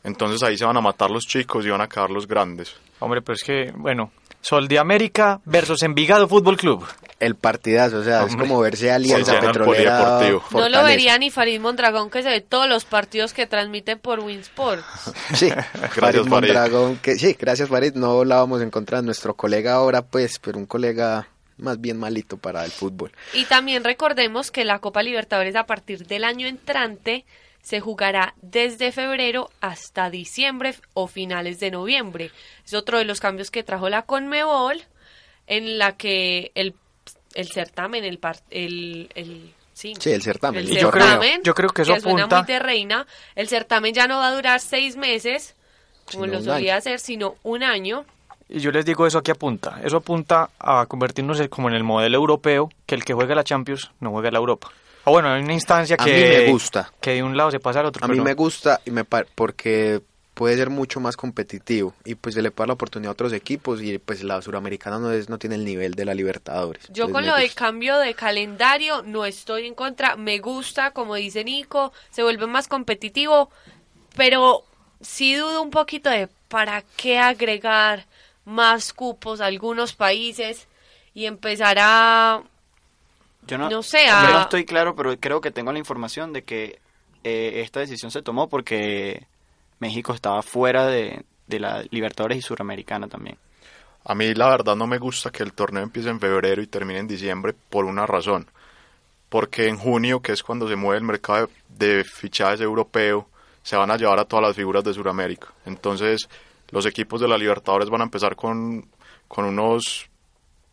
Entonces 0.04 0.42
ahí 0.42 0.56
se 0.56 0.64
van 0.64 0.76
a 0.76 0.80
matar 0.80 1.10
los 1.10 1.24
chicos 1.26 1.66
y 1.66 1.70
van 1.70 1.80
a 1.80 1.88
quedar 1.88 2.10
los 2.10 2.26
grandes. 2.26 2.76
Hombre, 3.00 3.20
pero 3.20 3.34
es 3.34 3.42
que, 3.42 3.72
bueno, 3.76 4.12
Sol 4.40 4.68
de 4.68 4.78
América 4.78 5.40
versus 5.44 5.82
Envigado 5.82 6.28
Fútbol 6.28 6.56
Club. 6.56 6.86
El 7.18 7.34
partidazo, 7.34 7.98
o 7.98 8.04
sea, 8.04 8.22
es 8.22 8.36
como 8.36 8.60
verse 8.60 8.92
Alianza 8.92 9.40
Petrolera. 9.40 10.20
No 10.52 10.68
lo 10.68 10.84
vería 10.84 11.18
ni 11.18 11.30
Farid 11.30 11.60
Mondragón 11.60 12.10
que 12.10 12.22
se 12.22 12.28
ve 12.28 12.40
todos 12.40 12.68
los 12.68 12.84
partidos 12.84 13.32
que 13.32 13.46
transmiten 13.46 13.98
por 13.98 14.20
Winsport. 14.20 14.84
Sí, 15.34 15.48
Gracias, 15.50 15.94
Farid 15.94 16.18
Farid. 16.20 16.28
Mondragón, 16.28 16.96
que 16.98 17.16
sí, 17.16 17.36
gracias 17.38 17.68
Farid, 17.68 17.94
no 17.94 18.24
la 18.24 18.36
vamos 18.36 18.60
a 18.60 18.64
encontrar 18.64 19.02
nuestro 19.02 19.34
colega 19.34 19.74
ahora 19.74 20.02
pues, 20.02 20.38
pero 20.38 20.58
un 20.58 20.66
colega 20.66 21.28
más 21.58 21.80
bien 21.80 21.98
malito 21.98 22.36
para 22.36 22.64
el 22.64 22.70
fútbol. 22.70 23.12
Y 23.34 23.44
también 23.44 23.84
recordemos 23.84 24.50
que 24.50 24.64
la 24.64 24.78
Copa 24.78 25.02
Libertadores 25.02 25.56
a 25.56 25.66
partir 25.66 26.06
del 26.06 26.24
año 26.24 26.46
entrante 26.46 27.24
se 27.62 27.80
jugará 27.80 28.34
desde 28.40 28.92
febrero 28.92 29.50
hasta 29.60 30.08
diciembre 30.10 30.74
o 30.94 31.06
finales 31.08 31.60
de 31.60 31.70
noviembre. 31.70 32.30
Es 32.64 32.72
otro 32.74 32.98
de 32.98 33.04
los 33.04 33.20
cambios 33.20 33.50
que 33.50 33.62
trajo 33.62 33.88
la 33.90 34.02
Conmebol, 34.02 34.82
en 35.46 35.78
la 35.78 35.96
que 35.96 36.52
el, 36.54 36.74
el 37.34 37.48
certamen, 37.48 38.04
el, 38.04 38.18
par- 38.18 38.40
el, 38.50 39.10
el, 39.14 39.52
sí, 39.74 39.94
Sí, 39.98 40.12
el 40.12 40.22
certamen. 40.22 40.62
el 40.64 40.72
Y 40.72 40.78
yo 40.80 40.90
creo- 40.90 41.20
yo 41.42 41.54
creo 41.54 41.70
que 41.70 41.82
eso 41.82 41.98
suena 42.00 42.24
apunta- 42.24 42.38
muy 42.38 42.46
de 42.46 42.58
reina, 42.58 43.06
el 43.34 43.48
certamen 43.48 43.92
ya 43.92 44.06
no 44.06 44.18
va 44.18 44.28
a 44.28 44.34
durar 44.34 44.60
seis 44.60 44.96
meses, 44.96 45.54
como 46.10 46.24
Sino 46.24 46.38
lo 46.38 46.44
solía 46.44 46.76
hacer, 46.76 47.00
sino 47.00 47.36
un 47.42 47.62
año. 47.62 48.06
Y 48.48 48.60
yo 48.60 48.70
les 48.70 48.84
digo 48.84 49.06
eso 49.06 49.18
aquí 49.18 49.30
apunta. 49.30 49.80
Eso 49.84 49.98
apunta 49.98 50.50
a 50.58 50.86
convertirnos 50.86 51.40
como 51.48 51.68
en 51.68 51.74
el 51.74 51.84
modelo 51.84 52.16
europeo, 52.16 52.70
que 52.86 52.94
el 52.94 53.04
que 53.04 53.14
juega 53.14 53.34
la 53.34 53.44
Champions 53.44 53.90
no 54.00 54.10
juega 54.10 54.30
la 54.30 54.38
Europa. 54.38 54.68
O 55.04 55.10
bueno, 55.10 55.30
hay 55.30 55.42
una 55.42 55.54
instancia 55.54 55.96
A 55.98 56.04
que, 56.04 56.12
mí 56.12 56.20
me 56.20 56.50
gusta. 56.52 56.92
que 57.00 57.14
de 57.14 57.22
un 57.22 57.36
lado 57.36 57.50
se 57.50 57.60
pasa 57.60 57.80
al 57.80 57.86
otro. 57.86 58.04
A 58.04 58.08
mí 58.08 58.20
me 58.20 58.34
gusta 58.34 58.80
y 58.84 58.90
me 58.90 59.04
porque 59.04 60.02
puede 60.38 60.56
ser 60.56 60.70
mucho 60.70 61.00
más 61.00 61.16
competitivo 61.16 61.94
y 62.04 62.14
pues 62.14 62.36
se 62.36 62.42
le 62.42 62.52
puede 62.52 62.64
dar 62.64 62.68
la 62.68 62.74
oportunidad 62.74 63.10
a 63.10 63.12
otros 63.12 63.32
equipos 63.32 63.82
y 63.82 63.98
pues 63.98 64.22
la 64.22 64.40
suramericana 64.40 64.98
no 65.00 65.10
es 65.10 65.28
no 65.28 65.36
tiene 65.36 65.56
el 65.56 65.64
nivel 65.64 65.94
de 65.94 66.04
la 66.04 66.14
Libertadores. 66.14 66.84
Yo 66.84 67.06
Entonces 67.06 67.12
con 67.12 67.26
lo 67.26 67.34
del 67.34 67.52
cambio 67.54 67.98
de 67.98 68.14
calendario 68.14 69.02
no 69.02 69.24
estoy 69.24 69.66
en 69.66 69.74
contra, 69.74 70.14
me 70.14 70.38
gusta, 70.38 70.92
como 70.92 71.16
dice 71.16 71.42
Nico, 71.42 71.92
se 72.10 72.22
vuelve 72.22 72.46
más 72.46 72.68
competitivo, 72.68 73.50
pero 74.16 74.62
sí 75.00 75.34
dudo 75.34 75.60
un 75.60 75.70
poquito 75.70 76.08
de 76.08 76.28
para 76.48 76.82
qué 76.96 77.18
agregar 77.18 78.06
más 78.48 78.92
cupos 78.94 79.40
a 79.40 79.46
algunos 79.46 79.94
países 79.94 80.66
y 81.14 81.26
empezar 81.26 81.76
a 81.78 82.42
Yo 83.46 83.58
no, 83.58 83.68
No 83.68 83.82
sé, 83.82 84.06
yo 84.06 84.32
no 84.32 84.40
estoy 84.40 84.64
claro, 84.64 84.96
pero 84.96 85.16
creo 85.18 85.40
que 85.40 85.50
tengo 85.50 85.72
la 85.72 85.78
información 85.78 86.32
de 86.32 86.42
que 86.42 86.80
eh, 87.24 87.60
esta 87.62 87.80
decisión 87.80 88.10
se 88.10 88.22
tomó 88.22 88.48
porque 88.48 89.26
México 89.80 90.14
estaba 90.14 90.42
fuera 90.42 90.86
de, 90.86 91.24
de 91.46 91.60
la 91.60 91.84
Libertadores 91.90 92.38
y 92.38 92.42
Suramericana 92.42 93.06
también. 93.06 93.36
A 94.04 94.14
mí 94.14 94.32
la 94.34 94.48
verdad 94.48 94.76
no 94.76 94.86
me 94.86 94.98
gusta 94.98 95.30
que 95.30 95.42
el 95.42 95.52
torneo 95.52 95.82
empiece 95.82 96.08
en 96.08 96.18
febrero 96.18 96.62
y 96.62 96.66
termine 96.66 97.00
en 97.00 97.08
diciembre 97.08 97.54
por 97.68 97.84
una 97.84 98.06
razón. 98.06 98.48
Porque 99.28 99.68
en 99.68 99.76
junio, 99.76 100.22
que 100.22 100.32
es 100.32 100.42
cuando 100.42 100.66
se 100.66 100.76
mueve 100.76 100.98
el 100.98 101.04
mercado 101.04 101.50
de, 101.68 101.96
de 101.96 102.04
fichajes 102.04 102.62
europeo, 102.62 103.28
se 103.62 103.76
van 103.76 103.90
a 103.90 103.98
llevar 103.98 104.18
a 104.18 104.24
todas 104.24 104.46
las 104.46 104.56
figuras 104.56 104.82
de 104.84 104.94
Sudamérica. 104.94 105.48
Entonces, 105.66 106.26
los 106.70 106.86
equipos 106.86 107.20
de 107.20 107.28
la 107.28 107.38
Libertadores 107.38 107.90
van 107.90 108.02
a 108.02 108.04
empezar 108.04 108.36
con, 108.36 108.86
con 109.26 109.44
unos 109.44 110.08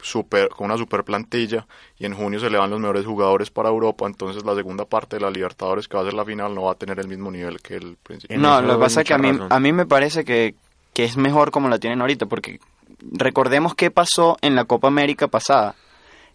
super, 0.02 0.50
con 0.50 0.66
una 0.66 0.78
super 0.78 1.04
plantilla 1.04 1.66
y 1.98 2.06
en 2.06 2.14
junio 2.14 2.39
se 2.39 2.50
le 2.50 2.58
dan 2.58 2.70
los 2.70 2.80
mejores 2.80 3.06
jugadores 3.06 3.50
para 3.50 3.70
Europa, 3.70 4.06
entonces 4.06 4.46
la 4.46 4.56
segunda 4.56 4.86
parte 4.86 5.16
de 5.16 5.22
la 5.22 5.32
Libertadores 5.32 5.88
que 5.88 5.98
va 5.98 6.04
a 6.04 6.06
ser 6.06 6.14
la 6.14 6.26
final 6.26 6.54
no 6.54 6.64
va 6.64 6.74
a 6.74 6.76
tener 6.76 7.00
el 7.00 7.08
mismo 7.08 7.32
nivel 7.32 7.62
que 7.62 7.76
el 7.76 7.98
principio. 8.02 8.38
No, 8.38 8.62
lo 8.62 8.76
que 8.76 8.80
pasa 8.80 9.02
es 9.02 9.08
que 9.08 9.14
a 9.14 9.18
mí, 9.18 9.32
razón. 9.32 9.48
a 9.52 9.60
mí 9.60 9.74
me 9.74 9.86
parece 9.86 10.24
que, 10.24 10.56
que 10.93 11.06
es 11.06 11.18
mejor 11.18 11.52
como 11.52 11.70
la 11.70 11.80
tienen 11.80 12.02
ahorita, 12.02 12.28
porque 12.28 12.60
recordemos 13.12 13.76
qué 13.76 13.91
pasó 13.91 14.38
en 14.41 14.56
la 14.56 14.66
Copa 14.66 14.88
América 14.88 15.28
pasada, 15.28 15.76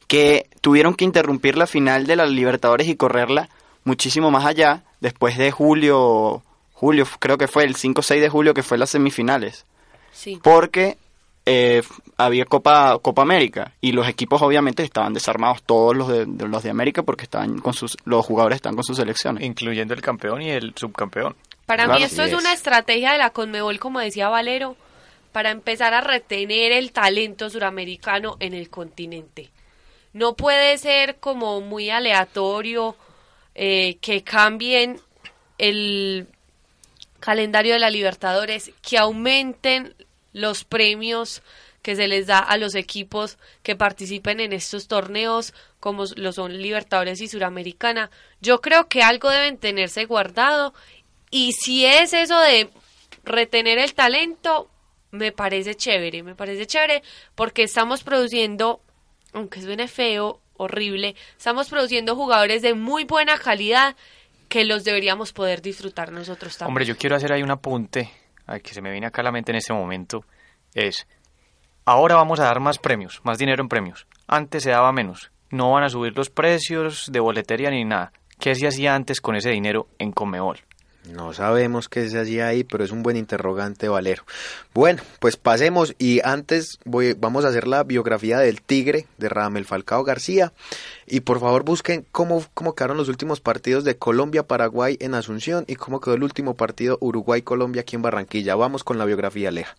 que 0.08 0.48
tuvieron 0.60 0.94
que 0.94 1.04
interrumpir 1.04 1.56
la 1.56 1.66
final 1.66 2.06
de 2.06 2.16
la 2.16 2.26
Libertadores 2.26 2.88
y 2.88 2.96
correrla 2.96 3.48
muchísimo 3.84 4.30
más 4.30 4.44
allá, 4.44 4.82
después 5.00 5.38
de 5.38 5.50
julio, 5.50 6.42
julio 6.80 7.06
creo 7.18 7.36
que 7.36 7.46
fue 7.46 7.64
el 7.64 7.76
5 7.76 8.00
o 8.00 8.02
6 8.02 8.22
de 8.22 8.28
julio 8.30 8.54
que 8.54 8.62
fue 8.62 8.78
las 8.78 8.88
semifinales, 8.88 9.66
sí. 10.12 10.40
porque 10.42 10.96
eh, 11.44 11.82
había 12.16 12.46
Copa, 12.46 12.98
Copa 13.02 13.20
América 13.20 13.74
y 13.82 13.92
los 13.92 14.08
equipos 14.08 14.40
obviamente 14.40 14.82
estaban 14.82 15.12
desarmados, 15.12 15.62
todos 15.62 15.94
los 15.94 16.08
de, 16.08 16.24
de 16.24 16.48
los 16.48 16.62
de 16.62 16.70
América, 16.70 17.02
porque 17.02 17.24
estaban 17.24 17.58
con 17.58 17.74
sus, 17.74 17.98
los 18.04 18.24
jugadores 18.24 18.56
están 18.56 18.74
con 18.74 18.84
sus 18.84 18.96
selecciones. 18.96 19.44
Incluyendo 19.44 19.92
el 19.92 20.00
campeón 20.00 20.40
y 20.40 20.50
el 20.50 20.72
subcampeón. 20.74 21.36
Para 21.66 21.84
Claro, 21.84 22.00
mí 22.00 22.04
esto 22.04 22.22
es, 22.22 22.32
es. 22.32 22.38
una 22.38 22.54
estrategia 22.54 23.12
de 23.12 23.18
la 23.18 23.30
Conmebol, 23.30 23.78
como 23.78 24.00
decía 24.00 24.30
Valero, 24.30 24.74
para 25.32 25.50
empezar 25.50 25.92
a 25.92 26.00
retener 26.00 26.72
el 26.72 26.92
talento 26.92 27.50
suramericano 27.50 28.36
en 28.40 28.54
el 28.54 28.70
continente. 28.70 29.50
No 30.14 30.34
puede 30.34 30.78
ser 30.78 31.16
como 31.20 31.60
muy 31.60 31.90
aleatorio 31.90 32.96
eh, 33.54 33.98
que 34.00 34.22
cambien 34.24 34.98
el 35.58 36.26
calendario 37.20 37.74
de 37.74 37.78
la 37.78 37.90
Libertadores, 37.90 38.72
que 38.82 38.98
aumenten 38.98 39.94
los 40.32 40.64
premios 40.64 41.42
que 41.82 41.96
se 41.96 42.08
les 42.08 42.26
da 42.26 42.38
a 42.38 42.56
los 42.58 42.74
equipos 42.74 43.38
que 43.62 43.76
participen 43.76 44.40
en 44.40 44.52
estos 44.52 44.86
torneos, 44.86 45.54
como 45.78 46.04
lo 46.16 46.32
son 46.32 46.60
Libertadores 46.60 47.20
y 47.20 47.28
Suramericana. 47.28 48.10
Yo 48.40 48.60
creo 48.60 48.88
que 48.88 49.02
algo 49.02 49.30
deben 49.30 49.56
tenerse 49.56 50.04
guardado 50.04 50.74
y 51.30 51.52
si 51.52 51.86
es 51.86 52.12
eso 52.12 52.38
de 52.40 52.70
retener 53.24 53.78
el 53.78 53.94
talento, 53.94 54.68
me 55.10 55.32
parece 55.32 55.74
chévere, 55.74 56.22
me 56.22 56.34
parece 56.34 56.66
chévere 56.66 57.02
porque 57.34 57.62
estamos 57.62 58.02
produciendo, 58.02 58.80
aunque 59.32 59.62
suene 59.62 59.88
feo, 59.88 60.40
horrible, 60.56 61.16
estamos 61.38 61.68
produciendo 61.70 62.14
jugadores 62.14 62.60
de 62.60 62.74
muy 62.74 63.04
buena 63.04 63.38
calidad 63.38 63.96
que 64.50 64.64
los 64.64 64.84
deberíamos 64.84 65.32
poder 65.32 65.62
disfrutar 65.62 66.12
nosotros 66.12 66.58
también. 66.58 66.72
Hombre, 66.72 66.84
yo 66.84 66.98
quiero 66.98 67.16
hacer 67.16 67.32
ahí 67.32 67.42
un 67.42 67.52
apunte 67.52 68.10
que 68.58 68.74
se 68.74 68.82
me 68.82 68.90
viene 68.90 69.06
acá 69.06 69.22
a 69.22 69.24
la 69.24 69.32
mente 69.32 69.52
en 69.52 69.56
este 69.56 69.72
momento. 69.72 70.24
Es, 70.74 71.06
ahora 71.84 72.16
vamos 72.16 72.40
a 72.40 72.44
dar 72.44 72.58
más 72.58 72.78
premios, 72.78 73.20
más 73.22 73.38
dinero 73.38 73.62
en 73.62 73.68
premios. 73.68 74.08
Antes 74.26 74.64
se 74.64 74.70
daba 74.70 74.92
menos. 74.92 75.30
No 75.50 75.70
van 75.70 75.84
a 75.84 75.88
subir 75.88 76.16
los 76.16 76.30
precios 76.30 77.08
de 77.12 77.20
boletería 77.20 77.70
ni 77.70 77.84
nada. 77.84 78.12
¿Qué 78.40 78.54
se 78.56 78.66
hacía 78.66 78.94
antes 78.94 79.20
con 79.20 79.36
ese 79.36 79.50
dinero 79.50 79.86
en 79.98 80.10
Comebol? 80.10 80.58
No 81.08 81.32
sabemos 81.32 81.88
qué 81.88 82.08
se 82.10 82.20
hacía 82.20 82.48
ahí, 82.48 82.62
pero 82.62 82.84
es 82.84 82.90
un 82.90 83.02
buen 83.02 83.16
interrogante, 83.16 83.88
Valero. 83.88 84.24
Bueno, 84.74 85.02
pues 85.18 85.36
pasemos 85.36 85.94
y 85.98 86.20
antes 86.24 86.78
voy, 86.84 87.14
vamos 87.14 87.44
a 87.44 87.48
hacer 87.48 87.66
la 87.66 87.84
biografía 87.84 88.38
del 88.38 88.60
Tigre 88.60 89.06
de 89.16 89.28
Ramel 89.28 89.64
Falcao 89.64 90.04
García. 90.04 90.52
Y 91.06 91.20
por 91.20 91.40
favor 91.40 91.64
busquen 91.64 92.06
cómo, 92.12 92.44
cómo 92.52 92.74
quedaron 92.74 92.98
los 92.98 93.08
últimos 93.08 93.40
partidos 93.40 93.84
de 93.84 93.96
Colombia-Paraguay 93.96 94.98
en 95.00 95.14
Asunción 95.14 95.64
y 95.66 95.76
cómo 95.76 96.00
quedó 96.00 96.14
el 96.14 96.22
último 96.22 96.54
partido 96.54 96.98
Uruguay-Colombia 97.00 97.82
aquí 97.82 97.96
en 97.96 98.02
Barranquilla. 98.02 98.54
Vamos 98.54 98.84
con 98.84 98.98
la 98.98 99.06
biografía, 99.06 99.48
Aleja. 99.48 99.76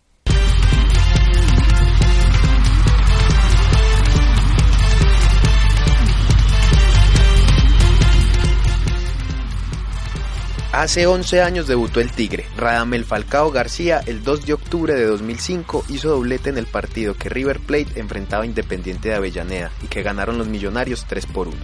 Hace 10.72 11.06
11 11.06 11.42
años 11.42 11.66
debutó 11.66 12.00
el 12.00 12.10
Tigre. 12.10 12.46
Radamel 12.56 13.04
Falcao 13.04 13.50
García 13.50 14.00
el 14.06 14.24
2 14.24 14.46
de 14.46 14.54
octubre 14.54 14.94
de 14.94 15.04
2005 15.04 15.84
hizo 15.90 16.08
doblete 16.08 16.48
en 16.48 16.56
el 16.56 16.64
partido 16.64 17.12
que 17.12 17.28
River 17.28 17.60
Plate 17.60 18.00
enfrentaba 18.00 18.44
a 18.44 18.46
Independiente 18.46 19.10
de 19.10 19.16
Avellaneda 19.16 19.70
y 19.82 19.88
que 19.88 20.02
ganaron 20.02 20.38
los 20.38 20.46
millonarios 20.46 21.04
3 21.06 21.26
por 21.26 21.48
1. 21.48 21.58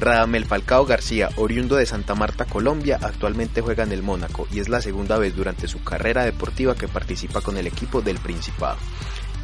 Radamel 0.00 0.44
Falcao 0.44 0.86
García, 0.86 1.30
oriundo 1.36 1.76
de 1.76 1.86
Santa 1.86 2.16
Marta, 2.16 2.46
Colombia, 2.46 2.98
actualmente 3.00 3.60
juega 3.60 3.84
en 3.84 3.92
el 3.92 4.02
Mónaco 4.02 4.48
y 4.50 4.58
es 4.58 4.68
la 4.68 4.82
segunda 4.82 5.18
vez 5.18 5.36
durante 5.36 5.68
su 5.68 5.84
carrera 5.84 6.24
deportiva 6.24 6.74
que 6.74 6.88
participa 6.88 7.40
con 7.40 7.58
el 7.58 7.68
equipo 7.68 8.00
del 8.02 8.18
Principado. 8.18 8.78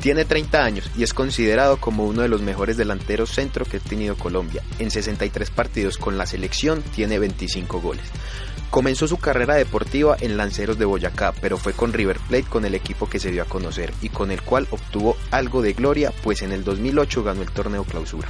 Tiene 0.01 0.24
30 0.24 0.62
años 0.62 0.90
y 0.97 1.03
es 1.03 1.14
considerado 1.14 1.78
como 1.78 2.05
uno 2.05 2.22
de 2.22 2.28
los 2.28 2.42
mejores 2.42 2.76
delanteros 2.76 3.30
centro 3.30 3.64
que 3.64 3.78
ha 3.78 3.80
tenido 3.80 4.16
Colombia. 4.16 4.62
En 4.78 4.90
63 4.90 5.51
partidos 5.51 5.97
con 5.97 6.18
la 6.18 6.26
selección 6.26 6.82
tiene 6.82 7.18
25 7.18 7.80
goles. 7.80 8.05
Comenzó 8.70 9.07
su 9.07 9.18
carrera 9.18 9.55
deportiva 9.55 10.16
en 10.20 10.36
Lanceros 10.36 10.78
de 10.78 10.84
Boyacá, 10.84 11.32
pero 11.40 11.57
fue 11.57 11.72
con 11.72 11.92
River 11.92 12.18
Plate 12.28 12.49
con 12.49 12.64
el 12.64 12.74
equipo 12.74 13.09
que 13.09 13.20
se 13.20 13.30
dio 13.30 13.42
a 13.42 13.47
conocer 13.47 13.92
y 14.03 14.09
con 14.09 14.30
el 14.30 14.42
cual 14.42 14.66
obtuvo 14.70 15.16
algo 15.30 15.62
de 15.62 15.74
gloria, 15.74 16.12
pues 16.22 16.42
en 16.42 16.53
el 16.53 16.64
2008 16.64 17.22
ganó 17.22 17.42
el 17.42 17.51
torneo 17.51 17.84
clausura. 17.84 18.28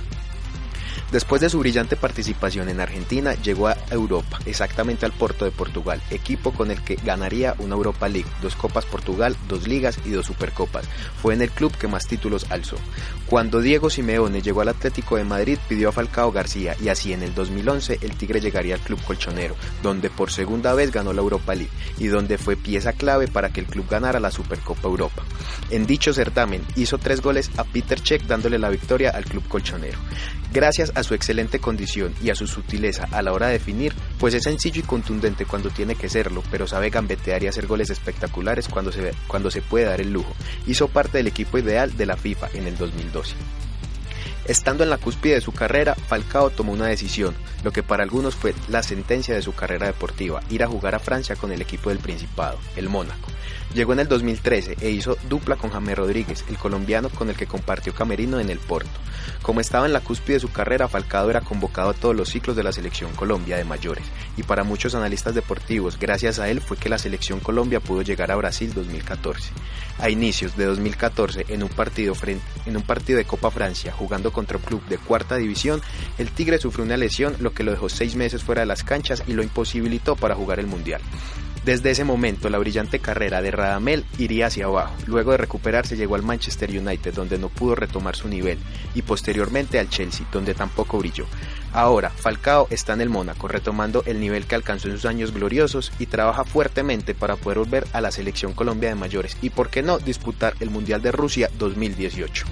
Después 1.14 1.40
de 1.40 1.48
su 1.48 1.60
brillante 1.60 1.94
participación 1.94 2.68
en 2.68 2.80
Argentina, 2.80 3.34
llegó 3.34 3.68
a 3.68 3.76
Europa, 3.88 4.40
exactamente 4.46 5.06
al 5.06 5.12
Porto 5.12 5.44
de 5.44 5.52
Portugal, 5.52 6.02
equipo 6.10 6.52
con 6.52 6.72
el 6.72 6.82
que 6.82 6.96
ganaría 6.96 7.54
una 7.58 7.76
Europa 7.76 8.08
League, 8.08 8.28
dos 8.42 8.56
Copas 8.56 8.84
Portugal, 8.84 9.36
dos 9.46 9.68
Ligas 9.68 9.96
y 10.04 10.10
dos 10.10 10.26
Supercopas. 10.26 10.88
Fue 11.22 11.32
en 11.34 11.42
el 11.42 11.52
club 11.52 11.72
que 11.76 11.86
más 11.86 12.08
títulos 12.08 12.46
alzó. 12.50 12.78
Cuando 13.26 13.60
Diego 13.60 13.90
Simeone 13.90 14.42
llegó 14.42 14.62
al 14.62 14.70
Atlético 14.70 15.16
de 15.16 15.22
Madrid, 15.22 15.56
pidió 15.68 15.90
a 15.90 15.92
Falcao 15.92 16.32
García 16.32 16.76
y 16.82 16.88
así 16.88 17.12
en 17.12 17.22
el 17.22 17.32
2011 17.32 18.00
el 18.02 18.16
Tigre 18.16 18.40
llegaría 18.40 18.74
al 18.74 18.80
club 18.80 19.00
colchonero, 19.04 19.54
donde 19.84 20.10
por 20.10 20.32
segunda 20.32 20.74
vez 20.74 20.90
ganó 20.90 21.12
la 21.12 21.22
Europa 21.22 21.54
League 21.54 21.70
y 21.96 22.08
donde 22.08 22.38
fue 22.38 22.56
pieza 22.56 22.92
clave 22.92 23.28
para 23.28 23.50
que 23.50 23.60
el 23.60 23.66
club 23.66 23.86
ganara 23.88 24.18
la 24.18 24.32
Supercopa 24.32 24.88
Europa. 24.88 25.22
En 25.70 25.86
dicho 25.86 26.12
certamen 26.12 26.66
hizo 26.74 26.98
tres 26.98 27.20
goles 27.20 27.52
a 27.56 27.62
Peter 27.62 28.00
Cech 28.00 28.24
dándole 28.24 28.58
la 28.58 28.68
victoria 28.68 29.10
al 29.10 29.24
club 29.26 29.46
colchonero. 29.46 30.00
Gracias 30.52 30.92
a 30.94 31.03
su 31.04 31.14
excelente 31.14 31.60
condición 31.60 32.14
y 32.22 32.30
a 32.30 32.34
su 32.34 32.46
sutileza 32.46 33.08
a 33.12 33.22
la 33.22 33.32
hora 33.32 33.46
de 33.46 33.54
definir, 33.54 33.94
pues 34.18 34.34
es 34.34 34.42
sencillo 34.42 34.80
y 34.80 34.86
contundente 34.86 35.46
cuando 35.46 35.70
tiene 35.70 35.94
que 35.94 36.08
serlo, 36.08 36.42
pero 36.50 36.66
sabe 36.66 36.90
gambetear 36.90 37.42
y 37.42 37.46
hacer 37.46 37.66
goles 37.66 37.90
espectaculares 37.90 38.68
cuando 38.68 38.90
se, 38.90 39.12
cuando 39.28 39.50
se 39.50 39.62
puede 39.62 39.84
dar 39.84 40.00
el 40.00 40.12
lujo. 40.12 40.34
Hizo 40.66 40.88
parte 40.88 41.18
del 41.18 41.28
equipo 41.28 41.58
ideal 41.58 41.96
de 41.96 42.06
la 42.06 42.16
FIFA 42.16 42.48
en 42.54 42.66
el 42.66 42.76
2012. 42.76 43.34
Estando 44.46 44.84
en 44.84 44.90
la 44.90 44.98
cúspide 44.98 45.34
de 45.34 45.40
su 45.40 45.52
carrera, 45.52 45.94
Falcao 45.94 46.50
tomó 46.50 46.72
una 46.72 46.86
decisión, 46.86 47.34
lo 47.62 47.72
que 47.72 47.82
para 47.82 48.02
algunos 48.02 48.34
fue 48.34 48.54
la 48.68 48.82
sentencia 48.82 49.34
de 49.34 49.40
su 49.40 49.54
carrera 49.54 49.86
deportiva, 49.86 50.42
ir 50.50 50.62
a 50.62 50.66
jugar 50.66 50.94
a 50.94 50.98
Francia 50.98 51.34
con 51.34 51.50
el 51.50 51.62
equipo 51.62 51.88
del 51.88 51.98
Principado, 51.98 52.58
el 52.76 52.90
Mónaco. 52.90 53.30
Llegó 53.74 53.92
en 53.92 53.98
el 53.98 54.06
2013 54.06 54.76
e 54.80 54.90
hizo 54.90 55.18
dupla 55.28 55.56
con 55.56 55.70
James 55.70 55.98
Rodríguez, 55.98 56.44
el 56.48 56.56
colombiano 56.56 57.08
con 57.08 57.28
el 57.28 57.34
que 57.34 57.48
compartió 57.48 57.92
camerino 57.92 58.38
en 58.38 58.48
el 58.48 58.60
Porto. 58.60 58.88
Como 59.42 59.60
estaba 59.60 59.84
en 59.86 59.92
la 59.92 60.00
cúspide 60.00 60.34
de 60.34 60.40
su 60.40 60.52
carrera, 60.52 60.86
Falcao 60.86 61.28
era 61.28 61.40
convocado 61.40 61.90
a 61.90 61.94
todos 61.94 62.14
los 62.14 62.28
ciclos 62.28 62.54
de 62.54 62.62
la 62.62 62.70
selección 62.70 63.10
Colombia 63.14 63.56
de 63.56 63.64
mayores, 63.64 64.04
y 64.36 64.44
para 64.44 64.62
muchos 64.62 64.94
analistas 64.94 65.34
deportivos, 65.34 65.98
gracias 65.98 66.38
a 66.38 66.48
él 66.48 66.60
fue 66.60 66.76
que 66.76 66.88
la 66.88 66.98
selección 66.98 67.40
Colombia 67.40 67.80
pudo 67.80 68.02
llegar 68.02 68.30
a 68.30 68.36
Brasil 68.36 68.72
2014. 68.72 69.50
A 69.98 70.08
inicios 70.08 70.56
de 70.56 70.66
2014, 70.66 71.46
en 71.48 71.64
un 71.64 71.68
partido, 71.68 72.14
en 72.66 72.76
un 72.76 72.82
partido 72.82 73.16
de 73.16 73.24
Copa 73.24 73.50
Francia, 73.50 73.92
jugando 73.92 74.32
contra 74.32 74.56
un 74.56 74.62
club 74.62 74.86
de 74.86 74.98
cuarta 74.98 75.34
división, 75.34 75.82
el 76.18 76.30
Tigre 76.30 76.58
sufrió 76.58 76.84
una 76.84 76.96
lesión, 76.96 77.34
lo 77.40 77.52
que 77.52 77.64
lo 77.64 77.72
dejó 77.72 77.88
seis 77.88 78.14
meses 78.14 78.44
fuera 78.44 78.60
de 78.60 78.66
las 78.66 78.84
canchas 78.84 79.24
y 79.26 79.32
lo 79.32 79.42
imposibilitó 79.42 80.14
para 80.14 80.36
jugar 80.36 80.60
el 80.60 80.68
Mundial. 80.68 81.00
Desde 81.64 81.90
ese 81.90 82.04
momento, 82.04 82.50
la 82.50 82.58
brillante 82.58 82.98
carrera 82.98 83.40
de 83.40 83.50
Radamel 83.50 84.04
iría 84.18 84.48
hacia 84.48 84.66
abajo. 84.66 84.94
Luego 85.06 85.30
de 85.30 85.38
recuperarse, 85.38 85.96
llegó 85.96 86.14
al 86.14 86.22
Manchester 86.22 86.68
United, 86.68 87.14
donde 87.14 87.38
no 87.38 87.48
pudo 87.48 87.74
retomar 87.74 88.16
su 88.16 88.28
nivel, 88.28 88.58
y 88.94 89.00
posteriormente 89.00 89.78
al 89.78 89.88
Chelsea, 89.88 90.26
donde 90.30 90.52
tampoco 90.52 90.98
brilló. 90.98 91.24
Ahora, 91.72 92.10
Falcao 92.10 92.66
está 92.68 92.92
en 92.92 93.00
el 93.00 93.08
Mónaco, 93.08 93.48
retomando 93.48 94.02
el 94.04 94.20
nivel 94.20 94.44
que 94.44 94.56
alcanzó 94.56 94.88
en 94.88 94.96
sus 94.96 95.06
años 95.06 95.32
gloriosos 95.32 95.90
y 95.98 96.04
trabaja 96.04 96.44
fuertemente 96.44 97.14
para 97.14 97.36
poder 97.36 97.58
volver 97.60 97.86
a 97.94 98.02
la 98.02 98.10
selección 98.10 98.52
Colombia 98.52 98.90
de 98.90 98.96
mayores 98.96 99.38
y, 99.40 99.48
por 99.48 99.70
qué 99.70 99.82
no, 99.82 99.98
disputar 99.98 100.54
el 100.60 100.68
Mundial 100.68 101.00
de 101.00 101.12
Rusia 101.12 101.48
2018. 101.58 102.44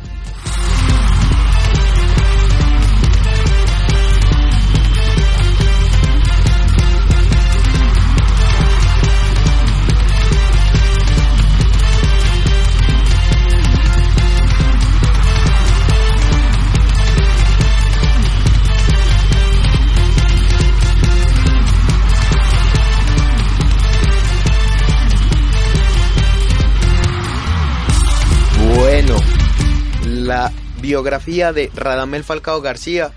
Biografía 30.82 31.52
de 31.52 31.70
Radamel 31.74 32.24
Falcao 32.24 32.60
García, 32.60 33.12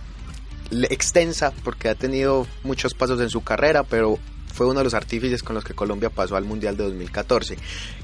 extensa 0.89 1.51
porque 1.63 1.89
ha 1.89 1.95
tenido 1.95 2.45
muchos 2.63 2.93
pasos 2.93 3.19
en 3.19 3.29
su 3.31 3.43
carrera, 3.43 3.83
pero 3.83 4.19
fue 4.53 4.67
uno 4.67 4.79
de 4.79 4.83
los 4.85 4.93
artífices 4.93 5.41
con 5.41 5.55
los 5.55 5.65
que 5.65 5.73
Colombia 5.73 6.11
pasó 6.11 6.35
al 6.35 6.45
Mundial 6.45 6.77
de 6.77 6.83
2014. 6.83 7.57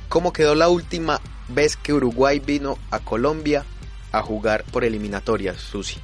¿Cómo 0.10 0.34
quedó 0.34 0.56
la 0.56 0.68
última 0.68 1.22
vez 1.48 1.78
que 1.78 1.94
Uruguay 1.94 2.40
vino 2.40 2.78
a 2.90 3.00
Colombia 3.00 3.64
a 4.12 4.24
jugar 4.24 4.64
por 4.66 4.84
eliminatorias, 4.84 5.58
Susi? 5.58 6.00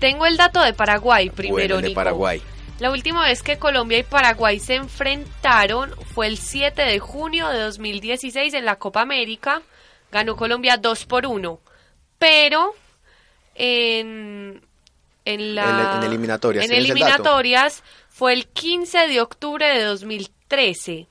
Tengo 0.00 0.26
el 0.26 0.36
dato 0.36 0.60
de 0.60 0.72
Paraguay 0.74 1.30
primero, 1.30 1.76
Bueno, 1.76 1.88
de. 1.88 1.94
Paraguay. 1.94 2.42
La 2.80 2.90
última 2.90 3.24
vez 3.24 3.42
que 3.42 3.58
Colombia 3.58 3.98
y 3.98 4.02
Paraguay 4.02 4.58
se 4.58 4.74
enfrentaron 4.74 5.94
fue 6.12 6.26
el 6.26 6.38
7 6.38 6.82
de 6.82 6.98
junio 6.98 7.48
de 7.48 7.60
2016 7.60 8.52
en 8.54 8.64
la 8.64 8.76
Copa 8.76 9.02
América. 9.02 9.62
Ganó 10.10 10.34
Colombia 10.34 10.76
2 10.76 11.06
por 11.06 11.26
1. 11.26 11.60
Pero 12.20 12.74
en, 13.56 14.60
en 15.24 15.54
la 15.56 15.94
En- 15.96 16.02
en 16.02 16.04
eliminatorias, 16.08 16.64
en 16.64 16.70
¿tienes 16.70 16.84
el 16.84 16.90
eliminatorias 16.92 17.82
fue 18.10 18.32
el 18.34 18.46
15 18.46 19.08
de 19.08 19.20
octubre 19.20 19.66
de 19.66 19.82
2013. 19.84 21.08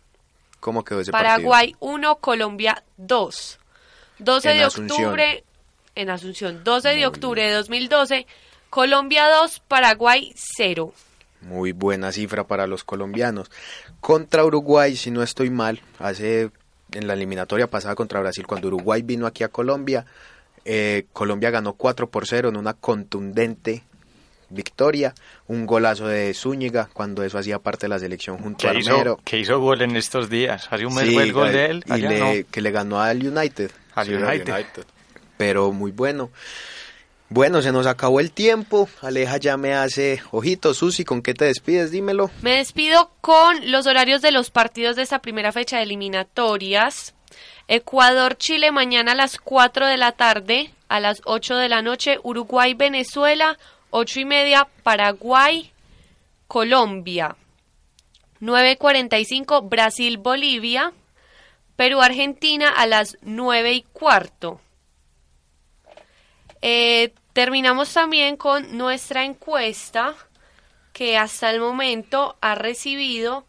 ¿Cómo 0.59 0.83
quedó 0.85 1.01
ese 1.01 1.11
partido? 1.11 1.29
Paraguay 1.35 1.75
1, 1.79 2.15
Colombia 2.17 2.83
2. 2.97 3.59
12 4.19 4.51
En 4.51 4.57
de 4.57 4.63
Asunción. 4.63 5.01
octubre 5.05 5.43
en 5.95 6.09
Asunción. 6.09 6.63
12 6.63 6.89
de 6.89 7.07
octubre 7.07 7.41
de 7.43 7.51
2012, 7.53 8.27
Colombia 8.69 9.27
2, 9.29 9.61
Paraguay 9.67 10.31
0. 10.35 10.93
Muy 11.41 11.71
buena 11.71 12.11
cifra 12.11 12.43
para 12.45 12.67
los 12.67 12.83
colombianos. 12.83 13.49
Contra 14.01 14.43
Uruguay, 14.45 14.95
si 14.97 15.09
no 15.09 15.23
estoy 15.23 15.49
mal, 15.49 15.81
hace 15.97 16.51
en 16.91 17.07
la 17.07 17.13
eliminatoria 17.13 17.67
pasada 17.67 17.95
contra 17.95 18.19
Brasil, 18.19 18.45
cuando 18.45 18.67
Uruguay 18.67 19.01
vino 19.01 19.25
aquí 19.25 19.43
a 19.43 19.47
Colombia, 19.49 20.05
eh, 20.71 21.05
Colombia 21.13 21.49
ganó 21.49 21.73
4 21.73 22.11
por 22.11 22.27
0 22.27 22.49
en 22.49 22.57
una 22.57 22.73
contundente 22.75 23.81
victoria. 24.49 25.13
Un 25.47 25.65
golazo 25.65 26.07
de 26.07 26.31
Zúñiga, 26.33 26.89
cuando 26.93 27.23
eso 27.23 27.37
hacía 27.39 27.57
parte 27.59 27.85
de 27.85 27.89
la 27.89 27.97
selección 27.99 28.37
junto 28.37 28.67
a 28.67 28.71
Que 28.71 28.77
Armero. 28.77 28.97
hizo, 29.13 29.17
que 29.23 29.39
hizo 29.39 29.59
gol 29.59 29.81
en 29.81 29.95
estos 29.95 30.29
días. 30.29 30.67
Hace 30.69 30.85
un 30.85 30.93
mes 30.93 31.05
Sí, 31.07 31.13
fue 31.13 31.23
el 31.23 31.33
gol 31.33 31.49
y- 31.49 31.53
de 31.53 31.65
él. 31.65 31.83
y 31.87 31.97
le- 32.01 32.19
no. 32.43 32.47
que 32.51 32.61
le 32.61 32.71
ganó 32.71 32.99
al 33.01 33.17
United. 33.25 33.71
Al 33.95 34.05
Sí, 34.07 34.13
United. 34.13 34.65
pero 35.37 35.71
muy 35.71 35.91
bueno. 35.91 36.29
Bueno, 37.31 37.61
se 37.61 37.71
nos 37.71 37.85
acabó 37.85 38.19
el 38.19 38.31
tiempo. 38.31 38.89
Aleja 39.01 39.37
ya 39.37 39.55
me 39.55 39.75
hace 39.75 40.19
ojitos. 40.31 40.77
Susi, 40.77 41.05
¿con 41.05 41.21
qué 41.21 41.35
te 41.35 41.45
despides? 41.45 41.91
Dímelo. 41.91 42.31
Me 42.41 42.55
despido 42.57 43.11
con 43.21 43.71
los 43.71 43.85
horarios 43.85 44.23
de 44.23 44.31
los 44.31 44.49
partidos 44.49 44.95
de 44.95 45.03
esta 45.03 45.19
primera 45.19 45.51
fecha 45.51 45.77
de 45.77 45.83
eliminatorias. 45.83 47.13
Ecuador-Chile 47.71 48.71
mañana 48.71 49.11
a 49.11 49.15
las 49.15 49.37
4 49.37 49.85
de 49.85 49.97
la 49.97 50.13
tarde, 50.13 50.73
a 50.87 50.99
las 50.99 51.21
8 51.25 51.55
de 51.55 51.69
la 51.69 51.83
noche, 51.83 52.17
Uruguay-Venezuela, 52.23 53.59
8 53.91 54.21
y 54.21 54.25
media, 54.25 54.67
Paraguay-Colombia, 54.81 57.35
9.45, 58.41 59.69
Brasil-Bolivia, 59.69 60.93
Perú-Argentina 61.75 62.69
a 62.69 62.87
las 62.87 63.19
9 63.21 63.73
y 63.73 63.83
cuarto. 63.83 64.59
Eh, 66.63 67.13
terminamos 67.33 67.93
también 67.93 68.35
con 68.35 68.79
nuestra 68.79 69.25
encuesta 69.25 70.15
que 70.91 71.19
hasta 71.19 71.51
el 71.51 71.59
momento 71.59 72.35
ha 72.41 72.55
recibido 72.55 73.45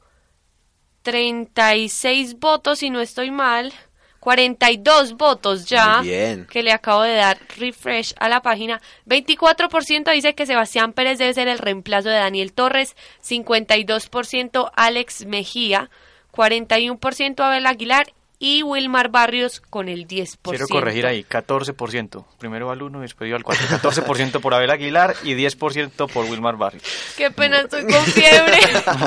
36 1.04 2.38
votos, 2.38 2.80
si 2.80 2.90
no 2.90 3.00
estoy 3.00 3.30
mal, 3.30 3.72
42 4.20 5.14
votos 5.14 5.66
ya. 5.66 6.02
Bien. 6.02 6.46
Que 6.46 6.62
le 6.62 6.72
acabo 6.72 7.02
de 7.02 7.14
dar 7.14 7.38
refresh 7.58 8.14
a 8.18 8.28
la 8.28 8.42
página. 8.42 8.80
24% 9.06 10.12
dice 10.12 10.34
que 10.34 10.46
Sebastián 10.46 10.92
Pérez 10.92 11.18
debe 11.18 11.34
ser 11.34 11.48
el 11.48 11.58
reemplazo 11.58 12.10
de 12.10 12.16
Daniel 12.16 12.52
Torres. 12.52 12.96
52% 13.26 14.70
Alex 14.76 15.26
Mejía. 15.26 15.90
41% 16.32 17.40
Abel 17.40 17.66
Aguilar 17.66 18.12
y 18.42 18.62
Wilmar 18.62 19.10
Barrios 19.10 19.60
con 19.60 19.90
el 19.90 20.08
10%. 20.08 20.38
Quiero 20.42 20.66
corregir 20.66 21.06
ahí, 21.06 21.24
14%. 21.24 22.24
Primero 22.38 22.66
va 22.66 22.72
al 22.72 22.82
1 22.82 22.98
y 22.98 23.02
después 23.02 23.28
iba 23.28 23.36
al 23.36 23.44
4. 23.44 23.66
14% 23.66 24.40
por 24.40 24.54
Abel 24.54 24.70
Aguilar 24.70 25.14
y 25.22 25.34
10% 25.34 26.10
por 26.10 26.24
Wilmar 26.24 26.56
Barrios. 26.56 26.82
Qué 27.18 27.30
pena, 27.30 27.60
estoy 27.60 27.82
con 27.82 28.02
fiebre. 28.06 28.58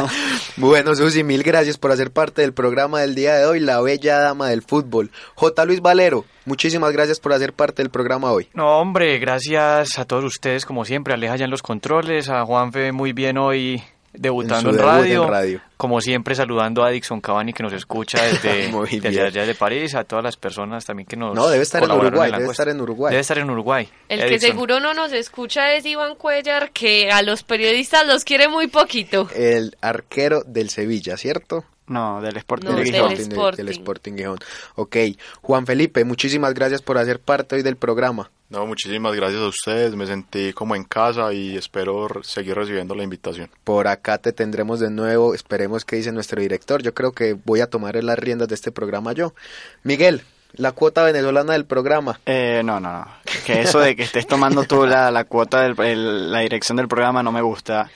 bueno, 0.58 0.96
Susi, 0.96 1.24
mil 1.24 1.42
gracias 1.42 1.80
por 1.80 1.92
hacer 1.92 2.12
parte 2.12 2.44
del 2.44 2.54
programa 2.54 3.02
del 3.02 3.16
día 3.16 3.34
de 3.34 3.48
hoy, 3.48 3.60
La 3.60 3.82
Bella 3.82 4.20
Dama 4.20 4.50
del 4.50 4.62
Fútbol. 4.62 5.10
J. 5.34 5.66
Luis 5.66 5.82
Valero, 5.82 6.26
muchísimas 6.46 6.92
gracias 6.92 7.20
por 7.20 7.34
hacer 7.34 7.54
parte 7.54 7.82
del 7.82 7.90
programa 7.90 8.32
hoy. 8.32 8.50
No, 8.54 8.78
hombre, 8.78 9.18
gracias 9.18 9.98
a 9.98 10.06
todos 10.06 10.26
ustedes, 10.26 10.64
como 10.64 10.86
siempre. 10.86 11.16
Aleja 11.16 11.38
ya 11.38 11.46
en 11.46 11.52
los 11.52 11.64
controles, 11.64 12.30
a 12.30 12.46
Juanfe 12.46 12.92
muy 12.92 13.14
bien 13.14 13.40
hoy 13.40 13.84
debutando 14.14 14.70
en, 14.70 14.78
radio, 14.78 15.62
Como 15.76 16.00
siempre, 16.00 16.36
saludando 16.36 16.84
a 16.84 16.90
Dixon 16.90 17.20
Cavani 17.20 17.52
que 17.54 17.64
nos 17.64 17.74
escucha 17.74 18.22
desde, 18.24 18.72
desde 19.00 19.22
allá 19.22 19.46
de 19.46 19.56
París, 19.56 19.96
a 19.96 20.04
todas 20.04 20.24
las 20.24 20.38
personas 20.38 20.86
también 20.86 21.08
que 21.08 21.18
nos. 21.18 21.36
No, 21.36 21.50
debe 21.50 21.64
estar 21.64 21.84
en 21.84 21.92
Uruguay. 21.92 22.32
debe 22.32 22.52
estar 22.52 22.70
en 22.70 22.82
Uruguay. 22.82 23.12
Debe 23.12 23.22
estar 23.22 23.38
en 23.38 23.50
Uruguay. 23.50 23.90
El 24.10 24.30
que 24.30 24.40
seguro 24.40 24.80
no 24.80 24.94
nos 24.94 25.12
escucha 25.12 25.74
es 25.74 25.86
Iván 25.86 26.16
Cuellar, 26.16 26.72
que 26.72 27.10
a 27.12 27.22
los 27.22 27.44
periodistas 27.44 28.06
los 28.06 28.24
quiere 28.24 28.48
muy 28.48 28.68
poquito. 28.68 29.28
El 29.36 29.76
arquero 29.82 30.44
del 30.46 30.70
Sevilla, 30.70 31.18
¿cierto? 31.18 31.66
No, 31.94 32.22
del 32.22 32.36
Sporting, 32.38 32.70
no, 32.70 32.76
del, 32.76 32.88
Sporting. 33.20 33.58
del 33.58 33.70
Sporting 33.70 34.14
Gijón. 34.14 34.40
Ok, 34.76 34.98
Juan 35.42 35.68
Felipe, 35.68 36.04
muchísimas 36.04 36.56
gracias 36.56 36.82
por 36.82 36.98
hacer 36.98 37.20
parte 37.20 37.56
hoy 37.56 37.62
del 37.62 37.76
programa. 37.76 38.32
No, 38.50 38.66
muchísimas 38.66 39.16
gracias 39.16 39.42
a 39.42 39.48
ustedes, 39.48 39.96
me 39.96 40.08
sentí 40.08 40.54
como 40.54 40.76
en 40.76 40.84
casa 40.84 41.32
y 41.34 41.56
espero 41.56 42.08
seguir 42.24 42.56
recibiendo 42.56 42.96
la 42.96 43.04
invitación. 43.04 43.50
Por 43.64 43.88
acá 43.88 44.18
te 44.18 44.34
tendremos 44.34 44.80
de 44.80 44.90
nuevo, 44.90 45.36
esperemos 45.36 45.86
que 45.86 45.98
dice 45.98 46.12
nuestro 46.12 46.42
director, 46.42 46.82
yo 46.82 46.96
creo 46.96 47.12
que 47.12 47.34
voy 47.34 47.62
a 47.62 47.68
tomar 47.68 48.04
las 48.04 48.18
riendas 48.18 48.48
de 48.48 48.56
este 48.56 48.72
programa 48.72 49.14
yo. 49.14 49.36
Miguel, 49.84 50.24
la 50.54 50.72
cuota 50.72 51.04
venezolana 51.04 51.54
del 51.54 51.66
programa. 51.66 52.20
Eh, 52.26 52.62
no, 52.66 52.80
no, 52.80 52.92
no, 52.92 53.08
que 53.46 53.62
eso 53.62 53.80
de 53.80 53.96
que 53.96 54.04
estés 54.04 54.26
tomando 54.26 54.64
tú 54.64 54.86
la, 54.86 55.12
la 55.12 55.26
cuota, 55.26 55.62
de 55.62 55.96
la 55.96 56.40
dirección 56.40 56.78
del 56.78 56.88
programa 56.88 57.22
no 57.22 57.32
me 57.32 57.42
gusta. 57.42 57.92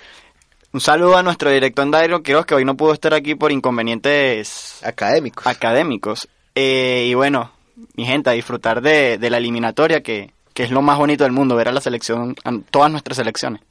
Un 0.74 0.82
saludo 0.82 1.18
a 1.18 1.24
nuestro 1.24 1.50
director 1.50 1.86
en 1.86 1.92
Dairo, 1.92 2.24
creo 2.24 2.46
que 2.46 2.54
hoy 2.54 2.66
no 2.66 2.76
pudo 2.76 2.94
estar 2.94 3.14
aquí 3.14 3.36
por 3.36 3.52
inconvenientes 3.52 4.80
académicos. 4.84 5.48
académicos. 5.48 6.28
Eh, 6.56 7.06
y 7.10 7.14
bueno, 7.14 7.52
mi 7.96 8.06
gente, 8.06 8.30
a 8.30 8.34
disfrutar 8.34 8.82
de, 8.82 9.18
de 9.18 9.30
la 9.30 9.38
eliminatoria 9.38 10.02
que, 10.02 10.32
que 10.54 10.64
es 10.64 10.72
lo 10.72 10.82
más 10.82 10.98
bonito 10.98 11.24
del 11.24 11.34
mundo, 11.34 11.56
ver 11.56 11.70
a 11.70 11.72
la 11.72 11.82
selección, 11.82 12.36
a 12.44 12.52
todas 12.72 12.92
nuestras 12.92 13.18
selecciones. 13.18 13.62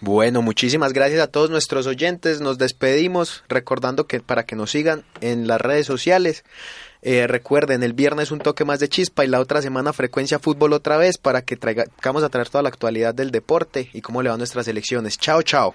Bueno, 0.00 0.40
muchísimas 0.40 0.92
gracias 0.92 1.20
a 1.20 1.26
todos 1.26 1.50
nuestros 1.50 1.86
oyentes. 1.86 2.40
Nos 2.40 2.58
despedimos 2.58 3.42
recordando 3.48 4.06
que 4.06 4.20
para 4.20 4.44
que 4.44 4.54
nos 4.54 4.70
sigan 4.70 5.04
en 5.20 5.48
las 5.48 5.60
redes 5.60 5.86
sociales. 5.86 6.44
Eh, 7.02 7.26
recuerden, 7.26 7.82
el 7.82 7.92
viernes 7.92 8.30
un 8.30 8.38
toque 8.38 8.64
más 8.64 8.80
de 8.80 8.88
chispa 8.88 9.24
y 9.24 9.28
la 9.28 9.40
otra 9.40 9.62
semana 9.62 9.92
frecuencia 9.92 10.38
fútbol 10.38 10.72
otra 10.72 10.96
vez 10.96 11.18
para 11.18 11.42
que 11.42 11.56
traigamos 11.56 12.22
a 12.22 12.28
traer 12.28 12.48
toda 12.48 12.62
la 12.62 12.68
actualidad 12.68 13.14
del 13.14 13.30
deporte 13.32 13.90
y 13.92 14.00
cómo 14.00 14.22
le 14.22 14.30
van 14.30 14.38
nuestras 14.38 14.66
elecciones. 14.68 15.18
Chao, 15.18 15.42
chao. 15.42 15.74